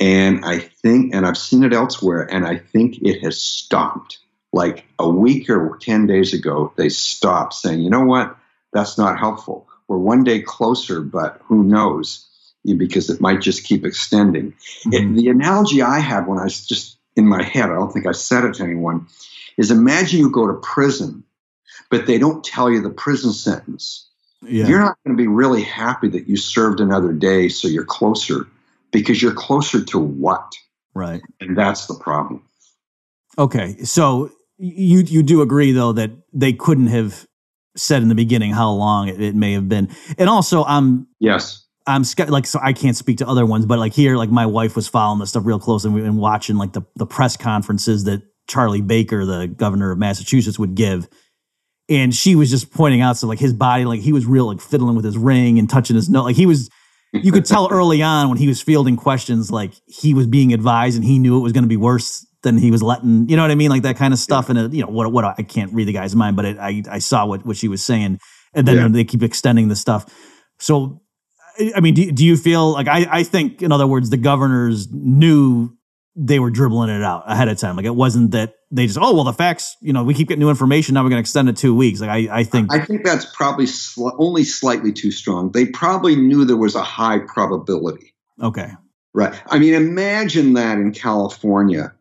And 0.03 0.45
I 0.45 0.59
think, 0.59 1.15
and 1.15 1.25
I've 1.25 1.39
seen 1.39 1.63
it 1.63 1.73
elsewhere, 1.73 2.23
and 2.29 2.45
I 2.45 2.57
think 2.57 3.01
it 3.03 3.23
has 3.23 3.41
stopped. 3.41 4.19
Like 4.53 4.85
a 4.99 5.09
week 5.09 5.49
or 5.49 5.79
10 5.81 6.09
days 6.09 6.35
ago, 6.35 6.73
they 6.77 6.89
stopped 6.89 7.55
saying, 7.55 7.83
you 7.83 7.89
know 7.89 8.05
what? 8.05 8.37
That's 8.73 8.99
not 8.99 9.21
helpful. 9.21 9.69
We're 9.87 9.99
one 9.99 10.25
day 10.25 10.41
closer, 10.41 11.03
but 11.03 11.41
who 11.45 11.63
knows? 11.63 12.29
Because 12.65 13.11
it 13.11 13.21
might 13.21 13.41
just 13.43 13.63
keep 13.63 13.87
extending. 13.87 14.55
Mm-hmm. 14.87 14.93
It, 14.93 15.15
the 15.15 15.29
analogy 15.29 15.83
I 15.83 16.01
had 16.01 16.27
when 16.27 16.41
I 16.41 16.45
was 16.45 16.67
just 16.67 16.99
in 17.15 17.29
my 17.29 17.45
head, 17.45 17.71
I 17.71 17.75
don't 17.75 17.93
think 17.93 18.09
I 18.09 18.13
said 18.13 18.43
it 18.43 18.55
to 18.55 18.65
anyone, 18.65 19.07
is 19.57 19.71
imagine 19.71 20.19
you 20.19 20.31
go 20.31 20.49
to 20.49 20.55
prison, 20.55 21.23
but 21.91 22.07
they 22.07 22.19
don't 22.19 22.43
tell 22.43 22.69
you 22.69 22.83
the 22.83 22.91
prison 22.91 23.33
sentence. 23.33 24.09
Yeah. 24.43 24.67
You're 24.67 24.81
not 24.81 24.99
going 25.05 25.17
to 25.17 25.23
be 25.23 25.29
really 25.29 25.63
happy 25.63 26.09
that 26.09 26.27
you 26.27 26.37
served 26.37 26.81
another 26.81 27.13
day, 27.13 27.49
so 27.49 27.69
you're 27.69 27.85
closer 27.85 28.49
because 28.93 29.21
you're 29.21 29.35
closer 29.35 29.85
to 29.85 29.99
what? 29.99 30.53
Right. 30.95 31.23
And 31.41 31.57
that's 31.57 31.87
the 31.87 31.95
problem. 31.95 32.47
Okay. 33.39 33.79
So 33.83 34.31
you 34.59 35.01
you 35.01 35.23
do 35.23 35.43
agree 35.43 35.73
though 35.73 35.93
that 35.93 36.11
they 36.33 36.53
couldn't 36.53 36.89
have 36.89 37.27
said 37.77 38.03
in 38.03 38.09
the 38.09 38.15
beginning 38.15 38.53
how 38.53 38.71
long 38.71 39.09
it, 39.09 39.21
it 39.21 39.35
may 39.35 39.55
have 39.55 39.69
been. 39.69 39.89
And 40.19 40.29
also 40.29 40.65
I'm 40.65 41.09
Yes. 41.19 41.67
I'm 41.87 42.05
like 42.29 42.47
so 42.47 42.61
I 42.63 42.73
can't 42.73 42.97
speak 42.97 43.19
to 43.19 43.29
other 43.29 43.45
ones, 43.45 43.67
but 43.67 43.79
like 43.79 43.93
here, 43.93 44.17
like 44.17 44.31
my 44.31 44.47
wife 44.47 44.77
was 44.77 44.87
following 44.87 45.19
this 45.19 45.31
stuff 45.31 45.45
real 45.47 45.59
close 45.59 45.85
and 45.85 45.95
we've 45.95 46.05
been 46.05 46.17
watching 46.17 46.57
like 46.57 46.75
the 46.75 46.83
the 46.95 47.07
press 47.07 47.37
conferences 47.37 48.05
that 48.05 48.23
Charlie 48.47 48.83
Baker, 48.83 49.25
the 49.25 49.49
governor 49.49 49.91
of 49.91 49.99
Massachusetts, 49.99 50.59
would 50.59 50.75
give. 50.75 51.09
And 51.89 52.15
she 52.15 52.37
was 52.37 52.51
just 52.51 52.73
pointing 52.73 53.01
out 53.01 53.17
so 53.17 53.27
like 53.27 53.41
his 53.41 53.53
body, 53.53 53.85
like 53.85 54.01
he 54.01 54.13
was 54.13 54.27
real 54.27 54.47
like 54.47 54.61
fiddling 54.61 54.95
with 54.95 55.05
his 55.05 55.19
ring 55.19 55.59
and 55.59 55.69
touching 55.69 55.97
his 55.97 56.09
nose. 56.09 56.25
Like 56.25 56.37
he 56.37 56.47
was 56.47 56.71
you 57.13 57.33
could 57.33 57.45
tell 57.45 57.69
early 57.71 58.03
on 58.03 58.29
when 58.29 58.39
he 58.39 58.47
was 58.47 58.63
fielding 58.63 58.97
questions, 58.97 59.51
like 59.51 59.73
he 59.87 60.15
was 60.15 60.27
being 60.27 60.53
advised 60.53 60.97
and 60.97 61.05
he 61.05 61.19
knew 61.19 61.39
it 61.39 61.43
was 61.43 61.53
going 61.53 61.65
to 61.65 61.69
be 61.69 61.77
worse 61.77 62.27
than 62.43 62.57
he 62.57 62.71
was 62.71 62.83
letting. 62.83 63.29
You 63.29 63.37
know 63.37 63.43
what 63.43 63.51
I 63.51 63.55
mean? 63.55 63.71
Like 63.71 63.83
that 63.83 63.97
kind 63.97 64.13
of 64.13 64.19
stuff. 64.19 64.47
Yeah. 64.47 64.57
And 64.57 64.59
it, 64.59 64.77
you 64.77 64.83
know 64.83 64.91
what? 64.91 65.13
What 65.13 65.25
I 65.25 65.43
can't 65.43 65.73
read 65.73 65.89
the 65.89 65.93
guy's 65.93 66.17
mind, 66.17 66.37
but 66.37 66.45
it, 66.45 66.59
I 66.59 66.83
I 66.91 66.99
saw 66.99 67.27
what 67.27 67.45
what 67.45 67.57
she 67.57 67.69
was 67.69 67.85
saying, 67.85 68.19
and 68.55 68.67
then 68.67 68.77
yeah. 68.77 68.89
they 68.89 69.05
keep 69.05 69.23
extending 69.23 69.69
the 69.69 69.77
stuff. 69.77 70.07
So, 70.59 71.03
I 71.75 71.81
mean, 71.81 71.95
do, 71.95 72.11
do 72.11 72.25
you 72.25 72.37
feel 72.37 72.73
like 72.73 72.89
I 72.89 73.07
I 73.11 73.23
think 73.23 73.63
in 73.63 73.73
other 73.73 73.87
words 73.87 74.11
the 74.11 74.17
governors 74.17 74.89
knew 74.91 75.77
they 76.15 76.39
were 76.39 76.51
dribbling 76.51 76.91
it 76.91 77.03
out 77.03 77.25
ahead 77.27 77.49
of 77.49 77.59
time. 77.59 77.77
Like 77.77 77.87
it 77.87 77.95
wasn't 77.95 78.33
that 78.33 78.55
they 78.71 78.87
just, 78.87 78.99
oh, 79.01 79.15
well, 79.15 79.25
the 79.25 79.33
facts, 79.33 79.77
you 79.81 79.93
know, 79.93 80.05
we 80.05 80.15
keep 80.15 80.29
getting 80.29 80.41
new 80.41 80.51
information. 80.51 80.95
Now 80.95 81.03
we're 81.03 81.11
going 81.11 81.19
to 81.19 81.21
extend 81.21 81.49
it 81.49 81.57
two 81.57 81.75
weeks. 81.75 82.01
Like 82.01 82.11
I, 82.11 82.41
I 82.41 82.45
think, 82.45 82.73
I 82.73 82.81
think 82.81 83.05
that's 83.05 83.25
probably 83.25 83.67
sl- 83.67 84.11
only 84.19 84.45
slightly 84.45 84.93
too 84.93 85.11
strong. 85.11 85.53
They 85.53 85.67
probably 85.67 86.17
knew 86.17 86.45
there 86.45 86.57
was 86.57 86.75
a 86.75 86.83
high 86.83 87.19
probability. 87.19 88.15
Okay. 88.43 88.71
Right. 89.15 89.41
I 89.47 89.59
mean, 89.59 89.75
imagine 89.75 90.55
that 90.55 90.79
in 90.79 90.93
California, 90.93 91.93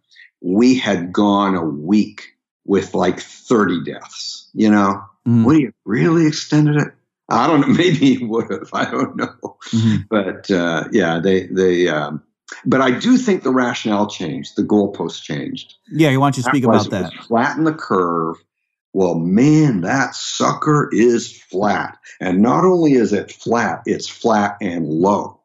we 0.42 0.78
had 0.78 1.12
gone 1.14 1.56
a 1.56 1.64
week 1.64 2.36
with 2.66 2.94
like 2.94 3.20
30 3.20 3.84
deaths, 3.84 4.50
you 4.54 4.70
know, 4.70 5.04
mm. 5.28 5.46
would 5.46 5.60
you 5.60 5.74
really 5.86 6.28
extended 6.28 6.78
it? 6.78 6.94
I 7.30 7.48
don't 7.48 7.62
know. 7.62 7.68
Maybe 7.74 8.16
he 8.16 8.26
would 8.26 8.50
have. 8.50 8.70
I 8.74 8.90
don't 8.90 9.16
know. 9.16 9.58
Mm-hmm. 9.72 9.96
But 10.10 10.52
uh, 10.52 10.86
yeah, 10.92 11.20
they, 11.20 11.48
they, 11.48 11.88
um, 11.88 12.24
but 12.66 12.82
I 12.82 12.92
do 12.92 13.18
think 13.18 13.44
the 13.44 13.52
rationale 13.52 14.08
changed. 14.08 14.56
The 14.56 14.64
goalpost 14.64 15.24
changed. 15.24 15.76
Yeah, 15.92 16.10
I 16.10 16.18
want 16.18 16.38
you 16.38 16.44
to 16.44 16.50
speak 16.50 16.64
about 16.64 16.90
that. 16.90 17.14
Flatten 17.28 17.64
the 17.64 17.74
curve. 17.74 18.38
Well, 18.94 19.16
man, 19.16 19.82
that 19.82 20.16
sucker 20.16 20.90
is 20.92 21.42
flat. 21.44 21.98
And 22.20 22.42
not 22.42 22.66
only 22.66 22.94
is 22.94 23.14
it 23.14 23.32
flat, 23.32 23.82
it's 23.86 24.08
flat 24.08 24.58
and 24.60 24.88
low. 24.88 25.40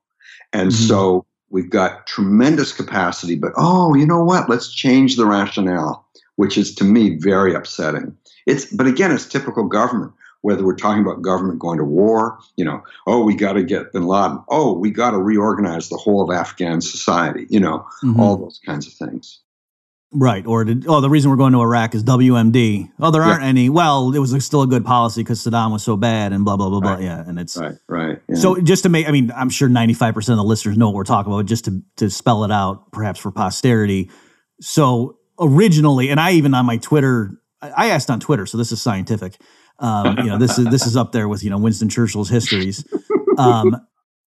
And 0.53 0.71
mm-hmm. 0.71 0.89
so 0.89 1.27
we've 1.51 1.71
got 1.71 2.07
tremendous 2.07 2.73
capacity, 2.73 3.37
but 3.37 3.53
oh, 3.57 3.95
you 3.95 4.07
know 4.07 4.23
what? 4.23 4.49
Let's 4.49 4.73
change 4.73 5.17
the 5.17 5.27
rationale, 5.27 6.05
which 6.37 6.59
is 6.59 6.75
to 6.77 6.85
me 6.85 7.17
very 7.19 7.55
upsetting. 7.55 8.17
It's 8.47 8.67
but 8.67 8.87
again, 8.87 9.13
it's 9.13 9.27
typical 9.27 9.65
government 9.65 10.13
whether 10.47 10.65
we're 10.65 10.77
talking 10.77 11.03
about 11.03 11.23
government 11.23 11.59
going 11.59 11.77
to 11.77 11.85
war, 11.85 12.39
you 12.57 12.65
know, 12.65 12.81
oh, 13.09 13.25
we 13.25 13.35
got 13.35 13.55
to 13.55 13.65
get 13.65 13.93
bin 13.93 14.07
Laden, 14.07 14.39
oh, 14.49 14.79
we 14.79 14.93
got 14.93 15.11
to 15.11 15.19
reorganize 15.19 15.89
the 15.89 15.97
whole 15.97 16.23
of 16.23 16.33
Afghan 16.35 16.81
society, 16.81 17.47
you 17.51 17.59
know, 17.59 17.85
mm-hmm. 18.01 18.21
all 18.21 18.37
those 18.37 18.61
kinds 18.65 18.87
of 18.87 18.93
things. 18.93 19.41
Right. 20.13 20.47
Or, 20.47 20.63
did, 20.65 20.87
oh, 20.87 21.01
the 21.01 21.11
reason 21.11 21.33
we're 21.33 21.37
going 21.37 21.53
to 21.53 21.61
Iraq 21.61 21.97
is 21.97 22.05
WMD. 22.05 22.93
Oh, 23.01 23.11
there 23.11 23.25
aren't 23.25 23.43
yeah. 23.43 23.49
any. 23.49 23.69
Well, 23.69 24.15
it 24.15 24.21
was 24.21 24.45
still 24.45 24.63
a 24.63 24.69
good 24.69 24.85
policy 24.85 25.21
because 25.21 25.43
Saddam 25.43 25.73
was 25.73 25.83
so 25.83 25.97
bad 25.97 26.33
and 26.33 26.45
blah, 26.45 26.57
blah, 26.57 26.71
blah, 26.71 26.79
right. 26.79 26.99
blah. 26.99 27.05
Yeah. 27.05 27.25
And 27.27 27.41
it's. 27.41 27.57
Right, 27.57 27.75
right. 27.89 28.23
Yeah. 28.29 28.37
So 28.37 28.61
just 28.61 28.85
to 28.85 28.89
make, 28.89 29.09
I 29.09 29.11
mean, 29.11 29.33
I'm 29.35 29.51
sure 29.51 29.69
95% 29.69 30.17
of 30.17 30.37
the 30.37 30.45
listeners 30.45 30.79
know 30.79 30.87
what 30.87 30.95
we're 30.95 31.03
talking 31.03 31.33
about, 31.33 31.47
just 31.47 31.65
to, 31.65 31.83
to 31.97 32.09
spell 32.09 32.45
it 32.45 32.53
out, 32.53 32.93
perhaps 32.93 33.19
for 33.19 33.33
posterity. 33.33 34.13
So 34.61 35.19
originally, 35.41 36.09
and 36.09 36.21
I 36.21 36.33
even 36.33 36.55
on 36.55 36.67
my 36.67 36.77
Twitter, 36.77 37.33
I 37.61 37.89
asked 37.89 38.09
on 38.09 38.21
Twitter, 38.21 38.47
so 38.47 38.59
this 38.59 38.71
is 38.71 38.81
scientific. 38.81 39.37
Um, 39.79 40.19
you 40.19 40.25
know, 40.25 40.39
this 40.39 40.59
is 40.59 40.67
this 40.67 40.87
is 40.87 40.97
up 40.97 41.13
there 41.13 41.29
with 41.29 41.45
you 41.45 41.51
know 41.51 41.59
Winston 41.59 41.89
Churchill's 41.89 42.29
histories. 42.29 42.85
Um, 43.39 43.77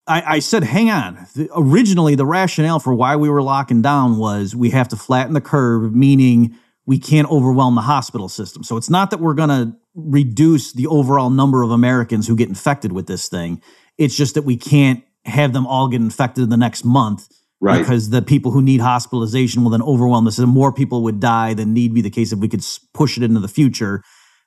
I, 0.07 0.35
I, 0.37 0.39
said, 0.39 0.65
hang 0.65 0.91
on. 0.91 1.27
The, 1.35 1.49
originally, 1.55 2.15
the 2.15 2.27
rationale 2.27 2.79
for 2.79 2.95
why 2.95 3.17
we 3.17 3.29
were 3.29 3.43
locking 3.43 3.83
down 3.83 4.19
was 4.19 4.57
we 4.57 4.71
have 4.71 4.89
to 4.89 4.97
flatten 4.97 5.35
the 5.35 5.41
curve, 5.41 5.95
meaning 5.95 6.55
we 6.87 6.99
can't 6.99 7.31
overwhelm 7.31 7.75
the 7.75 7.83
hospital 7.83 8.29
system. 8.29 8.63
So 8.63 8.79
it's 8.79 8.89
not 8.89 9.11
that 9.11 9.21
we're 9.21 9.35
going 9.35 9.51
to 9.51 9.77
reduce 9.95 10.73
the 10.73 10.87
overall 10.87 11.29
number 11.29 11.63
of 11.63 11.71
Americans 11.71 12.27
who 12.27 12.35
get 12.35 12.49
infected 12.49 12.93
with 12.93 13.07
this 13.07 13.29
thing. 13.29 13.61
It's 13.99 14.17
just 14.17 14.35
that 14.35 14.43
we 14.43 14.57
can't 14.57 15.05
have 15.27 15.53
them 15.53 15.67
all 15.67 15.89
get 15.89 16.01
infected 16.01 16.45
in 16.45 16.51
the 16.51 16.57
next 16.57 16.85
month. 16.85 17.29
Right. 17.61 17.81
Because 17.81 18.11
the 18.11 18.23
people 18.23 18.53
who 18.53 18.63
need 18.63 18.81
hospitalization 18.81 19.65
will 19.65 19.71
then 19.71 19.83
overwhelm 19.83 20.25
the 20.25 20.31
system. 20.31 20.51
More 20.51 20.73
people 20.73 21.03
would 21.03 21.19
die 21.19 21.55
than 21.55 21.75
need 21.75 21.93
be 21.93 22.01
the 22.01 22.09
case 22.09 22.33
if 22.33 22.39
we 22.39 22.49
could 22.49 22.65
push 22.95 23.17
it 23.17 23.25
into 23.25 23.41
the 23.41 23.49
future. 23.49 24.03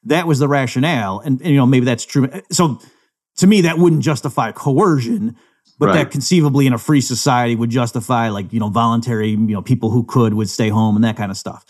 That 0.05 0.27
was 0.27 0.39
the 0.39 0.47
rationale. 0.47 1.19
And, 1.19 1.39
and 1.41 1.49
you 1.49 1.57
know, 1.57 1.65
maybe 1.65 1.85
that's 1.85 2.05
true. 2.05 2.29
So 2.51 2.79
to 3.37 3.47
me, 3.47 3.61
that 3.61 3.77
wouldn't 3.77 4.03
justify 4.03 4.51
coercion, 4.51 5.35
but 5.77 5.87
right. 5.87 5.95
that 5.95 6.11
conceivably 6.11 6.67
in 6.67 6.73
a 6.73 6.77
free 6.77 7.01
society 7.01 7.55
would 7.55 7.69
justify 7.69 8.29
like, 8.29 8.51
you 8.53 8.59
know, 8.59 8.69
voluntary, 8.69 9.29
you 9.29 9.37
know, 9.37 9.61
people 9.61 9.89
who 9.89 10.03
could 10.03 10.33
would 10.33 10.49
stay 10.49 10.69
home 10.69 10.95
and 10.95 11.03
that 11.05 11.17
kind 11.17 11.31
of 11.31 11.37
stuff. 11.37 11.65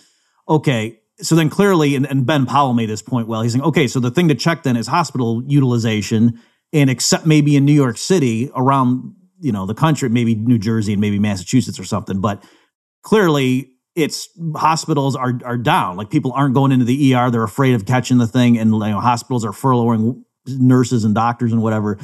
Okay. 0.47 0.99
So 1.21 1.35
then 1.35 1.49
clearly, 1.49 1.95
and, 1.95 2.05
and 2.05 2.25
Ben 2.25 2.45
Powell 2.45 2.73
made 2.73 2.89
this 2.89 3.01
point 3.01 3.27
well, 3.27 3.41
he's 3.41 3.53
saying, 3.53 3.63
okay, 3.63 3.87
so 3.87 3.99
the 3.99 4.11
thing 4.11 4.29
to 4.29 4.35
check 4.35 4.63
then 4.63 4.75
is 4.75 4.87
hospital 4.87 5.43
utilization 5.45 6.39
and 6.73 6.89
except 6.89 7.25
maybe 7.25 7.55
in 7.55 7.65
New 7.65 7.73
York 7.73 7.97
City 7.97 8.49
around, 8.55 9.13
you 9.39 9.51
know, 9.51 9.65
the 9.65 9.73
country, 9.73 10.09
maybe 10.09 10.35
New 10.35 10.57
Jersey 10.57 10.93
and 10.93 11.01
maybe 11.01 11.19
Massachusetts 11.19 11.79
or 11.79 11.83
something, 11.83 12.21
but 12.21 12.43
clearly 13.03 13.71
it's 13.95 14.29
hospitals 14.55 15.15
are 15.15 15.39
are 15.43 15.57
down. 15.57 15.97
Like 15.97 16.09
people 16.09 16.31
aren't 16.33 16.53
going 16.53 16.71
into 16.71 16.85
the 16.85 17.15
ER; 17.15 17.29
they're 17.29 17.43
afraid 17.43 17.73
of 17.73 17.85
catching 17.85 18.17
the 18.17 18.27
thing, 18.27 18.57
and 18.57 18.71
you 18.71 18.79
know, 18.79 18.99
hospitals 18.99 19.43
are 19.45 19.51
furloughing 19.51 20.23
nurses 20.47 21.03
and 21.03 21.13
doctors 21.13 21.51
and 21.51 21.61
whatever. 21.61 21.97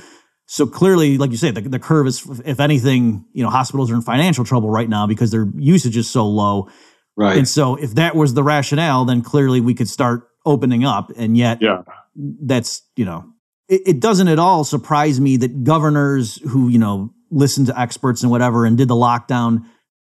So 0.45 0.65
clearly, 0.65 1.17
like 1.17 1.31
you 1.31 1.37
said, 1.37 1.55
the, 1.55 1.61
the 1.61 1.79
curve 1.79 2.07
is, 2.07 2.25
if 2.45 2.59
anything, 2.59 3.25
you 3.33 3.43
know, 3.43 3.49
hospitals 3.49 3.91
are 3.91 3.95
in 3.95 4.01
financial 4.01 4.45
trouble 4.45 4.69
right 4.69 4.87
now 4.87 5.05
because 5.05 5.31
their 5.31 5.45
usage 5.55 5.97
is 5.97 6.09
so 6.09 6.25
low. 6.25 6.69
Right. 7.17 7.37
And 7.37 7.47
so, 7.47 7.75
if 7.75 7.95
that 7.95 8.15
was 8.15 8.33
the 8.33 8.43
rationale, 8.43 9.05
then 9.05 9.21
clearly 9.21 9.59
we 9.59 9.73
could 9.73 9.89
start 9.89 10.27
opening 10.45 10.85
up. 10.85 11.11
And 11.17 11.35
yet, 11.35 11.61
yeah, 11.61 11.81
that's 12.15 12.81
you 12.95 13.05
know, 13.05 13.25
it, 13.67 13.81
it 13.85 13.99
doesn't 13.99 14.27
at 14.27 14.39
all 14.39 14.63
surprise 14.63 15.19
me 15.19 15.37
that 15.37 15.63
governors 15.63 16.37
who 16.49 16.69
you 16.69 16.79
know 16.79 17.13
listen 17.31 17.65
to 17.65 17.79
experts 17.79 18.23
and 18.23 18.31
whatever 18.31 18.65
and 18.65 18.77
did 18.77 18.87
the 18.87 18.95
lockdown 18.95 19.65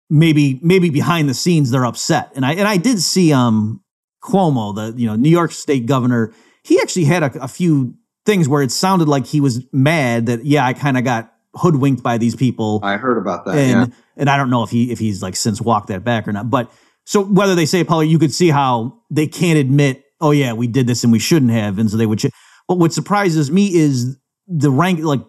maybe 0.09 0.59
maybe 0.61 0.89
behind 0.89 1.29
the 1.29 1.33
scenes 1.33 1.71
they're 1.71 1.85
upset. 1.85 2.31
And 2.35 2.45
I 2.45 2.53
and 2.53 2.67
I 2.67 2.77
did 2.77 3.01
see 3.01 3.33
um 3.33 3.81
Cuomo, 4.23 4.75
the 4.75 4.99
you 4.99 5.07
know 5.07 5.15
New 5.15 5.29
York 5.29 5.51
State 5.51 5.85
governor, 5.85 6.33
he 6.63 6.79
actually 6.81 7.05
had 7.05 7.23
a, 7.23 7.43
a 7.43 7.47
few 7.47 7.95
things 8.25 8.49
where 8.49 8.61
it 8.61 8.71
sounded 8.71 9.07
like 9.07 9.25
he 9.25 9.39
was 9.39 9.63
mad 9.71 10.25
that 10.27 10.45
yeah 10.45 10.65
I 10.65 10.73
kind 10.73 10.97
of 10.97 11.03
got 11.03 11.31
hoodwinked 11.55 12.03
by 12.03 12.17
these 12.17 12.35
people. 12.35 12.79
I 12.83 12.97
heard 12.97 13.17
about 13.17 13.45
that. 13.45 13.55
And 13.55 13.89
yeah. 13.89 13.97
and 14.17 14.29
I 14.29 14.37
don't 14.37 14.49
know 14.49 14.63
if 14.63 14.69
he 14.69 14.91
if 14.91 14.99
he's 14.99 15.21
like 15.21 15.35
since 15.35 15.61
walked 15.61 15.87
that 15.87 16.03
back 16.03 16.27
or 16.27 16.33
not. 16.33 16.49
But 16.49 16.71
so 17.05 17.23
whether 17.23 17.55
they 17.55 17.65
say 17.65 17.83
Paul, 17.83 18.03
you 18.03 18.19
could 18.19 18.33
see 18.33 18.49
how 18.49 19.01
they 19.11 19.27
can't 19.27 19.59
admit, 19.59 20.03
oh 20.21 20.31
yeah, 20.31 20.53
we 20.53 20.67
did 20.67 20.87
this 20.87 21.03
and 21.03 21.13
we 21.13 21.19
shouldn't 21.19 21.51
have, 21.51 21.77
and 21.79 21.89
so 21.89 21.97
they 21.97 22.05
would. 22.05 22.19
Ch- 22.19 22.31
but 22.67 22.79
what 22.79 22.93
surprises 22.93 23.51
me 23.51 23.73
is 23.75 24.17
the 24.47 24.71
rank 24.71 25.03
like 25.03 25.21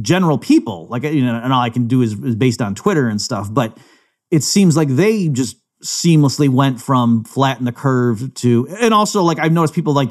general 0.00 0.38
people 0.38 0.88
like 0.88 1.04
you 1.04 1.24
know 1.24 1.34
and 1.34 1.52
all 1.52 1.60
i 1.60 1.70
can 1.70 1.86
do 1.86 2.02
is, 2.02 2.12
is 2.14 2.34
based 2.34 2.60
on 2.60 2.74
twitter 2.74 3.08
and 3.08 3.20
stuff 3.22 3.48
but 3.50 3.78
it 4.32 4.42
seems 4.42 4.76
like 4.76 4.88
they 4.88 5.28
just 5.28 5.56
seamlessly 5.84 6.48
went 6.48 6.80
from 6.80 7.22
flatten 7.24 7.66
the 7.66 7.72
curve 7.72 8.32
to, 8.34 8.66
and 8.80 8.94
also 8.94 9.22
like 9.22 9.38
I've 9.38 9.52
noticed 9.52 9.74
people 9.74 9.92
like 9.92 10.10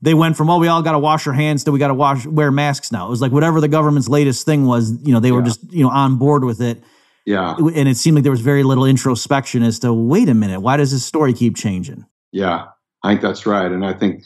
they 0.00 0.14
went 0.14 0.36
from 0.36 0.48
oh 0.48 0.58
we 0.58 0.68
all 0.68 0.82
got 0.82 0.92
to 0.92 0.98
wash 0.98 1.26
our 1.26 1.32
hands 1.32 1.64
to 1.64 1.72
we 1.72 1.78
got 1.78 1.88
to 1.88 1.94
wash 1.94 2.26
wear 2.26 2.50
masks 2.50 2.90
now. 2.90 3.06
It 3.06 3.10
was 3.10 3.20
like 3.20 3.30
whatever 3.30 3.60
the 3.60 3.68
government's 3.68 4.08
latest 4.08 4.46
thing 4.46 4.66
was, 4.66 4.90
you 5.02 5.12
know, 5.12 5.20
they 5.20 5.30
were 5.30 5.42
just 5.42 5.60
you 5.72 5.82
know 5.82 5.90
on 5.90 6.16
board 6.16 6.44
with 6.44 6.60
it. 6.60 6.82
Yeah, 7.26 7.56
and 7.56 7.88
it 7.88 7.98
seemed 7.98 8.14
like 8.14 8.22
there 8.22 8.32
was 8.32 8.40
very 8.40 8.62
little 8.62 8.86
introspection 8.86 9.62
as 9.62 9.80
to 9.80 9.92
wait 9.92 10.30
a 10.30 10.34
minute, 10.34 10.60
why 10.60 10.78
does 10.78 10.92
this 10.92 11.04
story 11.04 11.34
keep 11.34 11.56
changing? 11.56 12.06
Yeah, 12.32 12.68
I 13.02 13.10
think 13.10 13.20
that's 13.20 13.44
right, 13.44 13.70
and 13.70 13.84
I 13.84 13.92
think 13.92 14.22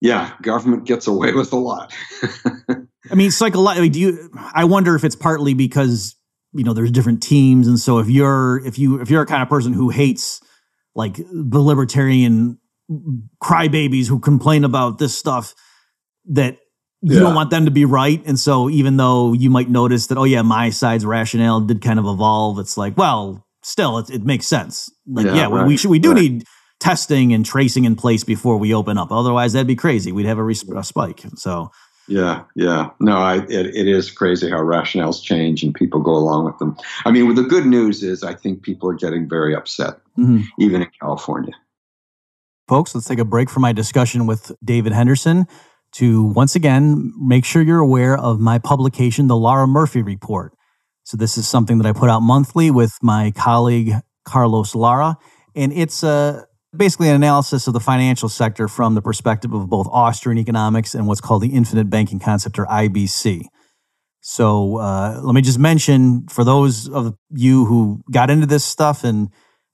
yeah, 0.00 0.32
government 0.42 0.84
gets 0.84 1.06
away 1.06 1.32
with 1.32 1.52
a 1.52 1.56
lot. 1.56 1.94
I 3.10 3.14
mean, 3.14 3.30
psychologically, 3.30 3.88
do 3.88 4.00
you? 4.00 4.30
I 4.52 4.64
wonder 4.64 4.96
if 4.96 5.04
it's 5.04 5.14
partly 5.14 5.54
because 5.54 6.16
you 6.56 6.64
know 6.64 6.72
there's 6.72 6.90
different 6.90 7.22
teams 7.22 7.68
and 7.68 7.78
so 7.78 7.98
if 7.98 8.08
you're 8.08 8.64
if 8.64 8.78
you 8.78 9.00
if 9.00 9.10
you're 9.10 9.22
a 9.22 9.26
kind 9.26 9.42
of 9.42 9.48
person 9.48 9.72
who 9.72 9.90
hates 9.90 10.40
like 10.94 11.16
the 11.16 11.60
libertarian 11.60 12.58
crybabies 13.42 14.06
who 14.06 14.18
complain 14.18 14.64
about 14.64 14.98
this 14.98 15.16
stuff 15.16 15.54
that 16.26 16.58
you 17.02 17.14
yeah. 17.14 17.20
don't 17.20 17.34
want 17.34 17.50
them 17.50 17.64
to 17.64 17.70
be 17.70 17.84
right 17.84 18.22
and 18.26 18.38
so 18.38 18.70
even 18.70 18.96
though 18.96 19.32
you 19.32 19.50
might 19.50 19.68
notice 19.68 20.06
that 20.06 20.18
oh 20.18 20.24
yeah 20.24 20.42
my 20.42 20.70
side's 20.70 21.04
rationale 21.04 21.60
did 21.60 21.82
kind 21.82 21.98
of 21.98 22.06
evolve 22.06 22.58
it's 22.58 22.76
like 22.76 22.96
well 22.96 23.46
still 23.62 23.98
it, 23.98 24.10
it 24.10 24.22
makes 24.22 24.46
sense 24.46 24.90
like 25.06 25.26
yeah, 25.26 25.34
yeah 25.34 25.48
right. 25.48 25.66
we 25.66 25.76
should 25.76 25.90
we 25.90 25.98
do 25.98 26.12
right. 26.12 26.22
need 26.22 26.44
testing 26.78 27.32
and 27.32 27.44
tracing 27.44 27.84
in 27.84 27.96
place 27.96 28.22
before 28.22 28.56
we 28.56 28.72
open 28.72 28.98
up 28.98 29.10
otherwise 29.10 29.52
that'd 29.52 29.66
be 29.66 29.76
crazy 29.76 30.12
we'd 30.12 30.26
have 30.26 30.38
a, 30.38 30.42
res- 30.42 30.68
a 30.68 30.84
spike 30.84 31.22
so 31.36 31.70
yeah, 32.08 32.44
yeah. 32.54 32.90
No, 33.00 33.16
I, 33.16 33.36
it, 33.36 33.74
it 33.74 33.88
is 33.88 34.10
crazy 34.10 34.48
how 34.48 34.58
rationales 34.58 35.22
change 35.22 35.62
and 35.62 35.74
people 35.74 36.00
go 36.00 36.12
along 36.12 36.44
with 36.44 36.58
them. 36.58 36.76
I 37.04 37.10
mean, 37.10 37.34
the 37.34 37.42
good 37.42 37.66
news 37.66 38.02
is 38.02 38.22
I 38.22 38.34
think 38.34 38.62
people 38.62 38.88
are 38.88 38.94
getting 38.94 39.28
very 39.28 39.54
upset, 39.54 39.98
mm-hmm. 40.18 40.42
even 40.58 40.82
in 40.82 40.88
California. 41.00 41.52
Folks, 42.68 42.94
let's 42.94 43.06
take 43.06 43.18
a 43.18 43.24
break 43.24 43.48
from 43.50 43.62
my 43.62 43.72
discussion 43.72 44.26
with 44.26 44.52
David 44.64 44.92
Henderson 44.92 45.46
to 45.92 46.24
once 46.24 46.56
again 46.56 47.12
make 47.18 47.44
sure 47.44 47.62
you're 47.62 47.78
aware 47.78 48.16
of 48.16 48.40
my 48.40 48.58
publication, 48.58 49.28
The 49.28 49.36
Lara-Murphy 49.36 50.02
Report. 50.02 50.52
So, 51.04 51.16
this 51.16 51.38
is 51.38 51.48
something 51.48 51.78
that 51.78 51.86
I 51.86 51.92
put 51.92 52.10
out 52.10 52.20
monthly 52.20 52.70
with 52.70 52.98
my 53.02 53.32
colleague, 53.36 53.92
Carlos 54.24 54.74
Lara, 54.74 55.16
and 55.54 55.72
it's 55.72 56.02
a 56.02 56.46
basically 56.76 57.08
an 57.08 57.16
analysis 57.16 57.66
of 57.66 57.72
the 57.72 57.80
financial 57.80 58.28
sector 58.28 58.68
from 58.68 58.94
the 58.94 59.02
perspective 59.02 59.52
of 59.52 59.68
both 59.68 59.86
Austrian 59.90 60.38
economics 60.38 60.94
and 60.94 61.06
what's 61.06 61.20
called 61.20 61.42
the 61.42 61.54
infinite 61.54 61.90
banking 61.90 62.18
concept 62.18 62.58
or 62.58 62.66
IBC. 62.66 63.44
So 64.20 64.78
uh, 64.78 65.20
let 65.22 65.34
me 65.34 65.40
just 65.40 65.58
mention 65.58 66.26
for 66.28 66.42
those 66.42 66.88
of 66.88 67.14
you 67.30 67.64
who 67.64 68.02
got 68.10 68.28
into 68.28 68.46
this 68.46 68.64
stuff 68.64 69.04
and 69.04 69.28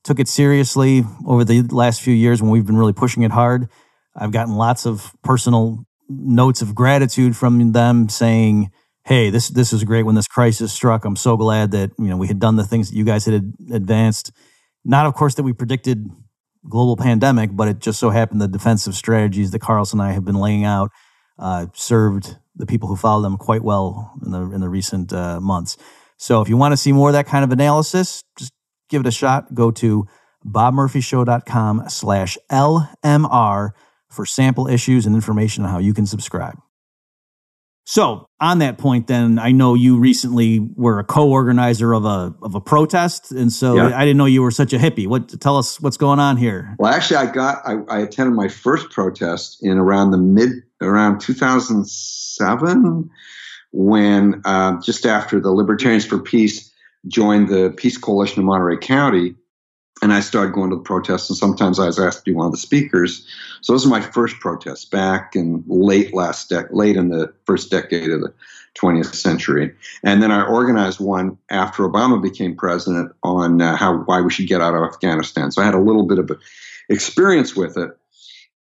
took 0.04 0.20
it 0.20 0.28
seriously 0.28 1.04
over 1.26 1.44
the 1.44 1.62
last 1.62 2.02
few 2.02 2.14
years 2.14 2.42
when 2.42 2.50
we've 2.50 2.66
been 2.66 2.76
really 2.76 2.92
pushing 2.92 3.22
it 3.22 3.30
hard, 3.30 3.68
I've 4.14 4.32
gotten 4.32 4.56
lots 4.56 4.84
of 4.84 5.12
personal 5.22 5.86
notes 6.08 6.60
of 6.60 6.74
gratitude 6.74 7.36
from 7.36 7.72
them 7.72 8.08
saying, 8.08 8.70
"Hey, 9.04 9.30
this 9.30 9.48
this 9.48 9.72
was 9.72 9.84
great 9.84 10.04
when 10.04 10.16
this 10.16 10.26
crisis 10.26 10.72
struck. 10.72 11.04
I'm 11.04 11.16
so 11.16 11.36
glad 11.36 11.70
that 11.70 11.92
you 11.98 12.08
know 12.08 12.18
we 12.18 12.26
had 12.26 12.38
done 12.38 12.56
the 12.56 12.66
things 12.66 12.90
that 12.90 12.96
you 12.96 13.04
guys 13.04 13.24
had 13.24 13.54
advanced. 13.72 14.32
Not, 14.84 15.06
of 15.06 15.14
course, 15.14 15.36
that 15.36 15.44
we 15.44 15.52
predicted 15.52 16.10
global 16.68 16.96
pandemic, 16.96 17.50
but 17.52 17.68
it 17.68 17.78
just 17.78 17.98
so 17.98 18.10
happened 18.10 18.40
the 18.40 18.48
defensive 18.48 18.94
strategies 18.94 19.50
that 19.50 19.60
Carlos 19.60 19.92
and 19.92 20.02
I 20.02 20.12
have 20.12 20.24
been 20.24 20.36
laying 20.36 20.64
out 20.64 20.90
uh, 21.38 21.66
served 21.74 22.36
the 22.54 22.66
people 22.66 22.88
who 22.88 22.96
follow 22.96 23.22
them 23.22 23.36
quite 23.36 23.62
well 23.62 24.12
in 24.24 24.30
the 24.30 24.42
in 24.50 24.60
the 24.60 24.68
recent 24.68 25.12
uh, 25.12 25.40
months. 25.40 25.76
So 26.16 26.40
if 26.40 26.48
you 26.48 26.56
want 26.56 26.72
to 26.72 26.76
see 26.76 26.92
more 26.92 27.08
of 27.08 27.14
that 27.14 27.26
kind 27.26 27.44
of 27.44 27.50
analysis, 27.50 28.22
just 28.38 28.52
give 28.88 29.00
it 29.00 29.06
a 29.06 29.10
shot. 29.10 29.54
Go 29.54 29.70
to 29.72 30.06
bobmurphyshow.com 30.46 31.88
slash 31.88 32.38
LMR 32.50 33.70
for 34.08 34.26
sample 34.26 34.68
issues 34.68 35.06
and 35.06 35.14
information 35.14 35.64
on 35.64 35.70
how 35.70 35.78
you 35.78 35.94
can 35.94 36.06
subscribe. 36.06 36.61
So 37.84 38.28
on 38.40 38.60
that 38.60 38.78
point, 38.78 39.08
then 39.08 39.38
I 39.38 39.50
know 39.50 39.74
you 39.74 39.98
recently 39.98 40.60
were 40.60 41.00
a 41.00 41.04
co-organizer 41.04 41.92
of 41.92 42.04
a 42.04 42.34
of 42.42 42.54
a 42.54 42.60
protest, 42.60 43.32
and 43.32 43.52
so 43.52 43.74
yeah. 43.74 43.96
I 43.96 44.04
didn't 44.04 44.18
know 44.18 44.26
you 44.26 44.42
were 44.42 44.52
such 44.52 44.72
a 44.72 44.78
hippie. 44.78 45.08
What 45.08 45.40
tell 45.40 45.58
us 45.58 45.80
what's 45.80 45.96
going 45.96 46.20
on 46.20 46.36
here? 46.36 46.76
Well, 46.78 46.92
actually, 46.92 47.16
I 47.16 47.26
got 47.26 47.62
I, 47.64 47.78
I 47.88 47.98
attended 47.98 48.34
my 48.34 48.48
first 48.48 48.90
protest 48.90 49.58
in 49.62 49.78
around 49.78 50.12
the 50.12 50.18
mid 50.18 50.50
around 50.80 51.20
2007 51.20 53.10
when 53.72 54.42
uh, 54.44 54.80
just 54.80 55.06
after 55.06 55.40
the 55.40 55.50
Libertarians 55.50 56.04
for 56.04 56.18
Peace 56.18 56.70
joined 57.08 57.48
the 57.48 57.74
Peace 57.76 57.98
Coalition 57.98 58.40
of 58.40 58.44
Monterey 58.44 58.78
County, 58.78 59.34
and 60.02 60.12
I 60.12 60.20
started 60.20 60.52
going 60.52 60.70
to 60.70 60.76
the 60.76 60.82
protests, 60.82 61.30
and 61.30 61.36
sometimes 61.36 61.78
I 61.78 61.86
was 61.86 61.98
asked 61.98 62.18
to 62.18 62.24
be 62.24 62.34
one 62.34 62.46
of 62.46 62.52
the 62.52 62.58
speakers. 62.58 63.24
So 63.60 63.72
this 63.72 63.82
is 63.82 63.88
my 63.88 64.00
first 64.00 64.40
protest 64.40 64.90
back 64.90 65.36
in 65.36 65.62
late 65.68 66.12
last 66.12 66.50
dec- 66.50 66.72
late 66.72 66.96
in 66.96 67.08
the 67.08 67.32
first 67.46 67.70
decade 67.70 68.10
of 68.10 68.20
the 68.20 68.34
20th 68.74 69.14
century, 69.14 69.72
and 70.02 70.22
then 70.22 70.32
I 70.32 70.42
organized 70.44 70.98
one 70.98 71.38
after 71.50 71.84
Obama 71.84 72.20
became 72.20 72.56
president 72.56 73.12
on 73.22 73.62
uh, 73.62 73.76
how 73.76 73.98
why 73.98 74.20
we 74.20 74.30
should 74.30 74.48
get 74.48 74.60
out 74.60 74.74
of 74.74 74.82
Afghanistan. 74.82 75.52
So 75.52 75.62
I 75.62 75.64
had 75.64 75.74
a 75.74 75.80
little 75.80 76.06
bit 76.06 76.18
of 76.18 76.30
experience 76.88 77.54
with 77.54 77.76
it, 77.76 77.90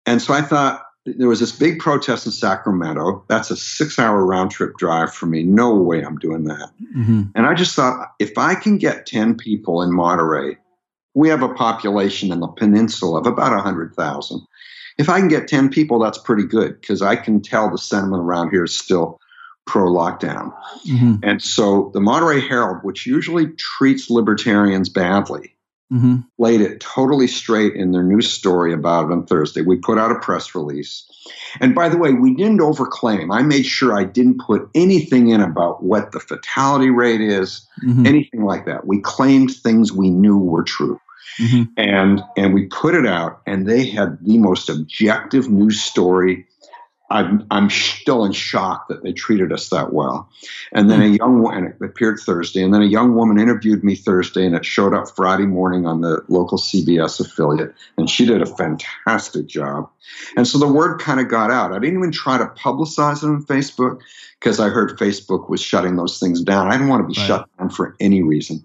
and 0.06 0.22
so 0.22 0.32
I 0.32 0.42
thought 0.42 0.86
there 1.04 1.28
was 1.28 1.40
this 1.40 1.50
big 1.52 1.80
protest 1.80 2.26
in 2.26 2.32
Sacramento. 2.32 3.24
That's 3.28 3.50
a 3.50 3.56
six 3.56 3.98
hour 3.98 4.24
round 4.24 4.52
trip 4.52 4.76
drive 4.76 5.12
for 5.12 5.26
me. 5.26 5.42
No 5.42 5.74
way 5.74 6.02
I'm 6.02 6.18
doing 6.18 6.44
that. 6.44 6.70
Mm-hmm. 6.96 7.22
And 7.34 7.46
I 7.46 7.54
just 7.54 7.74
thought 7.74 8.12
if 8.20 8.38
I 8.38 8.54
can 8.54 8.78
get 8.78 9.06
10 9.06 9.36
people 9.36 9.82
in 9.82 9.92
Monterey, 9.92 10.58
we 11.14 11.28
have 11.28 11.42
a 11.42 11.52
population 11.54 12.32
in 12.32 12.40
the 12.40 12.48
peninsula 12.48 13.20
of 13.20 13.26
about 13.26 13.52
100,000. 13.52 14.40
If 14.98 15.08
I 15.08 15.18
can 15.18 15.28
get 15.28 15.48
10 15.48 15.70
people, 15.70 15.98
that's 15.98 16.18
pretty 16.18 16.44
good 16.44 16.80
because 16.80 17.02
I 17.02 17.16
can 17.16 17.40
tell 17.40 17.70
the 17.70 17.78
sentiment 17.78 18.22
around 18.22 18.50
here 18.50 18.64
is 18.64 18.78
still 18.78 19.18
pro 19.66 19.90
lockdown. 19.90 20.52
Mm-hmm. 20.86 21.16
And 21.22 21.42
so 21.42 21.90
the 21.94 22.00
Monterey 22.00 22.40
Herald, 22.40 22.78
which 22.82 23.06
usually 23.06 23.48
treats 23.56 24.10
libertarians 24.10 24.88
badly, 24.88 25.54
mm-hmm. 25.92 26.16
laid 26.38 26.60
it 26.60 26.80
totally 26.80 27.26
straight 27.26 27.74
in 27.74 27.92
their 27.92 28.02
news 28.02 28.32
story 28.32 28.72
about 28.72 29.06
it 29.06 29.12
on 29.12 29.26
Thursday. 29.26 29.60
We 29.60 29.76
put 29.76 29.98
out 29.98 30.10
a 30.10 30.18
press 30.18 30.54
release. 30.54 31.04
And 31.60 31.74
by 31.74 31.88
the 31.88 31.98
way, 31.98 32.12
we 32.12 32.34
didn't 32.34 32.60
overclaim. 32.60 33.34
I 33.34 33.42
made 33.42 33.66
sure 33.66 33.96
I 33.96 34.04
didn't 34.04 34.40
put 34.40 34.68
anything 34.74 35.28
in 35.28 35.40
about 35.40 35.82
what 35.82 36.12
the 36.12 36.20
fatality 36.20 36.90
rate 36.90 37.20
is, 37.20 37.66
mm-hmm. 37.84 38.06
anything 38.06 38.44
like 38.44 38.66
that. 38.66 38.86
We 38.86 39.00
claimed 39.00 39.54
things 39.54 39.92
we 39.92 40.10
knew 40.10 40.38
were 40.38 40.64
true. 40.64 41.00
Mm-hmm. 41.40 41.62
And 41.76 42.22
and 42.36 42.52
we 42.52 42.66
put 42.66 42.94
it 42.94 43.06
out, 43.06 43.40
and 43.46 43.66
they 43.66 43.86
had 43.86 44.18
the 44.22 44.38
most 44.38 44.68
objective 44.68 45.48
news 45.48 45.80
story 45.80 46.46
I'm, 47.12 47.46
I'm 47.50 47.68
still 47.68 48.24
in 48.24 48.32
shock 48.32 48.88
that 48.88 49.02
they 49.02 49.12
treated 49.12 49.52
us 49.52 49.68
that 49.68 49.92
well. 49.92 50.28
And 50.72 50.90
then 50.90 51.02
a 51.02 51.08
hmm. 51.08 51.14
young 51.14 51.42
woman, 51.42 51.66
it 51.66 51.84
appeared 51.84 52.18
Thursday, 52.18 52.62
and 52.62 52.72
then 52.72 52.82
a 52.82 52.86
young 52.86 53.14
woman 53.14 53.38
interviewed 53.38 53.84
me 53.84 53.94
Thursday, 53.94 54.46
and 54.46 54.56
it 54.56 54.64
showed 54.64 54.94
up 54.94 55.10
Friday 55.14 55.46
morning 55.46 55.86
on 55.86 56.00
the 56.00 56.24
local 56.28 56.56
CBS 56.56 57.20
affiliate, 57.20 57.74
and 57.98 58.08
she 58.08 58.24
did 58.24 58.40
a 58.40 58.46
fantastic 58.46 59.46
job. 59.46 59.90
And 60.36 60.48
so 60.48 60.58
the 60.58 60.72
word 60.72 61.00
kind 61.00 61.20
of 61.20 61.28
got 61.28 61.50
out. 61.50 61.72
I 61.72 61.78
didn't 61.78 61.98
even 61.98 62.12
try 62.12 62.38
to 62.38 62.46
publicize 62.46 63.22
it 63.22 63.26
on 63.26 63.44
Facebook 63.44 64.00
because 64.40 64.58
I 64.58 64.70
heard 64.70 64.98
Facebook 64.98 65.50
was 65.50 65.60
shutting 65.60 65.96
those 65.96 66.18
things 66.18 66.40
down. 66.40 66.68
I 66.68 66.72
didn't 66.72 66.88
want 66.88 67.02
to 67.02 67.14
be 67.14 67.20
right. 67.20 67.26
shut 67.26 67.48
down 67.58 67.70
for 67.70 67.94
any 68.00 68.22
reason. 68.22 68.64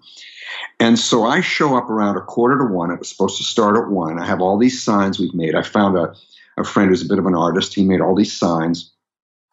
And 0.80 0.98
so 0.98 1.24
I 1.24 1.40
show 1.40 1.76
up 1.76 1.90
around 1.90 2.16
a 2.16 2.22
quarter 2.22 2.58
to 2.58 2.72
one. 2.72 2.90
It 2.90 2.98
was 2.98 3.08
supposed 3.08 3.36
to 3.38 3.44
start 3.44 3.76
at 3.76 3.90
one. 3.90 4.18
I 4.18 4.26
have 4.26 4.40
all 4.40 4.56
these 4.56 4.82
signs 4.82 5.18
we've 5.18 5.34
made. 5.34 5.54
I 5.54 5.62
found 5.62 5.96
a 5.96 6.14
a 6.58 6.64
friend 6.64 6.90
who's 6.90 7.02
a 7.02 7.08
bit 7.08 7.18
of 7.18 7.26
an 7.26 7.34
artist. 7.34 7.74
He 7.74 7.84
made 7.84 8.00
all 8.00 8.14
these 8.14 8.32
signs. 8.32 8.92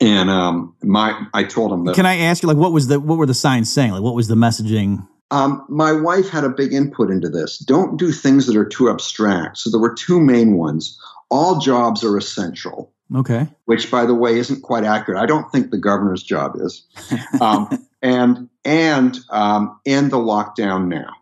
And 0.02 0.30
um, 0.30 0.76
my, 0.84 1.26
I 1.34 1.44
told 1.44 1.72
him 1.72 1.86
that. 1.86 1.96
Can 1.96 2.06
I 2.06 2.18
ask 2.18 2.44
you, 2.44 2.48
like, 2.48 2.58
what 2.58 2.72
was 2.72 2.88
the, 2.88 3.00
what 3.00 3.18
were 3.18 3.26
the 3.26 3.34
signs 3.34 3.72
saying? 3.72 3.92
Like, 3.92 4.02
what 4.02 4.16
was 4.16 4.28
the 4.28 4.36
messaging? 4.36 5.08
Um, 5.32 5.66
my 5.70 5.92
wife 5.92 6.30
had 6.30 6.44
a 6.44 6.50
big 6.50 6.74
input 6.74 7.10
into 7.10 7.30
this. 7.30 7.58
Don't 7.58 7.98
do 7.98 8.12
things 8.12 8.46
that 8.48 8.58
are 8.58 8.66
too 8.66 8.90
abstract. 8.90 9.58
So 9.58 9.70
there 9.70 9.80
were 9.80 9.94
two 9.94 10.20
main 10.20 10.58
ones. 10.58 11.00
All 11.32 11.60
jobs 11.60 12.04
are 12.04 12.18
essential. 12.18 12.94
Okay. 13.14 13.48
Which, 13.66 13.90
by 13.90 14.06
the 14.06 14.16
way, 14.16 14.38
isn't 14.38 14.62
quite 14.64 14.84
accurate. 14.84 15.22
I 15.22 15.26
don't 15.26 15.50
think 15.52 15.72
the 15.72 15.78
governor's 15.78 16.24
job 16.24 16.54
is. 16.60 16.86
Um, 17.42 17.86
and 18.02 18.50
and 18.64 19.18
um, 19.30 19.80
end 19.86 20.12
the 20.12 20.18
lockdown 20.18 20.88
now. 20.88 21.14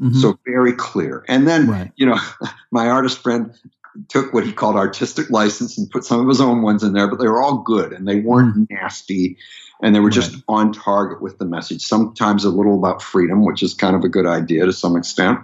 Mm-hmm. 0.00 0.20
So 0.20 0.38
very 0.44 0.72
clear. 0.72 1.24
And 1.28 1.46
then, 1.46 1.68
right. 1.68 1.92
you 1.96 2.06
know, 2.06 2.18
my 2.70 2.88
artist 2.88 3.18
friend 3.18 3.54
took 4.08 4.32
what 4.32 4.46
he 4.46 4.52
called 4.52 4.76
artistic 4.76 5.30
license 5.30 5.76
and 5.76 5.90
put 5.90 6.04
some 6.04 6.20
of 6.20 6.28
his 6.28 6.40
own 6.40 6.62
ones 6.62 6.82
in 6.82 6.92
there, 6.92 7.08
but 7.08 7.18
they 7.18 7.28
were 7.28 7.42
all 7.42 7.58
good 7.58 7.92
and 7.92 8.06
they 8.08 8.20
weren't 8.20 8.56
mm. 8.56 8.66
nasty 8.70 9.36
and 9.82 9.94
they 9.94 10.00
were 10.00 10.10
just 10.10 10.34
right. 10.34 10.42
on 10.48 10.72
target 10.72 11.20
with 11.20 11.38
the 11.38 11.44
message. 11.44 11.82
Sometimes 11.82 12.44
a 12.44 12.50
little 12.50 12.78
about 12.78 13.02
freedom, 13.02 13.44
which 13.44 13.62
is 13.62 13.74
kind 13.74 13.96
of 13.96 14.04
a 14.04 14.08
good 14.08 14.26
idea 14.26 14.64
to 14.64 14.72
some 14.72 14.96
extent 14.96 15.40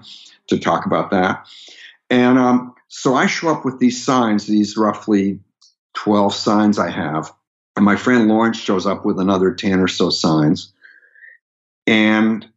to 0.46 0.58
talk 0.58 0.86
about 0.86 1.10
that. 1.10 1.46
And 2.08 2.38
um, 2.38 2.74
so 2.88 3.14
I 3.14 3.26
show 3.26 3.48
up 3.48 3.64
with 3.64 3.78
these 3.78 4.02
signs, 4.04 4.46
these 4.46 4.76
roughly 4.76 5.40
12 5.94 6.32
signs 6.32 6.78
I 6.78 6.90
have. 6.90 7.32
And 7.76 7.84
my 7.84 7.96
friend 7.96 8.28
Lawrence 8.28 8.58
shows 8.58 8.86
up 8.86 9.04
with 9.04 9.18
another 9.18 9.52
10 9.52 9.80
or 9.80 9.88
so 9.88 10.10
signs. 10.10 10.72
And 11.86 12.48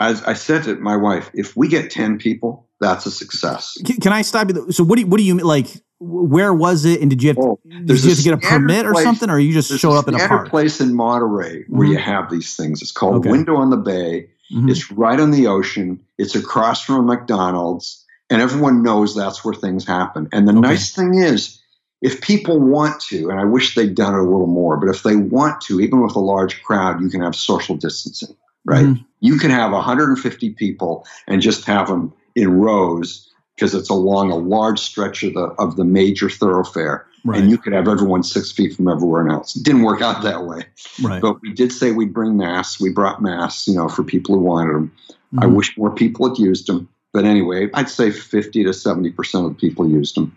as 0.00 0.22
I 0.24 0.34
said 0.34 0.64
to 0.64 0.76
my 0.76 0.96
wife, 0.96 1.30
if 1.34 1.56
we 1.56 1.68
get 1.68 1.90
10 1.90 2.18
people, 2.18 2.67
that's 2.80 3.06
a 3.06 3.10
success. 3.10 3.76
Can 4.00 4.12
I 4.12 4.22
stop 4.22 4.48
you? 4.48 4.72
So 4.72 4.84
what 4.84 4.96
do 4.96 5.02
you, 5.02 5.06
what 5.06 5.18
do 5.18 5.24
you 5.24 5.34
mean? 5.34 5.46
Like, 5.46 5.66
where 6.00 6.54
was 6.54 6.84
it? 6.84 7.00
And 7.00 7.10
did 7.10 7.22
you 7.22 7.30
have, 7.30 7.38
oh, 7.38 7.58
did 7.64 8.02
you 8.02 8.08
have 8.10 8.18
to 8.18 8.24
get 8.24 8.34
a 8.34 8.38
permit 8.38 8.86
or 8.86 8.94
something, 9.02 9.28
or 9.28 9.38
you 9.38 9.52
just 9.52 9.78
show 9.80 9.92
up 9.92 10.06
in 10.08 10.14
a 10.14 10.28
park? 10.28 10.48
place 10.48 10.80
in 10.80 10.94
Monterey 10.94 11.64
where 11.68 11.86
mm-hmm. 11.86 11.92
you 11.92 11.98
have 11.98 12.30
these 12.30 12.54
things. 12.54 12.82
It's 12.82 12.92
called 12.92 13.16
okay. 13.16 13.30
Window 13.30 13.56
on 13.56 13.70
the 13.70 13.76
Bay. 13.76 14.30
Mm-hmm. 14.52 14.68
It's 14.68 14.90
right 14.92 15.18
on 15.18 15.30
the 15.32 15.48
ocean. 15.48 16.00
It's 16.16 16.34
across 16.34 16.84
from 16.84 17.06
McDonald's, 17.06 18.04
and 18.30 18.40
everyone 18.40 18.82
knows 18.82 19.14
that's 19.14 19.44
where 19.44 19.54
things 19.54 19.86
happen. 19.86 20.28
And 20.32 20.46
the 20.46 20.52
okay. 20.52 20.60
nice 20.60 20.94
thing 20.94 21.14
is, 21.14 21.60
if 22.00 22.20
people 22.20 22.60
want 22.60 23.00
to, 23.02 23.28
and 23.28 23.40
I 23.40 23.44
wish 23.44 23.74
they'd 23.74 23.94
done 23.94 24.14
it 24.14 24.20
a 24.20 24.22
little 24.22 24.46
more, 24.46 24.76
but 24.76 24.88
if 24.88 25.02
they 25.02 25.16
want 25.16 25.60
to, 25.62 25.80
even 25.80 26.00
with 26.00 26.14
a 26.14 26.20
large 26.20 26.62
crowd, 26.62 27.00
you 27.00 27.08
can 27.10 27.22
have 27.22 27.34
social 27.34 27.76
distancing, 27.76 28.36
right? 28.64 28.86
Mm-hmm. 28.86 29.02
You 29.20 29.36
can 29.38 29.50
have 29.50 29.72
150 29.72 30.50
people 30.50 31.04
and 31.26 31.42
just 31.42 31.64
have 31.64 31.88
them 31.88 32.12
in 32.34 32.60
rows 32.60 33.28
because 33.54 33.74
it's 33.74 33.90
along 33.90 34.30
a 34.30 34.36
large 34.36 34.78
stretch 34.78 35.22
of 35.24 35.34
the 35.34 35.46
of 35.58 35.76
the 35.76 35.84
major 35.84 36.30
thoroughfare. 36.30 37.06
Right. 37.24 37.40
And 37.40 37.50
you 37.50 37.58
could 37.58 37.72
have 37.72 37.88
everyone 37.88 38.22
six 38.22 38.52
feet 38.52 38.76
from 38.76 38.88
everywhere 38.88 39.28
else. 39.28 39.56
It 39.56 39.64
didn't 39.64 39.82
work 39.82 40.00
out 40.00 40.22
that 40.22 40.44
way. 40.44 40.64
Right. 41.02 41.20
But 41.20 41.42
we 41.42 41.52
did 41.52 41.72
say 41.72 41.90
we'd 41.90 42.14
bring 42.14 42.36
masks. 42.36 42.80
We 42.80 42.90
brought 42.90 43.20
masks, 43.20 43.66
you 43.66 43.74
know, 43.74 43.88
for 43.88 44.04
people 44.04 44.36
who 44.36 44.40
wanted 44.40 44.74
them. 44.74 44.92
Mm-hmm. 45.34 45.42
I 45.42 45.46
wish 45.46 45.76
more 45.76 45.94
people 45.94 46.28
had 46.28 46.38
used 46.38 46.68
them. 46.68 46.88
But 47.12 47.24
anyway, 47.24 47.68
I'd 47.74 47.88
say 47.88 48.10
50 48.10 48.64
to 48.64 48.70
70% 48.70 49.44
of 49.46 49.50
the 49.50 49.54
people 49.58 49.88
used 49.88 50.14
them. 50.14 50.36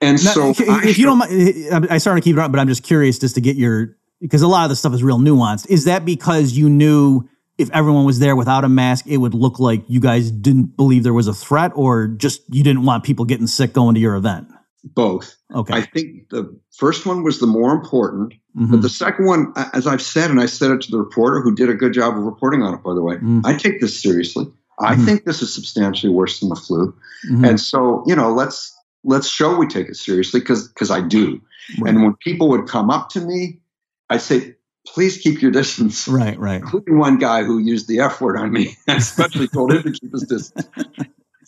And 0.00 0.22
now, 0.24 0.30
so, 0.30 0.50
if, 0.50 0.60
if 0.60 0.98
you 0.98 1.06
don't 1.06 1.18
mind, 1.18 1.88
I 1.90 1.98
started 1.98 2.20
to 2.20 2.24
keep 2.24 2.36
it 2.36 2.38
up, 2.38 2.52
but 2.52 2.60
I'm 2.60 2.68
just 2.68 2.84
curious 2.84 3.18
just 3.18 3.34
to 3.34 3.40
get 3.40 3.56
your, 3.56 3.96
because 4.20 4.42
a 4.42 4.46
lot 4.46 4.64
of 4.64 4.70
the 4.70 4.76
stuff 4.76 4.94
is 4.94 5.02
real 5.02 5.18
nuanced. 5.18 5.68
Is 5.68 5.84
that 5.84 6.04
because 6.04 6.52
you 6.52 6.70
knew 6.70 7.28
if 7.58 7.68
everyone 7.72 8.04
was 8.04 8.20
there 8.20 8.36
without 8.36 8.64
a 8.64 8.68
mask, 8.68 9.06
it 9.06 9.16
would 9.16 9.34
look 9.34 9.58
like 9.58 9.82
you 9.88 10.00
guys 10.00 10.30
didn't 10.30 10.76
believe 10.76 11.02
there 11.02 11.12
was 11.12 11.26
a 11.26 11.34
threat, 11.34 11.72
or 11.74 12.06
just 12.06 12.42
you 12.48 12.62
didn't 12.62 12.84
want 12.84 13.04
people 13.04 13.24
getting 13.24 13.48
sick 13.48 13.72
going 13.72 13.94
to 13.96 14.00
your 14.00 14.14
event? 14.14 14.48
Both. 14.84 15.36
Okay. 15.52 15.74
I 15.74 15.82
think 15.82 16.28
the 16.30 16.58
first 16.76 17.04
one 17.04 17.24
was 17.24 17.40
the 17.40 17.46
more 17.46 17.72
important, 17.72 18.34
mm-hmm. 18.56 18.70
but 18.70 18.82
the 18.82 18.88
second 18.88 19.26
one, 19.26 19.52
as 19.72 19.86
I've 19.86 20.00
said, 20.00 20.30
and 20.30 20.40
I 20.40 20.46
said 20.46 20.70
it 20.70 20.82
to 20.82 20.90
the 20.90 20.98
reporter 20.98 21.40
who 21.40 21.54
did 21.54 21.68
a 21.68 21.74
good 21.74 21.92
job 21.92 22.16
of 22.16 22.22
reporting 22.22 22.62
on 22.62 22.74
it, 22.74 22.82
by 22.82 22.94
the 22.94 23.02
way, 23.02 23.16
mm-hmm. 23.16 23.40
I 23.44 23.54
take 23.54 23.80
this 23.80 24.00
seriously. 24.00 24.46
I 24.78 24.94
mm-hmm. 24.94 25.04
think 25.04 25.24
this 25.24 25.42
is 25.42 25.52
substantially 25.52 26.12
worse 26.12 26.38
than 26.38 26.50
the 26.50 26.56
flu, 26.56 26.94
mm-hmm. 27.28 27.44
and 27.44 27.60
so 27.60 28.04
you 28.06 28.14
know, 28.14 28.32
let's 28.32 28.72
let's 29.02 29.28
show 29.28 29.56
we 29.56 29.66
take 29.66 29.88
it 29.88 29.96
seriously 29.96 30.38
because 30.38 30.68
because 30.68 30.92
I 30.92 31.00
do. 31.00 31.40
Right. 31.80 31.92
And 31.92 32.04
when 32.04 32.14
people 32.14 32.48
would 32.50 32.68
come 32.68 32.88
up 32.88 33.10
to 33.10 33.20
me, 33.20 33.60
I 34.08 34.18
say, 34.18 34.54
please 34.94 35.18
keep 35.18 35.40
your 35.42 35.50
distance. 35.50 36.08
Right, 36.08 36.38
right. 36.38 36.60
Including 36.60 36.98
one 36.98 37.18
guy 37.18 37.44
who 37.44 37.58
used 37.58 37.88
the 37.88 38.00
F 38.00 38.20
word 38.20 38.36
on 38.36 38.52
me. 38.52 38.76
I 38.88 38.96
especially 38.96 39.48
told 39.48 39.72
him 39.72 39.82
to 39.82 39.92
keep 39.92 40.12
his 40.12 40.22
distance. 40.24 40.68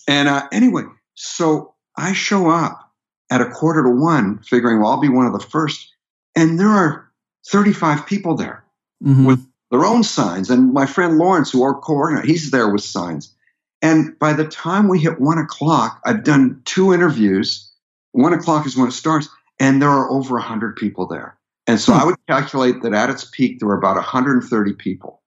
And 0.09 0.29
uh, 0.29 0.49
anyway, 0.53 0.85
so 1.15 1.75
I 1.97 2.13
show 2.13 2.51
up 2.51 2.91
at 3.31 3.41
a 3.41 3.51
quarter 3.51 3.83
to 3.85 3.91
one, 3.91 4.39
figuring 4.43 4.81
well, 4.81 4.91
I'll 4.93 5.01
be 5.01 5.09
one 5.09 5.27
of 5.27 5.33
the 5.33 5.41
first. 5.41 5.93
And 6.37 6.59
there 6.59 6.69
are 6.69 7.11
35 7.49 8.07
people 8.07 8.37
there 8.37 8.65
Mhm. 9.05 9.27
with 9.27 9.47
their 9.71 9.85
own 9.85 10.03
signs. 10.03 10.51
And 10.51 10.73
my 10.73 10.87
friend 10.87 11.17
Lawrence, 11.19 11.51
who 11.51 11.63
are 11.63 11.75
coordinator, 11.75 12.27
he's 12.27 12.51
there 12.51 12.69
with 12.71 12.83
signs. 12.83 13.35
And 13.83 14.19
by 14.19 14.33
the 14.35 14.45
time 14.47 14.89
we 14.89 14.99
hit 14.99 15.21
one 15.21 15.39
o'clock, 15.39 16.01
I've 16.05 16.23
done 16.25 16.61
two 16.65 16.93
interviews. 16.93 17.71
One 18.13 18.33
o'clock 18.33 18.67
is 18.67 18.77
when 18.77 18.89
it 18.89 18.93
starts, 18.93 19.29
and 19.59 19.81
there 19.81 19.89
are 19.89 20.11
over 20.11 20.35
100 20.35 20.77
people 20.77 21.07
there. 21.07 21.39
And 21.67 21.81
so 21.81 21.93
I 21.93 22.05
would 22.05 22.17
calculate 22.27 22.83
that 22.83 22.93
at 22.95 23.11
its 23.11 23.25
peak, 23.25 23.59
there 23.59 23.69
were 23.69 23.79
about 23.79 23.97
130 23.97 24.73
people. 24.75 25.21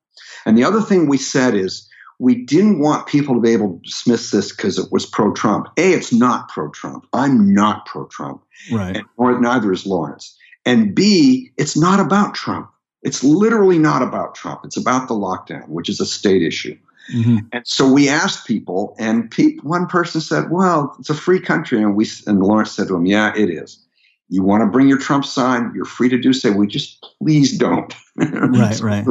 And 0.45 0.57
the 0.57 0.63
other 0.63 0.81
thing 0.81 1.07
we 1.07 1.17
said 1.17 1.55
is 1.55 1.87
we 2.19 2.35
didn't 2.45 2.79
want 2.79 3.07
people 3.07 3.35
to 3.35 3.41
be 3.41 3.51
able 3.51 3.73
to 3.73 3.79
dismiss 3.83 4.31
this 4.31 4.55
because 4.55 4.77
it 4.77 4.91
was 4.91 5.05
pro 5.05 5.33
Trump. 5.33 5.67
A, 5.77 5.93
it's 5.93 6.13
not 6.13 6.49
pro 6.49 6.69
Trump. 6.69 7.05
I'm 7.13 7.53
not 7.53 7.85
pro 7.85 8.05
Trump 8.07 8.43
right. 8.71 8.97
and 8.97 9.05
or 9.17 9.39
neither 9.39 9.71
is 9.71 9.85
Lawrence. 9.85 10.37
And 10.65 10.95
B, 10.95 11.51
it's 11.57 11.77
not 11.77 11.99
about 11.99 12.35
Trump. 12.35 12.69
It's 13.01 13.23
literally 13.23 13.77
not 13.77 14.01
about 14.01 14.35
Trump. 14.35 14.61
It's 14.63 14.77
about 14.77 15.07
the 15.07 15.13
lockdown, 15.13 15.67
which 15.67 15.89
is 15.89 15.99
a 15.99 16.05
state 16.05 16.41
issue. 16.41 16.77
Mhm. 17.13 17.47
And 17.51 17.67
so 17.67 17.91
we 17.91 18.07
asked 18.07 18.47
people, 18.47 18.95
and 18.97 19.29
pe- 19.29 19.57
one 19.57 19.87
person 19.87 20.21
said, 20.21 20.49
"Well, 20.49 20.95
it's 20.99 21.09
a 21.09 21.13
free 21.13 21.41
country," 21.41 21.83
and 21.83 21.95
we 21.97 22.09
and 22.27 22.39
Lawrence 22.39 22.71
said 22.71 22.87
to 22.87 22.95
him, 22.95 23.05
"Yeah, 23.05 23.33
it 23.35 23.49
is. 23.49 23.82
You 24.29 24.43
want 24.43 24.61
to 24.61 24.67
bring 24.67 24.87
your 24.87 24.97
Trump 24.97 25.25
sign? 25.25 25.71
You're 25.75 25.85
free 25.85 26.09
to 26.09 26.17
do 26.17 26.33
so. 26.33 26.51
We 26.51 26.67
just 26.67 27.05
please 27.21 27.57
don't." 27.57 27.93
Right, 28.15 28.79
right. 28.81 29.05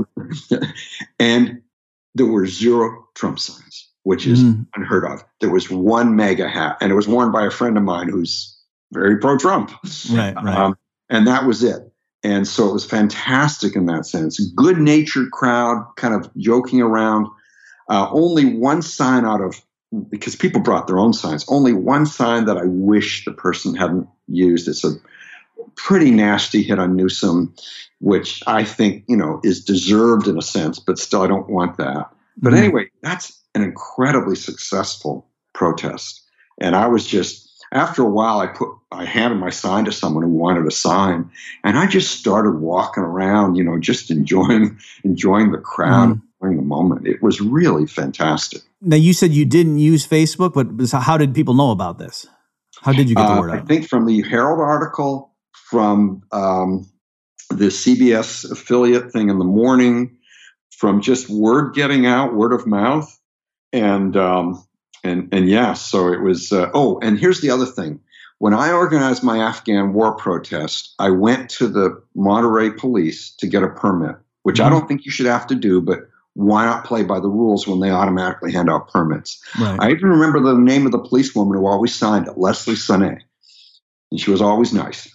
and 1.19 1.63
there 2.15 2.27
were 2.27 2.47
zero 2.47 3.09
Trump 3.15 3.39
signs, 3.39 3.89
which 4.05 4.27
is 4.27 4.43
Mhm. 4.43 4.67
unheard 4.77 5.05
of. 5.05 5.25
There 5.41 5.51
was 5.51 5.71
one 5.71 6.15
MAGA 6.17 6.49
hat, 6.49 6.77
and 6.81 6.93
it 6.93 6.95
was 6.95 7.09
worn 7.09 7.33
by 7.33 7.47
a 7.47 7.51
friend 7.51 7.77
of 7.77 7.83
mine 7.83 8.09
who's 8.09 8.57
very 8.93 9.19
pro-Trump. 9.19 9.71
Right, 10.13 10.35
right. 10.35 10.57
Um, 10.57 10.77
and 11.09 11.27
that 11.27 11.47
was 11.47 11.63
it. 11.63 11.81
And 12.23 12.47
so 12.47 12.69
it 12.69 12.73
was 12.73 12.85
fantastic 12.85 13.75
in 13.75 13.87
that 13.87 14.07
sense. 14.07 14.39
Good 14.55 14.79
natured 14.79 15.31
crowd, 15.33 15.85
kind 15.97 16.15
of 16.15 16.31
joking 16.37 16.81
around. 16.81 17.27
Uh, 17.89 18.09
only 18.13 18.55
one 18.55 18.83
sign 18.83 19.25
out 19.25 19.41
of, 19.41 19.61
because 20.09 20.36
people 20.36 20.61
brought 20.61 20.86
their 20.86 20.99
own 20.99 21.12
signs, 21.12 21.45
only 21.49 21.72
one 21.72 22.07
sign 22.07 22.47
that 22.47 22.57
I 22.57 22.64
wish 22.64 23.24
the 23.24 23.32
person 23.32 23.74
hadn't 23.74 24.09
used. 24.26 24.68
It's 24.68 24.84
a 24.84 24.95
pretty 25.76 26.11
nasty 26.11 26.62
hit 26.62 26.78
on 26.78 26.97
Newsom, 26.97 27.55
which 28.01 28.43
I 28.47 28.64
think, 28.64 29.05
you 29.09 29.16
know, 29.16 29.40
is 29.45 29.64
deserved 29.64 30.28
in 30.28 30.38
a 30.38 30.43
sense, 30.43 30.78
but 30.78 30.99
still 30.99 31.22
I 31.22 31.26
don't 31.26 31.49
want 31.49 31.76
that. 31.76 32.11
But 32.38 32.53
Mhm. 32.53 32.59
anyway, 32.59 32.90
that's 33.03 33.38
an 33.55 33.62
incredibly 33.62 34.36
successful 34.36 35.26
protest. 35.53 36.22
And 36.59 36.74
I 36.74 36.86
was 36.86 37.07
just, 37.07 37.49
after 37.72 38.03
a 38.03 38.09
while, 38.09 38.40
I 38.40 38.47
put, 38.47 38.68
I 38.90 39.05
handed 39.05 39.38
my 39.38 39.51
sign 39.51 39.84
to 39.86 39.93
someone 39.93 40.24
who 40.24 40.30
wanted 40.30 40.66
a 40.66 40.70
sign, 40.70 41.30
and 41.64 41.78
I 41.78 41.86
just 41.86 42.18
started 42.18 42.61
walking 42.61 43.03
around, 43.03 43.57
you 43.57 43.64
know, 43.64 43.78
just 43.78 44.11
enjoying, 44.11 44.78
enjoying 45.05 45.53
the 45.53 45.59
crowd, 45.59 46.11
enjoying 46.11 46.22
the 46.51 46.62
moment. 46.62 47.07
It 47.07 47.22
was 47.22 47.40
really 47.40 47.86
fantastic. 47.86 48.62
Now 48.80 48.97
you 48.97 49.12
said 49.12 49.32
you 49.32 49.45
didn't 49.45 49.78
use 49.78 50.07
Facebook, 50.07 50.55
but 50.55 51.01
how 51.03 51.16
did 51.16 51.34
people 51.34 51.55
know 51.55 51.70
about 51.70 51.99
this? 51.99 52.26
How 52.80 52.93
did 52.93 53.09
you 53.09 53.16
get 53.16 53.26
the 53.26 53.32
Uh, 53.32 53.40
word 53.40 53.51
I 53.53 53.61
think 53.61 53.88
from 53.88 54.07
the 54.07 54.22
Herald 54.22 54.61
article, 54.61 55.32
from 55.53 56.22
um, 56.32 56.86
the 57.51 57.66
CBS 57.70 58.51
affiliate 58.51 59.12
thing 59.12 59.30
in 59.30 59.38
the 59.38 59.45
morning, 59.45 60.16
from 60.70 61.01
just 61.01 61.28
word 61.30 61.74
getting 61.74 62.07
out, 62.07 62.34
word 62.34 62.53
of 62.53 62.66
mouth, 62.66 63.16
and 63.72 64.16
um, 64.16 64.64
and 65.05 65.28
and 65.32 65.49
yeah, 65.49 65.74
so 65.74 66.12
it 66.12 66.20
was. 66.20 66.53
Uh, 66.53 66.70
oh, 66.74 66.99
and 67.01 67.18
here's 67.18 67.40
the 67.40 67.51
other 67.51 67.66
thing: 67.66 68.01
when 68.38 68.53
I 68.55 68.72
organized 68.72 69.22
my 69.22 69.38
Afghan 69.38 69.93
war 69.93 70.16
protest, 70.16 70.95
I 70.99 71.11
went 71.11 71.51
to 71.51 71.68
the 71.68 72.03
Monterey 72.16 72.70
police 72.72 73.32
to 73.38 73.47
get 73.47 73.62
a 73.62 73.68
permit, 73.68 74.16
which 74.43 74.59
I 74.61 74.66
Mhm. 74.66 74.70
don't 74.70 74.88
think 74.88 75.05
you 75.05 75.12
should 75.12 75.26
have 75.26 75.47
to 75.49 75.55
do, 75.55 75.80
but. 75.80 76.09
Why 76.35 76.64
not 76.64 76.85
play 76.85 77.03
by 77.05 77.20
the 77.20 77.28
rules 77.28 77.66
when 77.66 77.80
they 77.80 77.91
automatically 77.91 78.53
hand 78.53 78.70
out 78.70 78.89
permits? 78.89 79.43
right. 79.61 79.78
I 79.80 79.91
even 79.91 80.09
remember 80.09 80.41
the 80.41 80.55
name 80.55 80.87
of 80.87 80.93
the 80.93 80.99
policewoman 80.99 81.59
who 81.59 81.66
always 81.66 81.95
signed 81.95 82.26
it, 82.26 82.39
Leslie 82.39 82.74
Sané. 82.74 83.18
And 84.11 84.20
she 84.20 84.30
was 84.30 84.41
always 84.41 84.72
nice. 84.72 85.14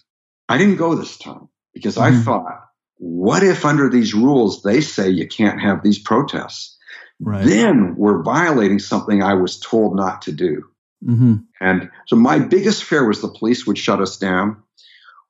I 0.49 0.57
didn't 0.57 0.78
go 0.78 0.95
this 0.95 1.18
time 1.18 1.49
because 1.74 1.97
I 1.97 2.11
Mhm. 2.11 2.24
thought, 2.24 2.63
what 2.97 3.43
if 3.43 3.65
under 3.65 3.89
these 3.89 4.13
rules 4.13 4.61
they 4.61 4.82
say 4.82 5.09
you 5.09 5.28
can't 5.28 5.59
have 5.61 5.84
these 5.84 5.99
protests? 5.99 6.76
right. 7.20 7.45
Then 7.45 7.95
we're 7.97 8.22
violating 8.22 8.80
something 8.80 9.24
I 9.24 9.34
was 9.34 9.59
told 9.59 9.95
not 9.95 10.22
to 10.24 10.32
do. 10.32 10.63
hmm 11.03 11.36
And 11.59 11.89
so 12.05 12.15
my 12.15 12.39
biggest 12.39 12.84
fear 12.84 13.07
was 13.07 13.22
the 13.22 13.28
police 13.28 13.65
would 13.65 13.78
shut 13.78 14.01
us 14.01 14.18
down. 14.18 14.57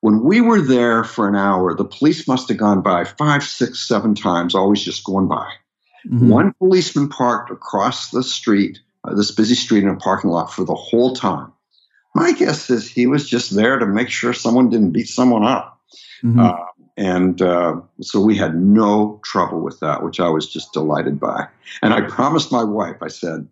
When 0.01 0.21
we 0.21 0.41
were 0.41 0.61
there 0.61 1.03
for 1.03 1.27
an 1.27 1.35
hour, 1.35 1.73
the 1.73 1.85
police 1.85 2.27
must 2.27 2.49
have 2.49 2.57
gone 2.57 2.81
by 2.81 3.05
five, 3.05 3.43
six, 3.43 3.87
seven 3.87 4.15
times, 4.15 4.53
always 4.53 4.81
just 4.81 5.03
going 5.03 5.27
by. 5.27 5.47
Hmm 6.03 6.29
One 6.29 6.53
policeman 6.53 7.09
parked 7.09 7.51
across 7.51 8.11
the 8.11 8.23
street, 8.23 8.79
uh, 9.03 9.13
this 9.15 9.31
busy 9.31 9.55
street 9.55 9.83
in 9.83 9.89
a 9.89 9.95
parking 9.95 10.29
lot 10.29 10.51
for 10.51 10.63
the 10.63 10.75
whole 10.75 11.13
time. 11.13 11.51
My 12.15 12.31
guess 12.33 12.69
is 12.69 12.89
he 12.89 13.07
was 13.07 13.29
just 13.29 13.55
there 13.55 13.77
to 13.77 13.85
make 13.85 14.09
sure 14.09 14.33
someone 14.33 14.69
didn't 14.69 14.91
beat 14.91 15.07
someone 15.07 15.43
up. 15.43 15.79
hmm 16.21 16.39
Uh, 16.39 16.65
and 16.97 17.43
uh, 17.43 17.79
so 18.01 18.19
we 18.19 18.35
had 18.35 18.55
no 18.55 19.21
trouble 19.23 19.61
with 19.61 19.79
that, 19.81 20.01
which 20.01 20.19
I 20.19 20.29
was 20.29 20.51
just 20.51 20.73
delighted 20.73 21.19
by. 21.19 21.47
And 21.83 21.93
I 21.93 22.01
promised 22.01 22.51
my 22.51 22.63
wife, 22.63 22.97
I 23.03 23.07
said, 23.07 23.47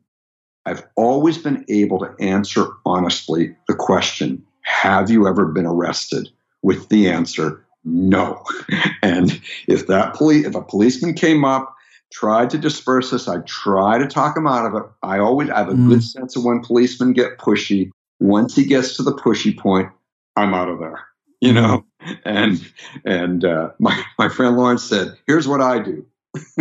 I've 0.65 0.83
always 0.95 1.37
been 1.37 1.63
able 1.69 1.99
to 1.99 2.15
answer 2.19 2.65
honestly 2.87 3.55
the 3.67 3.75
question, 3.75 4.43
have 4.61 5.11
you 5.11 5.27
ever 5.27 5.45
been 5.45 5.67
arrested? 5.67 6.27
With 6.63 6.89
the 6.89 7.07
answer, 7.07 7.63
no. 7.83 8.43
And 9.03 9.39
if 9.67 9.85
that 9.85 10.15
police, 10.15 10.47
if 10.47 10.55
a 10.55 10.63
policeman 10.63 11.13
came 11.13 11.45
up, 11.45 11.74
tried 12.11 12.49
to 12.51 12.57
disperse 12.57 13.11
us, 13.13 13.27
I'd 13.27 13.45
try 13.47 13.97
to 13.97 14.07
talk 14.07 14.37
him 14.37 14.47
out 14.47 14.65
of 14.65 14.75
it. 14.75 14.83
I 15.03 15.19
always 15.19 15.49
I 15.49 15.57
have 15.59 15.69
a 15.69 15.73
Mm. 15.73 15.89
good 15.89 16.03
sense 16.03 16.35
of 16.35 16.43
when 16.43 16.61
policemen 16.61 17.13
get 17.13 17.37
pushy. 17.37 17.89
Once 18.19 18.55
he 18.55 18.65
gets 18.65 18.95
to 18.97 19.03
the 19.03 19.13
pushy 19.13 19.57
point, 19.57 19.89
I'm 20.35 20.53
out 20.53 20.69
of 20.69 20.79
there. 20.79 21.01
You 21.41 21.51
know, 21.53 21.83
and 22.25 22.65
and 23.03 23.43
uh, 23.43 23.69
my 23.79 24.01
my 24.17 24.29
friend 24.29 24.55
Lawrence 24.55 24.83
said, 24.83 25.17
"Here's 25.27 25.47
what 25.47 25.61
I 25.61 25.79
do." 25.79 26.05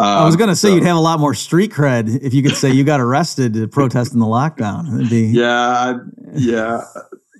I 0.00 0.24
was 0.24 0.36
going 0.36 0.48
to 0.48 0.56
say 0.56 0.68
Um, 0.68 0.74
you'd 0.76 0.84
have 0.84 0.96
a 0.96 1.00
lot 1.00 1.20
more 1.20 1.34
street 1.34 1.72
cred 1.72 2.22
if 2.22 2.32
you 2.32 2.42
could 2.42 2.56
say 2.56 2.70
you 2.70 2.84
got 2.84 3.00
arrested 3.00 3.70
protesting 3.72 4.18
the 4.20 4.26
lockdown. 4.26 5.08
Be, 5.10 5.26
yeah, 5.26 5.98
yeah, 6.34 6.84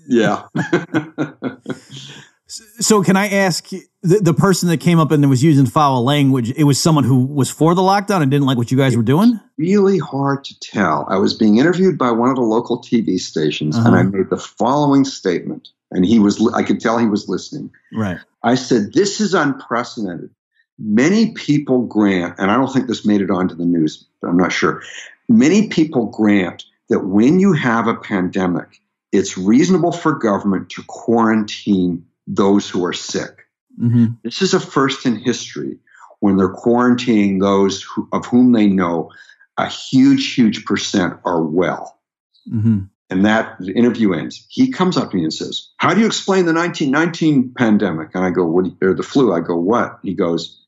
yeah. 0.09 0.47
So, 2.49 3.03
can 3.03 3.15
I 3.17 3.29
ask 3.29 3.69
the, 3.69 4.21
the 4.21 4.33
person 4.33 4.71
that 4.71 4.79
came 4.81 4.99
up 4.99 5.11
and 5.11 5.29
was 5.29 5.45
using 5.45 5.67
foul 5.67 6.03
language? 6.03 6.51
It 6.53 6.65
was 6.65 6.81
someone 6.81 7.05
who 7.05 7.27
was 7.27 7.51
for 7.51 7.75
the 7.75 7.83
lockdown 7.83 8.23
and 8.23 8.31
didn't 8.31 8.47
like 8.47 8.57
what 8.57 8.71
you 8.71 8.79
guys 8.79 8.97
were 8.97 9.03
doing. 9.03 9.39
really 9.59 9.99
hard 9.99 10.45
to 10.45 10.59
tell. 10.61 11.07
I 11.11 11.17
was 11.19 11.35
being 11.35 11.59
interviewed 11.59 11.99
by 11.99 12.11
one 12.11 12.31
of 12.31 12.37
the 12.37 12.43
local 12.43 12.81
TV 12.81 13.19
stations, 13.19 13.77
and 13.77 13.95
I 13.95 14.01
Uh-huh. 14.01 14.11
made 14.11 14.31
the 14.31 14.39
following 14.39 15.05
statement, 15.05 15.69
and 15.91 16.07
he 16.07 16.19
was. 16.19 16.41
I 16.55 16.63
could 16.63 16.81
tell 16.81 16.97
he 16.97 17.07
was 17.07 17.29
listening. 17.29 17.71
Right. 17.93 18.19
I 18.43 18.55
said, 18.55 18.95
This 18.95 19.21
is 19.21 19.35
unprecedented. 19.35 20.31
Many 20.79 21.33
people 21.33 21.83
grant, 21.87 22.37
and 22.39 22.51
I 22.51 22.57
don't 22.57 22.73
think 22.73 22.87
this 22.87 23.05
made 23.05 23.21
it 23.21 23.31
onto 23.31 23.55
the 23.57 23.67
news, 23.67 24.07
but 24.23 24.29
I'm 24.29 24.37
not 24.39 24.53
sure. 24.53 24.81
Many 25.29 25.69
people 25.69 26.07
grant 26.07 26.65
that 26.89 27.01
when 27.01 27.41
you 27.41 27.53
have 27.53 27.89
a 27.89 27.95
pandemic, 27.97 28.81
it's 29.13 29.37
reasonable 29.37 29.93
for 29.93 30.13
government 30.15 30.71
to 30.71 30.83
quarantine 30.87 32.05
those 32.29 32.69
who 32.69 32.85
are 32.85 32.93
sick. 32.93 33.47
hmm 33.77 34.07
This 34.23 34.43
is 34.43 34.55
a 34.55 34.61
first 34.61 35.07
in 35.07 35.17
history 35.17 35.79
when 36.21 36.37
they're 36.37 36.55
quarantining 36.55 37.41
those 37.41 37.83
who, 37.83 38.09
of 38.13 38.27
whom 38.27 38.53
they 38.53 38.67
know 38.67 39.11
a 39.57 39.67
huge, 39.69 40.35
huge 40.35 40.65
percent 40.65 41.15
are 41.25 41.43
well. 41.43 41.99
hmm 42.49 42.81
And 43.11 43.25
that 43.25 43.57
the 43.59 43.73
interview 43.73 44.13
ends. 44.13 44.47
He 44.51 44.71
comes 44.71 44.97
up 44.97 45.11
to 45.11 45.17
me 45.17 45.23
and 45.23 45.33
says, 45.33 45.71
How 45.79 45.95
do 45.95 46.01
you 46.01 46.07
explain 46.07 46.45
the 46.45 46.53
1919 46.53 47.55
pandemic? 47.57 48.11
And 48.15 48.25
I 48.25 48.31
go, 48.31 48.45
What? 48.45 48.67
Or 48.83 48.95
the 48.95 49.03
flu? 49.03 49.33
I 49.33 49.41
go, 49.41 49.57
What? 49.57 49.99
He 50.03 50.15
goes, 50.15 50.61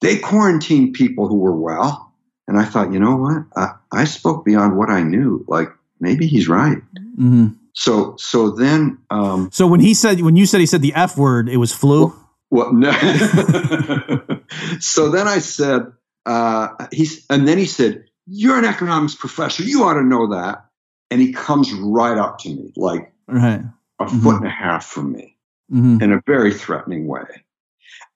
They 0.00 0.18
quarantined 0.18 0.94
people 0.94 1.28
who 1.28 1.36
were 1.38 1.56
well. 1.56 2.06
And 2.46 2.58
I 2.58 2.64
thought, 2.64 2.92
you 2.92 2.98
know 2.98 3.16
what? 3.16 3.44
I, 3.56 3.74
I 3.92 4.04
spoke 4.04 4.44
beyond 4.44 4.76
what 4.76 4.90
I 4.90 5.02
knew. 5.02 5.44
Like, 5.46 5.68
maybe 6.00 6.26
he's 6.26 6.48
right. 6.48 6.78
hmm 7.16 7.48
So, 7.74 8.16
so 8.18 8.50
then, 8.50 8.98
um, 9.10 9.50
So 9.52 9.66
when 9.66 9.80
he 9.80 9.94
said, 9.94 10.20
when 10.20 10.36
you 10.36 10.46
said 10.46 10.60
he 10.60 10.66
said 10.66 10.82
the 10.82 10.94
F 10.94 11.16
word, 11.16 11.48
it 11.48 11.56
was 11.58 11.72
flu. 11.72 12.12
Well, 12.50 12.72
no. 12.72 12.90
so 14.80 15.10
then 15.10 15.28
I 15.28 15.38
said, 15.38 15.82
uh, 16.26 16.68
he's, 16.92 17.24
and 17.30 17.46
then 17.46 17.58
he 17.58 17.66
said, 17.66 18.04
"You're 18.26 18.58
an 18.58 18.64
economics 18.64 19.14
professor. 19.14 19.62
You 19.62 19.84
ought 19.84 19.94
to 19.94 20.02
know 20.02 20.28
that." 20.34 20.64
And 21.10 21.20
he 21.20 21.32
comes 21.32 21.72
right 21.72 22.18
up 22.18 22.38
to 22.40 22.48
me, 22.48 22.72
like 22.76 23.12
Right. 23.28 23.62
a 24.00 24.04
Mhm. 24.04 24.22
foot 24.22 24.36
and 24.36 24.46
a 24.46 24.50
half 24.50 24.84
from 24.84 25.12
me, 25.12 25.36
mm-hmm. 25.72 26.02
in 26.02 26.12
a 26.12 26.20
very 26.26 26.52
threatening 26.52 27.06
way. 27.06 27.24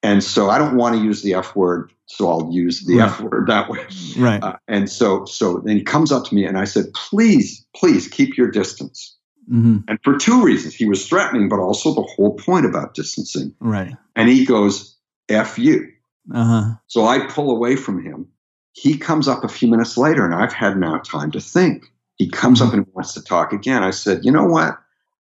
And 0.02 0.22
so 0.22 0.50
I 0.50 0.59
don't 0.59 0.76
want 0.76 0.96
to 0.96 1.02
use 1.02 1.22
the 1.22 1.34
F 1.34 1.57
word, 1.57 1.92
so 2.07 2.28
I'll 2.28 2.50
use 2.52 2.84
the 2.84 2.98
right. 2.98 3.09
F 3.09 3.20
word 3.20 3.46
that 3.48 3.70
way. 3.70 3.86
Right. 4.18 4.42
Uh, 4.42 4.57
and 4.68 4.90
so, 4.90 5.24
so 5.24 5.62
then 5.64 5.76
he 5.76 5.82
comes 5.82 6.12
up 6.12 6.26
to 6.26 6.34
me 6.34 6.44
and 6.44 6.59
I 6.59 6.64
said, 6.64 6.86
please, 6.94 7.64
please 7.74 8.07
keep 8.07 8.36
your 8.36 8.50
distance. 8.50 9.13
Mm-hmm. 9.51 9.78
And 9.88 9.99
for 10.03 10.16
two 10.16 10.42
reasons. 10.42 10.74
He 10.74 10.86
was 10.86 11.07
threatening, 11.07 11.49
but 11.49 11.59
also 11.59 11.95
the 11.95 12.03
whole 12.03 12.34
point 12.34 12.66
about 12.66 12.95
distancing. 12.95 13.55
Right. 13.61 13.95
And 14.16 14.28
he 14.28 14.45
goes, 14.45 14.97
F 15.28 15.59
you. 15.59 15.90
Uh-huh. 16.32 16.74
So 16.86 17.05
I 17.07 17.26
pull 17.26 17.51
away 17.51 17.76
from 17.76 18.03
him. 18.03 18.28
He 18.72 18.97
comes 18.97 19.28
up 19.28 19.45
a 19.45 19.49
few 19.49 19.68
minutes 19.68 19.97
later, 19.97 20.24
and 20.24 20.34
I've 20.34 20.53
had 20.53 20.76
now 20.76 20.99
time 20.99 21.30
to 21.32 21.40
think. 21.40 21.92
He 22.16 22.28
comes 22.28 22.61
mm-hmm. 22.61 22.68
up 22.68 22.74
and 22.74 22.86
wants 22.95 23.14
to 23.14 23.22
talk 23.22 23.53
again. 23.53 23.82
I 23.82 23.90
said, 23.90 24.24
You 24.24 24.32
know 24.32 24.47
what? 24.47 24.78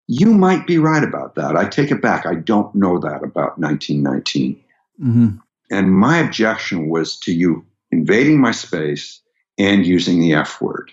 You 0.08 0.34
might 0.34 0.68
be 0.68 0.78
right 0.78 1.04
about 1.04 1.36
that. 1.36 1.56
I 1.56 1.66
take 1.68 1.92
it 1.92 2.02
back. 2.02 2.26
I 2.26 2.36
don't 2.36 2.74
know 2.76 3.00
that 3.00 3.24
about 3.24 3.58
1919. 3.58 4.62
Mm-hmm. 5.02 5.30
And 5.72 5.92
my 5.92 6.18
objection 6.18 6.90
was 6.90 7.18
to 7.20 7.34
you 7.34 7.66
invading 7.92 8.40
my 8.40 8.52
space 8.52 9.22
and 9.58 9.86
using 9.86 10.20
the 10.20 10.34
F 10.34 10.62
word. 10.62 10.92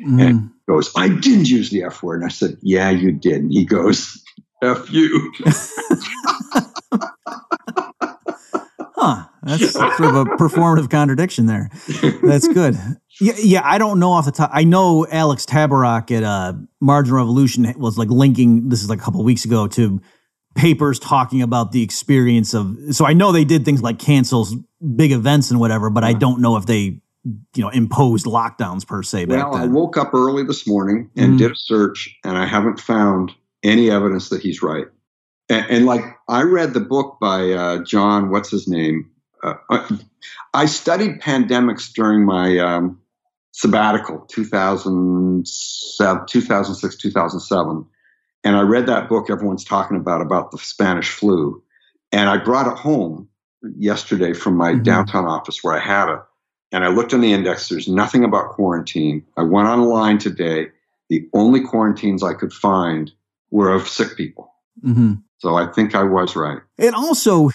Mm-hmm. 0.00 0.20
And 0.20 0.50
goes, 0.68 0.90
I 0.96 1.08
didn't 1.08 1.48
use 1.48 1.70
the 1.70 1.84
F 1.84 2.02
word. 2.02 2.20
And 2.20 2.24
I 2.24 2.28
said, 2.28 2.58
Yeah, 2.62 2.90
you 2.90 3.12
did. 3.12 3.42
And 3.42 3.52
he 3.52 3.64
goes, 3.64 4.22
F 4.62 4.90
you. 4.90 5.32
huh. 8.96 9.26
That's 9.42 9.72
sort 9.72 10.00
of 10.00 10.14
a 10.16 10.24
performative 10.24 10.90
contradiction 10.90 11.46
there. 11.46 11.70
That's 12.22 12.48
good. 12.48 12.76
Yeah, 13.20 13.34
yeah, 13.38 13.60
I 13.64 13.78
don't 13.78 14.00
know 14.00 14.10
off 14.10 14.24
the 14.24 14.32
top. 14.32 14.50
I 14.52 14.64
know 14.64 15.06
Alex 15.06 15.46
Tabarrok 15.46 16.10
at 16.10 16.24
uh, 16.24 16.54
Marginal 16.80 17.18
Revolution 17.18 17.72
was 17.78 17.96
like 17.96 18.10
linking, 18.10 18.68
this 18.68 18.82
is 18.82 18.90
like 18.90 18.98
a 18.98 19.02
couple 19.02 19.22
weeks 19.22 19.44
ago, 19.44 19.68
to 19.68 20.00
papers 20.56 20.98
talking 20.98 21.42
about 21.42 21.70
the 21.70 21.82
experience 21.82 22.54
of. 22.54 22.76
So 22.90 23.06
I 23.06 23.12
know 23.12 23.30
they 23.30 23.44
did 23.44 23.64
things 23.64 23.82
like 23.82 23.98
cancels 24.00 24.56
big 24.96 25.12
events 25.12 25.50
and 25.50 25.60
whatever, 25.60 25.90
but 25.90 26.02
I 26.02 26.12
don't 26.12 26.40
know 26.40 26.56
if 26.56 26.66
they, 26.66 27.00
you 27.54 27.62
know, 27.62 27.68
imposed 27.70 28.26
lockdowns 28.26 28.86
per 28.86 29.02
se. 29.02 29.26
well, 29.26 29.52
then. 29.52 29.60
I 29.62 29.66
woke 29.66 29.96
up 29.96 30.14
early 30.14 30.44
this 30.44 30.66
morning 30.66 31.10
and 31.16 31.34
mm. 31.34 31.38
did 31.38 31.52
a 31.52 31.56
search, 31.56 32.16
and 32.24 32.36
I 32.38 32.46
haven't 32.46 32.80
found 32.80 33.32
any 33.62 33.90
evidence 33.90 34.28
that 34.30 34.42
he's 34.42 34.62
right. 34.62 34.86
And, 35.48 35.66
and 35.68 35.86
like 35.86 36.02
I 36.28 36.42
read 36.42 36.74
the 36.74 36.80
book 36.80 37.18
by 37.20 37.50
uh, 37.52 37.84
John, 37.84 38.30
what's 38.30 38.50
his 38.50 38.68
name? 38.68 39.10
Uh, 39.42 39.54
I 40.54 40.66
studied 40.66 41.20
pandemics 41.20 41.92
during 41.92 42.24
my 42.24 42.58
um, 42.58 43.00
sabbatical, 43.52 44.20
2007, 44.28 46.26
2006, 46.26 46.96
2007 46.96 47.86
and 48.46 48.54
I 48.54 48.60
read 48.60 48.86
that 48.86 49.08
book 49.08 49.28
everyone's 49.28 49.64
talking 49.64 49.96
about, 49.96 50.20
about 50.20 50.52
the 50.52 50.58
Spanish 50.58 51.08
flu. 51.08 51.64
And 52.12 52.30
I 52.30 52.36
brought 52.36 52.68
it 52.68 52.78
home 52.78 53.28
yesterday 53.76 54.34
from 54.34 54.56
my 54.56 54.70
mm-hmm. 54.70 54.84
downtown 54.84 55.24
office 55.24 55.64
where 55.64 55.74
I 55.74 55.80
had 55.80 56.12
it. 56.14 56.20
And 56.72 56.84
I 56.84 56.88
looked 56.88 57.12
in 57.12 57.20
the 57.20 57.32
index, 57.32 57.68
there's 57.68 57.88
nothing 57.88 58.24
about 58.24 58.50
quarantine. 58.50 59.24
I 59.36 59.42
went 59.42 59.68
online 59.68 60.18
today. 60.18 60.68
The 61.08 61.28
only 61.32 61.60
quarantines 61.60 62.22
I 62.22 62.34
could 62.34 62.52
find 62.52 63.12
were 63.50 63.72
of 63.72 63.88
sick 63.88 64.16
people. 64.16 64.52
Mm-hmm. 64.84 65.14
So 65.38 65.54
I 65.54 65.66
think 65.72 65.94
I 65.94 66.02
was 66.02 66.34
right. 66.34 66.58
And 66.78 66.94
also, 66.94 67.50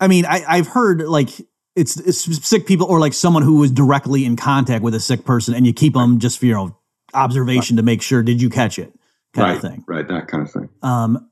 I 0.00 0.08
mean, 0.08 0.26
I, 0.26 0.42
I've 0.46 0.66
heard 0.66 1.00
like 1.02 1.30
it's, 1.74 1.98
it's, 1.98 2.46
sick 2.46 2.66
people 2.66 2.86
or 2.86 3.00
like 3.00 3.14
someone 3.14 3.42
who 3.42 3.58
was 3.58 3.70
directly 3.70 4.24
in 4.24 4.36
contact 4.36 4.84
with 4.84 4.94
a 4.94 5.00
sick 5.00 5.24
person 5.24 5.54
and 5.54 5.66
you 5.66 5.72
keep 5.72 5.94
them 5.94 6.18
just 6.18 6.38
for, 6.38 6.46
you 6.46 6.54
know, 6.54 6.76
observation 7.14 7.76
right. 7.76 7.80
to 7.80 7.84
make 7.84 8.02
sure, 8.02 8.22
did 8.22 8.42
you 8.42 8.50
catch 8.50 8.78
it? 8.78 8.92
kind 9.32 9.48
right, 9.48 9.56
of 9.56 9.62
thing. 9.62 9.84
Right, 9.86 10.06
that 10.06 10.28
kind 10.28 10.46
of 10.46 10.52
thing. 10.52 10.68
Um, 10.82 11.30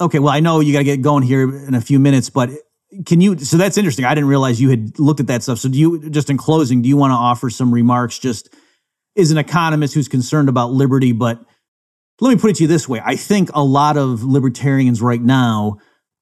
okay, 0.00 0.18
well, 0.18 0.32
I 0.32 0.40
know 0.40 0.60
you 0.60 0.72
got 0.72 0.80
to 0.80 0.84
get 0.84 1.02
going 1.02 1.22
here 1.22 1.42
in 1.42 1.74
a 1.74 1.80
few 1.80 1.98
minutes, 1.98 2.30
but 2.30 2.50
can 3.06 3.20
you? 3.20 3.38
So 3.38 3.56
that's 3.56 3.78
interesting. 3.78 4.04
I 4.04 4.14
didn't 4.14 4.28
realize 4.28 4.60
you 4.60 4.70
had 4.70 4.98
looked 4.98 5.20
at 5.20 5.26
that 5.28 5.42
stuff. 5.42 5.58
So 5.58 5.68
do 5.68 5.78
you? 5.78 6.10
Just 6.10 6.30
in 6.30 6.36
closing, 6.36 6.82
do 6.82 6.88
you 6.88 6.96
want 6.96 7.10
to 7.10 7.16
offer 7.16 7.50
some 7.50 7.72
remarks? 7.72 8.18
Just 8.18 8.48
as 9.16 9.30
an 9.30 9.38
economist 9.38 9.94
who's 9.94 10.08
concerned 10.08 10.48
about 10.48 10.72
liberty, 10.72 11.12
but 11.12 11.44
let 12.20 12.30
me 12.30 12.40
put 12.40 12.50
it 12.50 12.56
to 12.56 12.64
you 12.64 12.68
this 12.68 12.88
way: 12.88 13.00
I 13.04 13.16
think 13.16 13.50
a 13.54 13.64
lot 13.64 13.96
of 13.96 14.22
libertarians 14.24 15.00
right 15.02 15.22
now. 15.22 15.78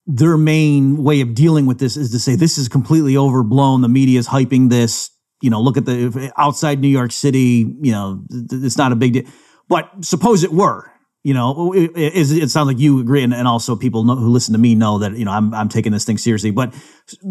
Their 0.07 0.37
main 0.37 1.05
way 1.05 1.21
of 1.21 1.35
dealing 1.35 1.67
with 1.67 1.79
this 1.79 1.97
is 1.97 2.11
to 2.11 2.19
say 2.19 2.35
this 2.35 2.59
is 2.59 2.69
completely 2.69 3.17
overblown. 3.17 3.81
The 3.81 3.89
media 3.89 4.19
is 4.19 4.27
hyping 4.27 4.69
this. 4.69 5.11
You 5.41 5.51
know, 5.51 5.61
look 5.61 5.77
at 5.77 5.85
the 5.85 6.33
outside 6.37 6.81
New 6.81 6.89
York 6.89 7.13
City. 7.13 7.73
You 7.81 7.93
know, 7.93 8.25
it's 8.31 8.77
not 8.77 8.93
a 8.93 8.97
big 8.97 9.13
deal. 9.13 9.23
But 9.69 9.89
suppose 10.05 10.43
it 10.43 10.53
were, 10.53 10.91
you 11.23 11.35
know, 11.35 11.73
it, 11.73 11.91
it, 11.95 12.43
it, 12.43 12.51
sounds 12.51 12.67
like 12.67 12.79
you 12.79 12.99
agree, 13.01 13.23
and, 13.23 13.35
and 13.35 13.47
also 13.47 13.77
people 13.77 14.05
know, 14.05 14.17
who 14.17 14.31
listen 14.31 14.53
to 14.55 14.59
me 14.59 14.75
know 14.75 14.99
that 15.01 15.17
you 15.17 15.25
know 15.25 15.33
I'm 15.33 15.53
I'm 15.53 15.69
taking 15.69 15.93
this 15.93 16.05
thing 16.05 16.17
seriously. 16.17 16.51
But 16.51 16.75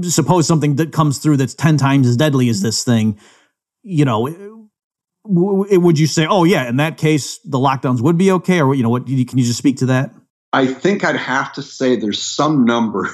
suppose 0.01 0.47
something 0.47 0.75
that 0.75 0.91
comes 0.91 1.17
through 1.17 1.37
that's 1.37 1.55
ten 1.55 1.77
times 1.77 2.07
as 2.07 2.15
deadly 2.15 2.49
as 2.49 2.61
this 2.61 2.83
thing, 2.83 3.19
you 3.81 4.05
know, 4.05 4.69
would 5.23 5.97
you 5.97 6.05
say, 6.05 6.27
oh 6.27 6.43
yeah, 6.43 6.69
in 6.69 6.77
that 6.77 6.97
case 6.97 7.39
the 7.43 7.57
lockdowns 7.57 8.01
would 8.01 8.17
be 8.17 8.31
okay, 8.31 8.61
or 8.61 8.75
you 8.75 8.83
know, 8.83 8.89
what 8.89 9.07
can 9.07 9.17
you 9.17 9.25
just 9.25 9.57
speak 9.57 9.77
to 9.77 9.87
that? 9.87 10.11
I 10.53 10.67
think 10.67 11.03
I'd 11.03 11.15
have 11.15 11.53
to 11.53 11.63
say 11.63 11.95
there's 11.95 12.21
some 12.21 12.65
number 12.65 13.09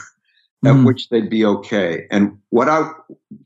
at 0.66 0.74
mm. 0.74 0.86
which 0.86 1.10
they'd 1.10 1.30
be 1.30 1.46
okay. 1.46 2.08
And 2.10 2.40
what 2.50 2.70
I 2.70 2.92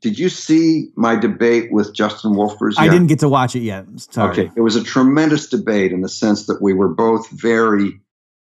did 0.01 0.17
you 0.17 0.29
see 0.29 0.89
my 0.95 1.15
debate 1.15 1.71
with 1.71 1.93
Justin 1.93 2.33
Wolfers? 2.33 2.77
Yet? 2.77 2.83
I 2.83 2.87
didn't 2.89 3.07
get 3.07 3.19
to 3.19 3.29
watch 3.29 3.55
it 3.55 3.61
yet. 3.61 3.85
Sorry. 3.97 4.31
Okay, 4.31 4.51
it 4.55 4.61
was 4.61 4.75
a 4.75 4.83
tremendous 4.83 5.47
debate 5.47 5.91
in 5.91 6.01
the 6.01 6.09
sense 6.09 6.47
that 6.47 6.61
we 6.61 6.73
were 6.73 6.87
both 6.87 7.29
very, 7.31 7.99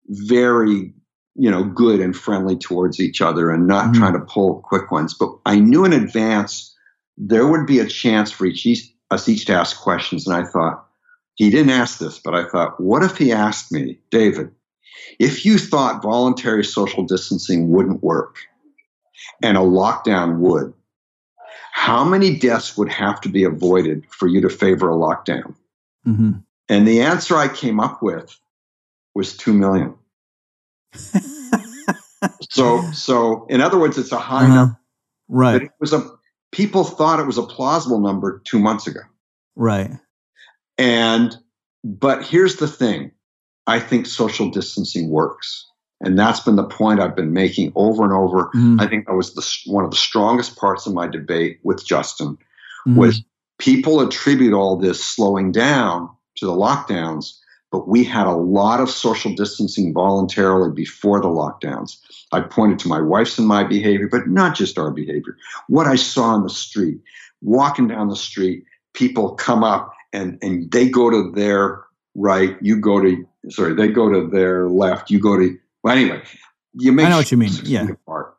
very, 0.08 0.94
you 1.36 1.52
know, 1.52 1.64
good 1.64 2.00
and 2.00 2.16
friendly 2.16 2.58
towards 2.58 3.00
each 3.00 3.22
other 3.22 3.52
and 3.52 3.68
not 3.68 3.88
mm. 3.88 3.96
trying 3.96 4.14
to 4.14 4.20
pull 4.20 4.62
quick 4.62 4.92
ones. 4.92 5.14
But 5.14 5.30
I 5.46 5.60
knew 5.60 5.86
in 5.86 5.94
advance 5.94 6.76
there 7.18 7.48
would 7.48 7.68
be 7.68 7.80
a 7.80 7.86
chance 7.86 8.32
for 8.32 8.46
each, 8.46 8.94
us 9.12 9.30
each 9.30 9.46
to 9.46 9.54
ask 9.54 9.80
questions, 9.80 10.28
and 10.28 10.36
I 10.36 10.50
thought 10.50 10.86
he 11.36 11.50
didn't 11.50 11.72
ask 11.72 12.00
this, 12.00 12.20
but 12.20 12.36
I 12.36 12.48
thought, 12.48 12.80
what 12.80 13.04
if 13.04 13.18
he 13.18 13.32
asked 13.32 13.72
me, 13.72 14.00
David? 14.12 14.52
If 15.20 15.46
you 15.46 15.58
thought 15.58 16.04
voluntary 16.04 16.64
social 16.64 17.04
distancing 17.06 17.70
wouldn't 17.70 18.04
work, 18.04 18.38
and 19.44 19.58
a 19.58 19.62
lockdown 19.62 20.38
would, 20.40 20.74
how 21.74 22.04
many 22.04 22.36
deaths 22.36 22.78
would 22.78 22.90
have 22.90 23.20
to 23.22 23.30
be 23.30 23.44
avoided 23.44 24.06
for 24.10 24.28
you 24.28 24.42
to 24.42 24.50
favor 24.50 24.90
a 24.90 24.96
lockdown? 24.96 25.54
Mm-hmm. 26.08 26.32
And 26.70 26.88
the 26.88 27.02
answer 27.02 27.36
I 27.36 27.50
came 27.50 27.80
up 27.80 28.02
with 28.02 28.40
was 29.14 29.36
2 29.38 29.54
million. 29.54 29.96
so, 32.50 32.82
so 32.92 33.46
in 33.50 33.60
other 33.60 33.78
words, 33.78 33.98
it's 33.98 34.12
a 34.12 34.18
high 34.18 34.46
uh-huh. 34.46 34.56
number. 34.56 34.80
Right. 35.28 35.64
it 35.64 35.72
was 35.80 35.94
a, 35.94 36.10
people 36.52 36.84
thought 36.84 37.20
it 37.20 37.26
was 37.26 37.38
a 37.38 37.44
plausible 37.44 38.00
number 38.00 38.42
two 38.46 38.60
months 38.60 38.88
ago. 38.88 39.02
Right. 39.56 39.92
And, 40.78 41.36
but 41.84 42.24
here's 42.24 42.58
the 42.58 42.68
thing 42.68 43.12
I 43.68 43.80
think 43.80 44.06
social 44.06 44.50
distancing 44.50 45.10
works. 45.10 45.70
And 46.04 46.20
that's 46.20 46.42
been 46.42 46.58
the 46.58 46.66
point 46.66 47.00
I've 47.00 47.16
been 47.16 47.34
making 47.34 47.72
over 47.76 48.04
and 48.04 48.14
over. 48.14 48.52
Mm. 48.54 48.80
I 48.80 48.88
think 48.88 49.08
that 49.08 49.16
was 49.16 49.34
the, 49.34 49.72
one 49.72 49.86
of 49.86 49.90
the 49.90 49.98
strongest 49.98 50.58
parts 50.58 50.86
of 50.86 50.94
my 50.94 51.08
debate 51.08 51.60
with 51.64 51.86
Justin 51.86 52.38
mm. 52.86 52.96
was 52.98 53.24
people 53.58 54.02
attribute 54.02 54.54
all 54.54 54.76
this 54.76 55.04
slowing 55.04 55.52
down 55.52 56.10
to 56.36 56.46
the 56.46 56.52
lockdowns, 56.52 57.38
but 57.72 57.88
we 57.88 58.04
had 58.04 58.28
a 58.28 58.36
lot 58.36 58.82
of 58.82 58.90
social 58.90 59.34
distancing 59.34 59.94
voluntarily 59.94 60.72
before 60.72 61.22
the 61.22 61.28
lockdowns. 61.28 61.98
I 62.34 62.42
pointed 62.42 62.80
to 62.80 62.90
my 62.90 63.00
wife's 63.00 63.38
and 63.38 63.48
my 63.48 63.64
behavior, 63.64 64.10
but 64.12 64.28
not 64.28 64.56
just 64.56 64.78
our 64.78 64.92
behavior. 64.92 65.38
What 65.68 65.88
I 65.88 65.96
saw 65.96 66.26
on 66.26 66.44
the 66.44 66.50
street, 66.50 67.00
walking 67.42 67.88
down 67.88 68.10
the 68.10 68.16
street, 68.18 68.66
people 68.94 69.36
come 69.36 69.64
up 69.64 69.94
and, 70.12 70.38
and 70.42 70.70
they 70.70 70.90
go 70.90 71.10
to 71.10 71.32
their 71.32 71.86
right, 72.14 72.58
you 72.62 72.76
go 72.76 73.02
to, 73.02 73.26
sorry, 73.50 73.74
they 73.74 73.88
go 73.88 74.10
to 74.10 74.28
their 74.28 74.68
left, 74.68 75.10
you 75.10 75.20
go 75.20 75.40
to 75.40 75.58
well, 75.84 75.96
anyway, 75.96 76.22
you 76.74 76.92
make. 76.92 77.06
I 77.06 77.10
know 77.10 77.18
what 77.18 77.32
you 77.32 77.38
mean. 77.38 77.52
Yeah. 77.64 77.88
Apart. 77.90 78.36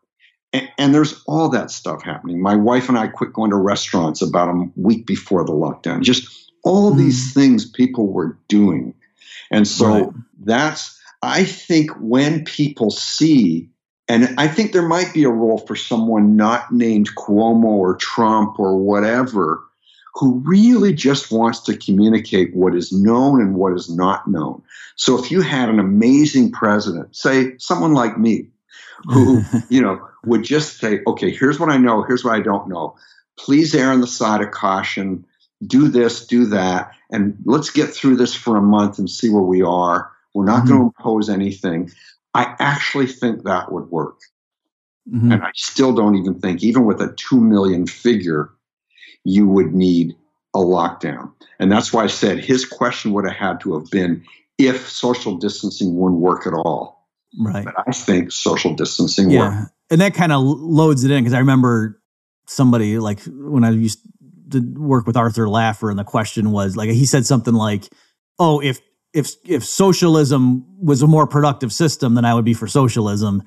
And, 0.53 0.69
and, 0.79 0.95
there's 0.95 1.23
all 1.27 1.49
that 1.49 1.71
stuff 1.73 2.03
happening. 2.03 2.41
My 2.41 2.55
wife 2.55 2.89
and 2.89 2.97
I 2.97 3.09
quit 3.09 3.33
going 3.33 3.51
to 3.51 3.57
restaurants 3.57 4.23
about 4.23 4.49
a 4.49 4.71
week 4.77 5.05
before 5.05 5.45
the 5.45 5.53
lockdown. 5.53 6.03
Just 6.03 6.53
all 6.63 6.93
mm. 6.93 6.99
these 6.99 7.35
things 7.35 7.69
people 7.69 8.13
were 8.13 8.39
doing, 8.49 8.95
and 9.51 9.67
so 9.67 9.87
right. 9.87 10.09
that's. 10.41 11.01
I 11.23 11.45
think 11.45 11.91
when 12.01 12.45
people 12.45 12.91
see, 12.91 13.71
and 14.09 14.35
I 14.37 14.47
think 14.47 14.73
there 14.73 14.87
might 14.87 15.15
be 15.15 15.25
a 15.25 15.31
role 15.31 15.59
for 15.59 15.75
someone 15.75 16.37
not 16.37 16.71
named 16.71 17.17
Cuomo 17.17 17.65
or 17.65 17.97
Trump 17.97 18.61
or 18.61 18.77
whatever 18.77 19.65
who 20.15 20.41
really 20.45 20.93
just 20.93 21.33
wants 21.33 21.61
to 21.61 21.77
communicate 21.77 22.55
what 22.55 22.75
is 22.75 22.93
known 22.93 23.41
and 23.41 23.57
what 23.57 23.73
is 23.73 23.91
not 23.91 24.29
known. 24.29 24.63
So 24.97 25.19
if 25.19 25.31
you 25.31 25.41
had 25.41 25.69
an 25.69 25.81
amazing 25.81 26.53
president, 26.53 27.17
say 27.17 27.59
someone 27.59 27.95
like 27.95 28.17
me, 28.17 28.49
who, 29.07 29.43
you 29.69 29.83
know, 29.83 30.07
would 30.25 30.45
just 30.45 30.79
say, 30.79 31.01
okay, 31.07 31.31
here's 31.31 31.59
what 31.59 31.69
I 31.69 31.77
know, 31.77 32.03
here's 32.03 32.25
what 32.25 32.35
I 32.35 32.41
don't 32.41 32.69
know. 32.69 32.97
Please 33.37 33.75
err 33.75 33.91
on 33.91 34.01
the 34.01 34.07
side 34.07 34.41
of 34.41 34.53
caution, 34.53 35.25
do 35.67 35.89
this, 35.89 36.27
do 36.27 36.47
that, 36.47 36.93
and 37.11 37.37
let's 37.45 37.71
get 37.71 37.91
through 37.91 38.17
this 38.17 38.35
for 38.35 38.57
a 38.57 38.63
month 38.63 38.99
and 38.99 39.11
see 39.11 39.31
where 39.31 39.43
we 39.43 39.63
are. 39.63 40.13
We're 40.33 40.45
not 40.45 40.65
mm-hmm. 40.65 40.69
going 40.69 40.81
to 40.81 40.95
impose 40.97 41.29
anything. 41.29 41.91
I 42.35 42.55
actually 42.61 43.07
think 43.09 43.45
that 43.45 43.73
would 43.73 43.91
work. 43.91 44.21
Mhm. 45.13 45.33
And 45.33 45.43
I 45.43 45.51
still 45.55 45.93
don't 45.93 46.17
even 46.17 46.41
think, 46.41 46.63
even 46.63 46.85
with 46.85 47.01
a 47.01 47.13
2 47.13 47.41
million 47.41 47.87
figure, 47.87 48.51
you 49.25 49.49
would 49.49 49.75
need 49.75 50.17
a 50.55 50.59
lockdown. 50.59 51.33
And 51.59 51.71
that's 51.71 51.93
why 51.93 52.05
I 52.05 52.09
said 52.09 52.39
his 52.39 52.65
question 52.65 53.13
would 53.13 53.25
have 53.25 53.37
had 53.37 53.61
to 53.61 53.75
have 53.79 53.91
been 53.91 54.25
if 54.59 54.89
social 54.89 55.37
distancing 55.37 55.97
wouldn't 55.97 56.21
work 56.21 56.47
at 56.47 56.53
all. 56.53 57.09
Right. 57.39 57.65
But 57.65 57.75
I 57.87 57.93
think 57.93 58.31
social 58.31 58.75
distancing 58.75 59.31
Yeah. 59.31 59.61
works. 59.61 59.73
And 59.91 60.01
that 60.01 60.15
kind 60.15 60.33
of 60.33 60.43
loads 60.43 61.05
it 61.05 61.11
in 61.11 61.23
because 61.25 61.35
I 61.35 61.41
remember 61.41 62.01
somebody 62.47 62.99
like 62.99 63.21
when 63.25 63.65
I 63.65 63.71
used 63.71 63.99
to 64.51 64.61
work 64.77 65.07
with 65.07 65.17
Arthur 65.17 65.47
Laffer, 65.47 65.91
and 65.91 65.99
the 65.99 66.05
question 66.05 66.53
was 66.53 66.77
like 66.77 66.91
he 66.91 67.07
said 67.07 67.27
something 67.27 67.55
like, 67.55 67.89
"Oh, 68.39 68.61
if 68.61 68.81
if 69.13 69.33
if 69.45 69.65
socialism 69.65 70.65
was 70.79 71.03
a 71.03 71.07
more 71.07 71.27
productive 71.27 71.73
system, 71.73 72.15
then 72.15 72.25
I 72.25 72.35
would 72.35 72.45
be 72.45 72.55
for 72.55 72.67
socialism." 72.67 73.43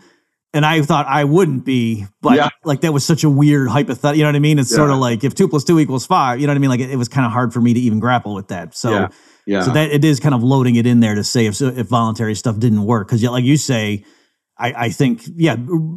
And 0.54 0.66
I 0.66 0.82
thought 0.82 1.06
I 1.08 1.26
wouldn't 1.26 1.66
be, 1.66 2.06
but 2.22 2.36
Yeah. 2.38 2.50
like 2.64 2.82
that 2.82 2.94
was 2.94 3.06
such 3.06 3.24
a 3.24 3.30
weird 3.30 3.68
hypothetical. 3.70 4.16
You 4.18 4.24
know 4.24 4.30
what 4.30 4.36
I 4.36 4.40
mean? 4.40 4.60
It's 4.60 4.74
sort 4.74 4.90
of 4.90 4.98
like 4.98 5.24
if 5.24 5.36
two 5.36 5.48
plus 5.48 5.64
two 5.64 5.80
equals 5.80 6.06
five. 6.06 6.40
You 6.40 6.48
know 6.48 6.52
what 6.52 6.58
I 6.58 6.60
mean? 6.60 6.70
Like 6.70 6.80
it, 6.80 6.90
it 6.90 6.96
was 6.96 7.10
kind 7.10 7.26
of 7.26 7.32
hard 7.34 7.54
for 7.54 7.60
me 7.62 7.74
to 7.74 7.80
even 7.80 8.00
grapple 8.00 8.34
with 8.34 8.48
that. 8.48 8.76
So. 8.76 8.92
Yeah. 8.92 9.08
Yeah. 9.46 9.62
So 9.62 9.72
that 9.72 9.92
it 9.92 10.04
is 10.04 10.20
kind 10.20 10.36
of 10.36 10.44
loading 10.44 10.76
it 10.76 10.86
in 10.86 11.00
there 11.00 11.16
to 11.16 11.24
say 11.24 11.46
if 11.46 11.62
if 11.62 11.88
voluntary 11.88 12.36
stuff 12.36 12.60
didn't 12.60 12.84
work 12.84 13.08
because 13.08 13.24
like 13.24 13.46
you 13.46 13.56
say, 13.56 14.04
I, 14.58 14.74
I 14.88 14.90
think 14.90 15.22
yeah, 15.38 15.56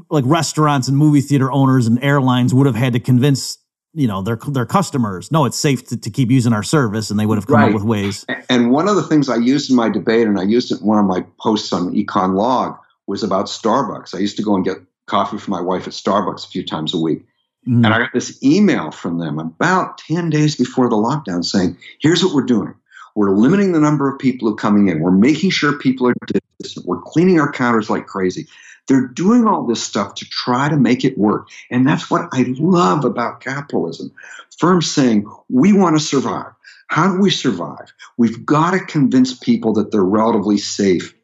like 0.08 0.24
restaurants 0.24 0.86
and 0.86 0.96
movie 0.96 1.20
theater 1.20 1.50
owners 1.50 1.88
and 1.88 2.00
airlines 2.02 2.54
would 2.54 2.66
have 2.66 2.76
had 2.76 2.92
to 2.92 3.00
convince 3.00 3.58
you 3.92 4.06
know 4.06 4.22
their 4.22 4.36
their 4.46 4.66
customers 4.66 5.32
no 5.32 5.46
it's 5.46 5.56
safe 5.56 5.84
to, 5.88 5.96
to 5.96 6.10
keep 6.10 6.30
using 6.30 6.52
our 6.52 6.62
service 6.62 7.10
and 7.10 7.18
they 7.18 7.26
would 7.26 7.38
have 7.38 7.48
come 7.48 7.56
Right. 7.56 7.68
up 7.70 7.74
with 7.74 7.82
ways. 7.82 8.24
And 8.48 8.70
one 8.70 8.86
of 8.86 8.94
the 8.94 9.02
things 9.02 9.28
I 9.28 9.34
used 9.36 9.68
in 9.68 9.74
my 9.74 9.88
debate, 9.88 10.28
and 10.28 10.38
I 10.38 10.44
used 10.44 10.70
it 10.70 10.80
in 10.80 10.86
one 10.86 11.00
of 11.00 11.06
my 11.06 11.24
posts 11.40 11.72
on 11.72 11.92
Econ 11.92 12.36
Log, 12.36 12.76
was 13.10 13.24
about 13.24 13.46
Starbucks. 13.46 14.14
I 14.14 14.18
used 14.18 14.36
to 14.36 14.42
go 14.44 14.54
and 14.54 14.64
get 14.64 14.78
coffee 15.06 15.36
for 15.36 15.50
my 15.50 15.60
wife 15.60 15.88
at 15.88 15.92
Starbucks 15.92 16.46
a 16.46 16.48
few 16.48 16.64
times 16.64 16.94
a 16.94 16.98
week. 16.98 17.26
Mm. 17.68 17.84
And 17.84 17.88
I 17.88 17.98
got 17.98 18.12
this 18.14 18.40
email 18.42 18.92
from 18.92 19.18
them 19.18 19.40
about 19.40 19.98
10 19.98 20.30
days 20.30 20.54
before 20.54 20.88
the 20.88 20.96
lockdown 20.96 21.44
saying, 21.44 21.76
here's 22.00 22.24
what 22.24 22.34
we're 22.34 22.42
doing. 22.42 22.72
We're 23.16 23.32
limiting 23.32 23.72
the 23.72 23.80
number 23.80 24.08
of 24.08 24.20
people 24.20 24.46
who 24.46 24.54
are 24.54 24.56
coming 24.56 24.88
in. 24.88 25.00
We're 25.00 25.10
making 25.10 25.50
sure 25.50 25.76
people 25.76 26.06
are 26.06 26.14
distant. 26.60 26.86
We're 26.86 27.02
cleaning 27.02 27.40
our 27.40 27.50
counters 27.50 27.90
like 27.90 28.06
crazy. 28.06 28.46
They're 28.86 29.08
doing 29.08 29.44
all 29.44 29.66
this 29.66 29.82
stuff 29.82 30.14
to 30.16 30.24
try 30.24 30.68
to 30.68 30.76
make 30.76 31.04
it 31.04 31.18
work. 31.18 31.48
And 31.68 31.86
that's 31.86 32.10
what 32.10 32.28
I 32.32 32.54
love 32.58 33.04
about 33.04 33.40
capitalism. 33.40 34.12
Firms 34.56 34.88
saying, 34.88 35.28
we 35.48 35.72
want 35.72 35.98
to 35.98 36.04
survive. 36.04 36.52
How 36.86 37.12
do 37.12 37.20
we 37.20 37.30
survive? 37.30 37.92
We've 38.16 38.46
got 38.46 38.70
to 38.70 38.84
convince 38.84 39.36
people 39.36 39.74
that 39.74 39.90
they're 39.90 40.00
relatively 40.00 40.58
safe 40.58 41.14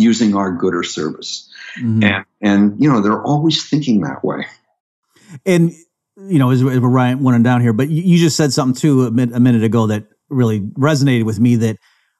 using 0.00 0.34
our 0.34 0.50
good 0.52 0.74
or 0.74 0.82
service. 0.82 1.48
Mhm. 1.78 2.04
And, 2.04 2.24
and, 2.40 2.82
you 2.82 2.90
know, 2.90 3.00
they're 3.00 3.22
always 3.22 3.68
thinking 3.68 4.00
that 4.00 4.24
way. 4.24 4.46
And 5.46 5.72
you 6.16 6.38
know, 6.38 6.50
as, 6.50 6.60
as 6.60 6.80
we're 6.80 6.88
Ryan 6.88 7.22
running 7.24 7.42
down 7.42 7.60
here, 7.60 7.72
but 7.72 7.88
you, 7.88 8.02
you 8.02 8.18
just 8.18 8.36
said 8.36 8.52
something 8.52 8.78
too 8.78 9.06
a, 9.06 9.10
min- 9.10 9.32
a 9.32 9.40
minute 9.40 9.62
ago 9.64 9.86
that 9.86 10.04
really 10.28 10.60
resonated 10.60 11.24
with 11.24 11.40
me. 11.40 11.56
That 11.56 11.76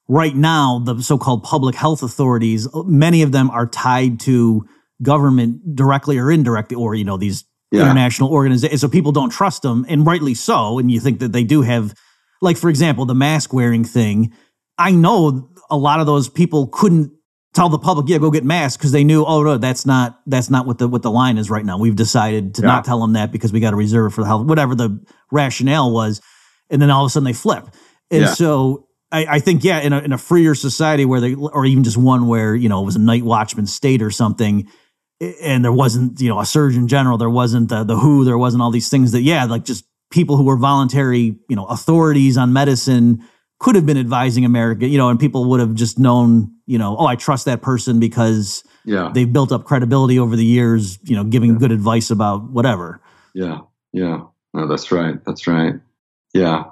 right 0.08 0.34
now, 0.34 0.78
the 0.78 1.02
so-called 1.02 1.42
public 1.42 1.74
health 1.74 2.02
authorities, 2.02 2.66
many 2.86 3.22
of 3.22 3.32
them 3.32 3.50
are 3.50 3.66
tied 3.66 4.20
to 4.20 4.64
government 5.02 5.74
directly 5.76 6.18
or 6.18 6.30
indirectly, 6.30 6.76
or 6.76 6.94
you 6.94 7.04
know, 7.04 7.16
these 7.18 7.44
Yeah. 7.72 7.82
international 7.82 8.30
organizations. 8.30 8.80
So 8.80 8.88
people 8.88 9.12
don't 9.12 9.30
trust 9.30 9.62
them, 9.62 9.84
and 9.88 10.06
rightly 10.06 10.34
so. 10.34 10.78
And 10.78 10.90
you 10.90 11.00
think 11.00 11.20
that 11.20 11.32
they 11.32 11.44
do 11.44 11.62
have, 11.62 11.94
like 12.40 12.56
for 12.56 12.70
example, 12.70 13.04
the 13.06 13.14
mask 13.14 13.52
wearing 13.52 13.84
thing. 13.84 14.32
I 14.78 14.92
know 14.92 15.50
a 15.68 15.76
lot 15.76 16.00
of 16.00 16.06
those 16.06 16.28
people 16.28 16.68
couldn't 16.68 17.12
tell 17.54 17.68
the 17.68 17.78
public, 17.78 18.08
yeah, 18.08 18.18
go 18.18 18.30
get 18.30 18.44
masks 18.44 18.76
because 18.76 18.92
they 18.92 19.04
knew, 19.04 19.24
oh 19.24 19.42
no, 19.42 19.58
that's 19.58 19.84
not 19.86 20.20
that's 20.26 20.50
not 20.50 20.66
what 20.66 20.78
the 20.78 20.88
what 20.88 21.02
the 21.02 21.10
line 21.10 21.38
is 21.38 21.50
right 21.50 21.64
now. 21.64 21.78
We've 21.78 21.96
decided 21.96 22.54
to 22.56 22.62
Yeah. 22.62 22.68
not 22.68 22.84
tell 22.84 23.00
them 23.00 23.14
that 23.14 23.32
because 23.32 23.52
we 23.52 23.60
got 23.60 23.70
to 23.70 23.76
reserve 23.76 24.12
it 24.12 24.14
for 24.14 24.22
the 24.22 24.26
health, 24.28 24.46
whatever 24.46 24.74
the 24.74 25.00
rationale 25.32 25.90
was, 25.92 26.20
and 26.70 26.80
then 26.80 26.90
all 26.90 27.04
of 27.04 27.08
a 27.08 27.10
sudden 27.10 27.24
they 27.24 27.32
flip. 27.32 27.64
And 28.10 28.22
Yeah. 28.22 28.34
so 28.34 28.86
I, 29.12 29.26
I 29.28 29.38
think, 29.40 29.64
yeah, 29.64 29.80
in 29.80 29.92
a 29.92 29.98
in 29.98 30.12
a 30.12 30.18
freer 30.18 30.54
society 30.54 31.04
where 31.04 31.20
they, 31.20 31.34
or 31.34 31.66
even 31.66 31.82
just 31.82 31.96
one 31.96 32.28
where 32.28 32.54
you 32.54 32.68
know 32.68 32.80
it 32.82 32.84
was 32.84 32.96
a 32.96 33.00
night 33.00 33.24
watchman 33.24 33.66
state 33.66 34.02
or 34.02 34.10
something, 34.12 34.68
and 35.42 35.64
there 35.64 35.72
wasn't 35.72 36.20
you 36.20 36.28
know 36.28 36.38
a 36.38 36.46
surgeon 36.46 36.86
general, 36.86 37.18
there 37.18 37.28
wasn't 37.30 37.68
the, 37.68 37.82
the 37.84 37.96
WHO, 37.96 38.24
there 38.24 38.38
wasn't 38.38 38.62
all 38.62 38.70
these 38.70 38.88
things 38.88 39.10
that 39.12 39.22
yeah, 39.22 39.44
like 39.46 39.64
just 39.64 39.84
people 40.12 40.36
who 40.36 40.44
were 40.44 40.56
voluntary, 40.56 41.36
you 41.48 41.56
know, 41.56 41.66
authorities 41.66 42.36
on 42.36 42.52
medicine 42.52 43.24
could 43.60 43.74
have 43.74 43.86
been 43.86 43.98
advising 43.98 44.44
America, 44.44 44.86
you 44.86 44.98
know, 44.98 45.10
and 45.10 45.20
people 45.20 45.44
would 45.44 45.60
have 45.60 45.74
just 45.74 45.98
known, 45.98 46.50
you 46.66 46.78
know, 46.78 46.96
oh, 46.98 47.06
I 47.06 47.14
trust 47.14 47.44
that 47.44 47.60
person 47.62 48.00
because 48.00 48.64
Yeah. 48.84 49.10
they've 49.14 49.30
built 49.30 49.52
up 49.52 49.64
credibility 49.64 50.18
over 50.18 50.34
the 50.34 50.44
years, 50.44 50.98
you 51.04 51.14
know, 51.14 51.24
giving 51.24 51.58
good 51.58 51.70
advice 51.70 52.10
about 52.10 52.50
whatever. 52.50 53.00
Yeah, 53.34 53.58
yeah. 53.92 54.22
No, 54.54 54.66
that's 54.66 54.90
right. 54.90 55.22
That's 55.26 55.46
right. 55.46 55.74
Yeah. 56.32 56.64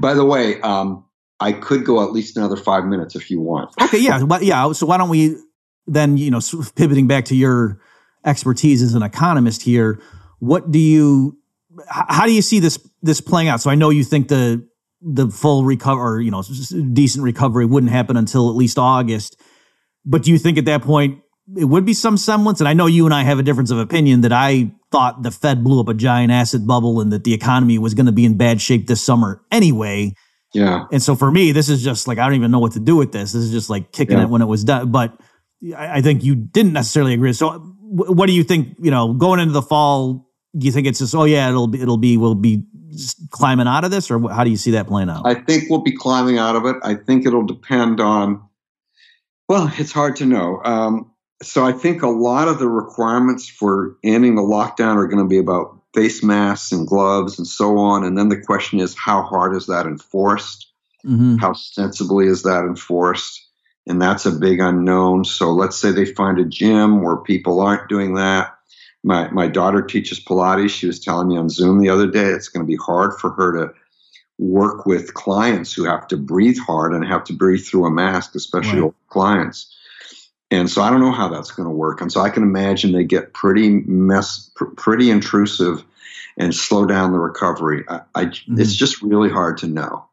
By 0.00 0.14
the 0.14 0.24
way, 0.24 0.60
um, 0.62 1.04
I 1.40 1.52
could 1.52 1.84
go 1.84 2.02
at 2.02 2.10
least 2.10 2.36
another 2.36 2.56
five 2.56 2.84
minutes 2.86 3.14
if 3.14 3.30
you 3.30 3.40
want. 3.40 3.70
Okay, 3.80 3.98
yeah, 3.98 4.20
yeah. 4.40 4.72
So 4.72 4.86
why 4.86 4.96
don't 4.96 5.10
we 5.10 5.36
then, 5.86 6.16
you 6.16 6.30
know, 6.30 6.40
pivoting 6.74 7.06
back 7.06 7.26
to 7.26 7.36
your 7.36 7.80
expertise 8.24 8.82
as 8.82 8.94
an 8.94 9.02
economist 9.02 9.62
here, 9.62 10.00
what 10.40 10.70
do 10.70 10.78
you, 10.78 11.38
how 11.86 12.26
do 12.26 12.32
you 12.32 12.42
see 12.42 12.58
this 12.60 12.78
this 13.02 13.20
playing 13.20 13.48
out? 13.48 13.60
So 13.60 13.70
I 13.70 13.74
know 13.76 13.90
you 13.90 14.02
think 14.04 14.28
the 14.28 14.66
the 15.00 15.28
full 15.28 15.64
recover, 15.64 16.00
or, 16.16 16.20
you 16.20 16.30
know, 16.30 16.42
decent 16.92 17.24
recovery 17.24 17.66
wouldn't 17.66 17.92
happen 17.92 18.16
until 18.16 18.50
at 18.50 18.56
least 18.56 18.78
August, 18.78 19.40
but 20.04 20.22
do 20.22 20.30
you 20.30 20.38
think 20.38 20.58
at 20.58 20.64
that 20.64 20.82
point 20.82 21.20
it 21.56 21.64
would 21.64 21.84
be 21.84 21.94
some 21.94 22.16
semblance? 22.16 22.60
And 22.60 22.68
I 22.68 22.72
know 22.74 22.86
you 22.86 23.04
and 23.04 23.14
I 23.14 23.22
have 23.22 23.38
a 23.38 23.42
difference 23.42 23.70
of 23.70 23.78
opinion 23.78 24.22
that 24.22 24.32
I 24.32 24.72
thought 24.90 25.22
the 25.22 25.30
Fed 25.30 25.62
blew 25.62 25.80
up 25.80 25.88
a 25.88 25.94
giant 25.94 26.32
asset 26.32 26.66
bubble 26.66 27.00
and 27.00 27.12
that 27.12 27.24
the 27.24 27.34
economy 27.34 27.78
was 27.78 27.94
going 27.94 28.06
to 28.06 28.12
be 28.12 28.24
in 28.24 28.36
bad 28.36 28.60
shape 28.60 28.86
this 28.86 29.02
summer 29.02 29.42
anyway. 29.50 30.14
Yeah. 30.54 30.86
And 30.90 31.02
so 31.02 31.14
for 31.14 31.30
me, 31.30 31.52
this 31.52 31.68
is 31.68 31.82
just 31.82 32.08
like 32.08 32.18
I 32.18 32.24
don't 32.26 32.36
even 32.36 32.50
know 32.50 32.58
what 32.58 32.72
to 32.72 32.80
do 32.80 32.96
with 32.96 33.12
this. 33.12 33.32
This 33.32 33.42
is 33.42 33.50
just 33.50 33.68
like 33.68 33.92
kicking 33.92 34.16
Yeah. 34.16 34.24
it 34.24 34.30
when 34.30 34.42
it 34.42 34.46
was 34.46 34.64
done. 34.64 34.90
But 34.90 35.18
I, 35.76 36.00
think 36.00 36.24
you 36.24 36.34
didn't 36.34 36.72
necessarily 36.72 37.14
agree. 37.14 37.32
So 37.34 37.58
what 37.82 38.26
do 38.26 38.32
you 38.32 38.44
think? 38.44 38.76
You 38.80 38.90
know, 38.90 39.12
going 39.12 39.40
into 39.40 39.52
the 39.52 39.62
fall, 39.62 40.26
do 40.56 40.66
you 40.66 40.72
think 40.72 40.86
it's 40.86 41.00
just 41.00 41.14
oh 41.14 41.24
yeah, 41.24 41.48
it'll 41.48 41.66
be 41.66 41.80
it'll 41.82 41.98
be 41.98 42.16
we'll 42.16 42.34
be 42.34 42.64
climbing 43.30 43.66
out 43.66 43.84
of 43.84 43.90
this, 43.90 44.10
or 44.10 44.30
how 44.30 44.44
do 44.44 44.50
you 44.50 44.56
see 44.56 44.72
that 44.72 44.86
playing 44.86 45.10
out? 45.10 45.26
I 45.26 45.34
think 45.34 45.64
we'll 45.68 45.82
be 45.82 45.96
climbing 45.96 46.38
out 46.38 46.56
of 46.56 46.64
it. 46.64 46.76
I 46.82 46.94
think 46.94 47.26
it'll 47.26 47.46
depend 47.46 48.00
on, 48.00 48.42
well, 49.48 49.70
it's 49.78 49.92
hard 49.92 50.16
to 50.16 50.26
know. 50.26 50.60
Um, 50.64 51.12
so 51.42 51.64
I 51.64 51.72
think 51.72 52.02
a 52.02 52.08
lot 52.08 52.48
of 52.48 52.58
the 52.58 52.68
requirements 52.68 53.48
for 53.48 53.96
ending 54.02 54.34
the 54.34 54.42
lockdown 54.42 54.96
are 54.96 55.06
going 55.06 55.22
to 55.22 55.28
be 55.28 55.38
about 55.38 55.80
face 55.94 56.22
masks 56.22 56.72
and 56.72 56.86
gloves 56.86 57.38
and 57.38 57.46
so 57.46 57.78
on. 57.78 58.04
And 58.04 58.18
then 58.18 58.28
the 58.28 58.40
question 58.40 58.80
is, 58.80 58.96
how 58.96 59.22
hard 59.22 59.54
is 59.54 59.66
that 59.66 59.86
enforced? 59.86 60.66
hmm 61.02 61.36
How 61.36 61.52
sensibly 61.52 62.26
is 62.26 62.42
that 62.42 62.64
enforced? 62.64 63.46
And 63.86 64.02
that's 64.02 64.26
a 64.26 64.32
big 64.32 64.60
unknown. 64.60 65.24
So 65.24 65.52
let's 65.52 65.76
say 65.76 65.92
they 65.92 66.04
find 66.04 66.38
a 66.38 66.44
gym 66.44 67.02
where 67.02 67.16
people 67.16 67.60
aren't 67.60 67.88
doing 67.88 68.14
that. 68.14 68.57
My, 69.04 69.30
my 69.30 69.46
daughter 69.46 69.82
teaches 69.82 70.20
Pilates. 70.20 70.70
She 70.70 70.86
was 70.86 71.00
telling 71.00 71.28
me 71.28 71.36
on 71.36 71.48
Zoom 71.48 71.80
the 71.80 71.88
other 71.88 72.06
day 72.06 72.26
it's 72.26 72.48
going 72.48 72.64
to 72.64 72.70
be 72.70 72.76
hard 72.76 73.14
for 73.14 73.30
her 73.30 73.52
to 73.52 73.74
work 74.38 74.86
with 74.86 75.14
clients 75.14 75.72
who 75.72 75.84
have 75.84 76.06
to 76.08 76.16
breathe 76.16 76.58
hard 76.58 76.92
and 76.92 77.04
have 77.04 77.24
to 77.24 77.32
breathe 77.32 77.64
through 77.64 77.86
a 77.86 77.90
mask, 77.90 78.34
especially 78.34 78.80
Right. 78.80 78.84
old 78.84 78.94
clients. 79.08 79.74
And 80.50 80.70
so 80.70 80.82
I 80.82 80.90
don't 80.90 81.00
know 81.00 81.12
how 81.12 81.28
that's 81.28 81.50
going 81.50 81.68
to 81.68 81.74
work. 81.74 82.00
And 82.00 82.10
so 82.10 82.20
I 82.20 82.30
can 82.30 82.42
imagine 82.42 82.92
they 82.92 83.04
get 83.04 83.34
pretty 83.34 83.82
mess, 83.86 84.50
pr- 84.54 84.66
pretty 84.76 85.10
intrusive, 85.10 85.84
and 86.38 86.54
slow 86.54 86.86
down 86.86 87.12
the 87.12 87.18
recovery. 87.18 87.84
I, 87.88 88.00
I 88.14 88.22
it's 88.22 88.40
mm-hmm. 88.40 88.64
just 88.64 89.02
really 89.02 89.28
hard 89.28 89.58
to 89.58 89.66
know. 89.66 90.07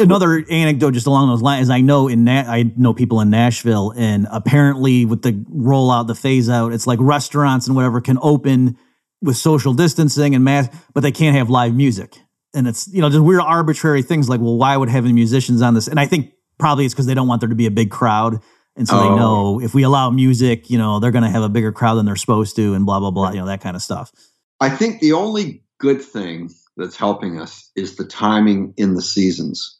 Another 0.00 0.44
anecdote 0.50 0.92
just 0.92 1.06
along 1.06 1.28
those 1.28 1.42
lines. 1.42 1.70
I 1.70 1.80
know 1.80 2.08
in 2.08 2.24
Na- 2.24 2.44
I 2.46 2.70
know 2.76 2.94
people 2.94 3.20
in 3.20 3.30
Nashville, 3.30 3.92
and 3.96 4.26
apparently 4.30 5.04
with 5.04 5.22
the 5.22 5.32
rollout, 5.32 6.06
the 6.06 6.14
phase 6.14 6.48
out, 6.48 6.72
it's 6.72 6.86
like 6.86 6.98
restaurants 7.00 7.66
and 7.66 7.74
whatever 7.74 8.00
can 8.00 8.18
open 8.22 8.76
with 9.22 9.36
social 9.36 9.72
distancing 9.74 10.34
and 10.34 10.44
mask, 10.44 10.70
but 10.94 11.02
they 11.02 11.12
can't 11.12 11.36
have 11.36 11.50
live 11.50 11.74
music. 11.74 12.16
And 12.54 12.68
it's 12.68 12.86
you 12.88 13.00
know 13.00 13.10
just 13.10 13.22
weird 13.22 13.40
arbitrary 13.40 14.02
things 14.02 14.28
like, 14.28 14.40
well, 14.40 14.56
why 14.56 14.76
would 14.76 14.88
having 14.88 15.14
musicians 15.14 15.62
on 15.62 15.74
this? 15.74 15.88
And 15.88 15.98
I 15.98 16.06
think 16.06 16.32
probably 16.58 16.84
it's 16.84 16.94
because 16.94 17.06
they 17.06 17.14
don't 17.14 17.26
want 17.28 17.40
there 17.40 17.48
to 17.48 17.54
be 17.56 17.66
a 17.66 17.70
big 17.70 17.90
crowd, 17.90 18.40
and 18.76 18.86
so 18.86 18.96
Oh. 18.98 19.02
they 19.02 19.16
know 19.16 19.60
if 19.60 19.74
we 19.74 19.82
allow 19.82 20.10
music, 20.10 20.70
you 20.70 20.78
know, 20.78 21.00
they're 21.00 21.10
going 21.10 21.24
to 21.24 21.30
have 21.30 21.42
a 21.42 21.48
bigger 21.48 21.72
crowd 21.72 21.96
than 21.96 22.06
they're 22.06 22.16
supposed 22.16 22.56
to, 22.56 22.74
and 22.74 22.86
blah 22.86 23.00
blah 23.00 23.10
blah, 23.10 23.30
you 23.32 23.40
know, 23.40 23.46
that 23.46 23.60
kind 23.60 23.74
of 23.76 23.82
stuff. 23.82 24.12
I 24.60 24.70
think 24.70 25.00
the 25.00 25.12
only 25.12 25.62
good 25.78 26.00
thing 26.02 26.50
that's 26.76 26.96
helping 26.96 27.40
us 27.40 27.70
is 27.74 27.96
the 27.96 28.04
timing 28.04 28.74
in 28.76 28.94
the 28.94 29.02
seasons. 29.02 29.78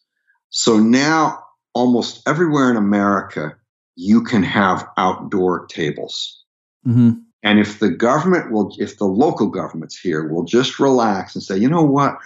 So 0.50 0.78
now, 0.78 1.42
almost 1.74 2.26
everywhere 2.26 2.70
in 2.70 2.76
America, 2.76 3.56
you 3.96 4.22
can 4.22 4.42
have 4.42 4.88
outdoor 4.96 5.66
tables. 5.66 6.44
hmm 6.84 7.10
And 7.42 7.58
if 7.58 7.78
the 7.78 7.90
government 7.90 8.50
will, 8.50 8.74
if 8.78 8.98
the 8.98 9.04
local 9.04 9.48
governments 9.48 9.98
here 9.98 10.26
will 10.28 10.44
just 10.44 10.80
relax 10.80 11.34
and 11.34 11.44
say, 11.44 11.56
you 11.56 11.68
know 11.68 11.82
what, 11.82 12.18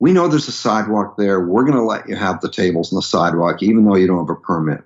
we 0.00 0.12
know 0.12 0.28
there's 0.28 0.48
a 0.48 0.52
sidewalk 0.52 1.16
there. 1.16 1.40
We're 1.46 1.64
going 1.64 1.76
to 1.76 1.82
let 1.82 2.08
you 2.08 2.16
have 2.16 2.40
the 2.40 2.50
tables 2.50 2.92
on 2.92 2.96
the 2.96 3.02
sidewalk, 3.02 3.62
even 3.62 3.84
though 3.84 3.96
you 3.96 4.06
don't 4.06 4.26
have 4.26 4.36
a 4.36 4.40
permit. 4.40 4.82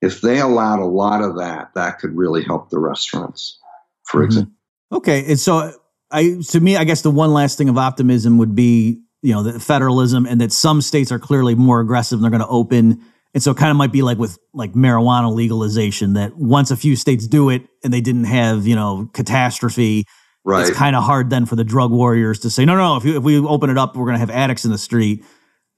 If 0.00 0.20
they 0.20 0.38
allowed 0.38 0.78
a 0.78 0.84
lot 0.84 1.22
of 1.22 1.36
that, 1.38 1.74
that 1.74 1.98
could 1.98 2.16
really 2.16 2.44
help 2.44 2.70
the 2.70 2.78
restaurants, 2.78 3.58
for 4.04 4.20
Mhm. 4.20 4.24
example. 4.26 4.52
Okay, 4.92 5.24
and 5.26 5.40
so 5.40 5.72
I 6.10 6.40
to 6.48 6.60
me, 6.60 6.76
I 6.76 6.84
guess 6.84 7.02
the 7.02 7.10
one 7.10 7.32
last 7.32 7.58
thing 7.58 7.68
of 7.68 7.76
optimism 7.78 8.38
would 8.38 8.54
be 8.54 9.02
you 9.22 9.34
know 9.34 9.42
the 9.42 9.58
federalism 9.60 10.26
and 10.26 10.40
that 10.40 10.52
some 10.52 10.80
states 10.80 11.10
are 11.12 11.18
clearly 11.18 11.54
more 11.54 11.80
aggressive 11.80 12.16
and 12.18 12.24
they're 12.24 12.30
going 12.30 12.40
to 12.40 12.48
open. 12.48 13.02
And 13.34 13.42
so 13.42 13.50
it 13.50 13.56
kind 13.58 13.70
of 13.70 13.76
might 13.76 13.92
be 13.92 14.02
like 14.02 14.16
with 14.18 14.38
like 14.54 14.72
marijuana 14.72 15.32
legalization 15.32 16.14
that 16.14 16.36
once 16.36 16.70
a 16.70 16.76
few 16.76 16.96
states 16.96 17.26
do 17.26 17.50
it 17.50 17.62
and 17.84 17.92
they 17.92 18.00
didn't 18.00 18.24
have 18.24 18.66
you 18.66 18.74
know 18.74 19.10
catastrophe, 19.12 20.04
Right. 20.44 20.66
it's 20.66 20.76
kind 20.76 20.96
of 20.96 21.02
hard 21.02 21.28
then 21.30 21.44
for 21.44 21.56
the 21.56 21.64
drug 21.64 21.90
warriors 21.90 22.40
to 22.40 22.50
say 22.50 22.64
no, 22.64 22.76
no. 22.76 22.96
If, 22.96 23.04
you, 23.04 23.18
if 23.18 23.22
we 23.22 23.38
open 23.38 23.68
it 23.68 23.76
up, 23.76 23.96
we're 23.96 24.06
going 24.06 24.14
to 24.14 24.20
have 24.20 24.30
addicts 24.30 24.64
in 24.64 24.70
the 24.70 24.78
street. 24.78 25.24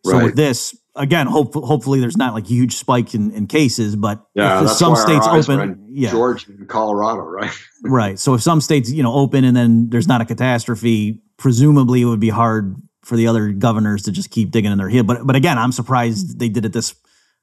So 0.04 0.12
Right. 0.12 0.24
with 0.24 0.36
this, 0.36 0.76
again, 1.00 1.26
hope, 1.26 1.54
hopefully 1.54 2.00
there's 2.00 2.16
not 2.16 2.34
like 2.34 2.46
huge 2.46 2.76
spike 2.76 3.14
in, 3.14 3.32
in 3.32 3.46
cases, 3.46 3.96
but 3.96 4.24
yeah, 4.34 4.64
if 4.64 4.70
some 4.70 4.94
states 4.94 5.26
open, 5.26 5.86
yeah, 5.90 6.10
Georgia 6.10 6.46
and 6.50 6.68
Colorado, 6.68 7.22
right? 7.22 7.50
right. 7.84 8.18
So 8.18 8.34
if 8.34 8.42
some 8.42 8.60
states, 8.60 8.90
you 8.90 9.02
know, 9.02 9.12
open 9.12 9.44
and 9.44 9.56
then 9.56 9.88
there's 9.88 10.06
not 10.06 10.20
a 10.20 10.24
catastrophe, 10.24 11.20
presumably 11.36 12.02
it 12.02 12.04
would 12.04 12.20
be 12.20 12.28
hard 12.28 12.76
for 13.02 13.16
the 13.16 13.26
other 13.26 13.50
governors 13.50 14.04
to 14.04 14.12
just 14.12 14.30
keep 14.30 14.50
digging 14.50 14.70
in 14.70 14.78
their 14.78 14.88
heel. 14.88 15.02
But 15.02 15.26
but 15.26 15.36
again, 15.36 15.58
I'm 15.58 15.72
surprised 15.72 16.38
they 16.38 16.48
did 16.48 16.64
it 16.64 16.72
this 16.72 16.94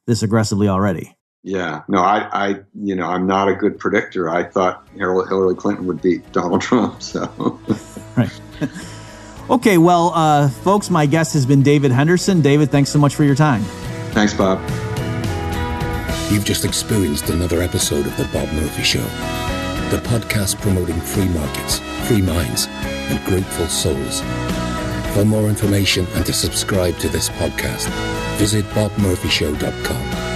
this 0.06 0.24
aggressively 0.24 0.68
already. 0.68 1.18
Yeah, 1.44 1.84
no, 1.88 2.00
I, 2.00 2.28
I, 2.32 2.60
you 2.74 2.96
know, 2.96 3.06
I'm 3.06 3.26
not 3.26 3.48
a 3.48 3.56
good 3.56 3.80
predictor. 3.80 4.30
I 4.30 4.44
thought 4.44 4.86
Hillary 4.96 5.56
Clinton 5.56 5.88
would 5.88 6.02
beat 6.02 6.30
Donald 6.34 6.62
Trump. 6.70 7.02
So, 7.02 7.60
Okay, 9.50 9.78
well, 9.78 10.12
uh, 10.14 10.50
folks, 10.50 10.90
my 10.90 11.06
guest 11.06 11.34
has 11.34 11.46
been 11.46 11.64
David 11.64 11.92
Henderson. 11.92 12.42
David, 12.42 12.70
thanks 12.70 12.90
so 12.90 13.00
much 13.00 13.16
for 13.16 13.24
your 13.24 13.36
time. 13.36 13.64
thanks, 14.12 14.34
Bob. 14.34 14.60
You've 16.32 16.44
just 16.44 16.66
experienced 16.66 17.30
another 17.30 17.62
episode 17.62 18.06
of 18.06 18.18
The 18.18 18.26
Bob 18.34 18.52
Murphy 18.54 18.84
Show, 18.84 19.04
the 19.90 20.02
podcast 20.04 20.60
promoting 20.60 21.00
free 21.00 21.30
markets, 21.30 21.80
free 22.08 22.22
minds, 22.22 22.68
and 22.68 23.24
grateful 23.26 23.68
souls. 23.68 24.20
For 25.14 25.24
more 25.24 25.48
information 25.48 26.06
and 26.16 26.26
to 26.26 26.34
subscribe 26.34 26.98
to 26.98 27.08
this 27.08 27.30
podcast, 27.30 27.88
visit 28.38 28.66
bobmurphyshow.com. 28.72 30.27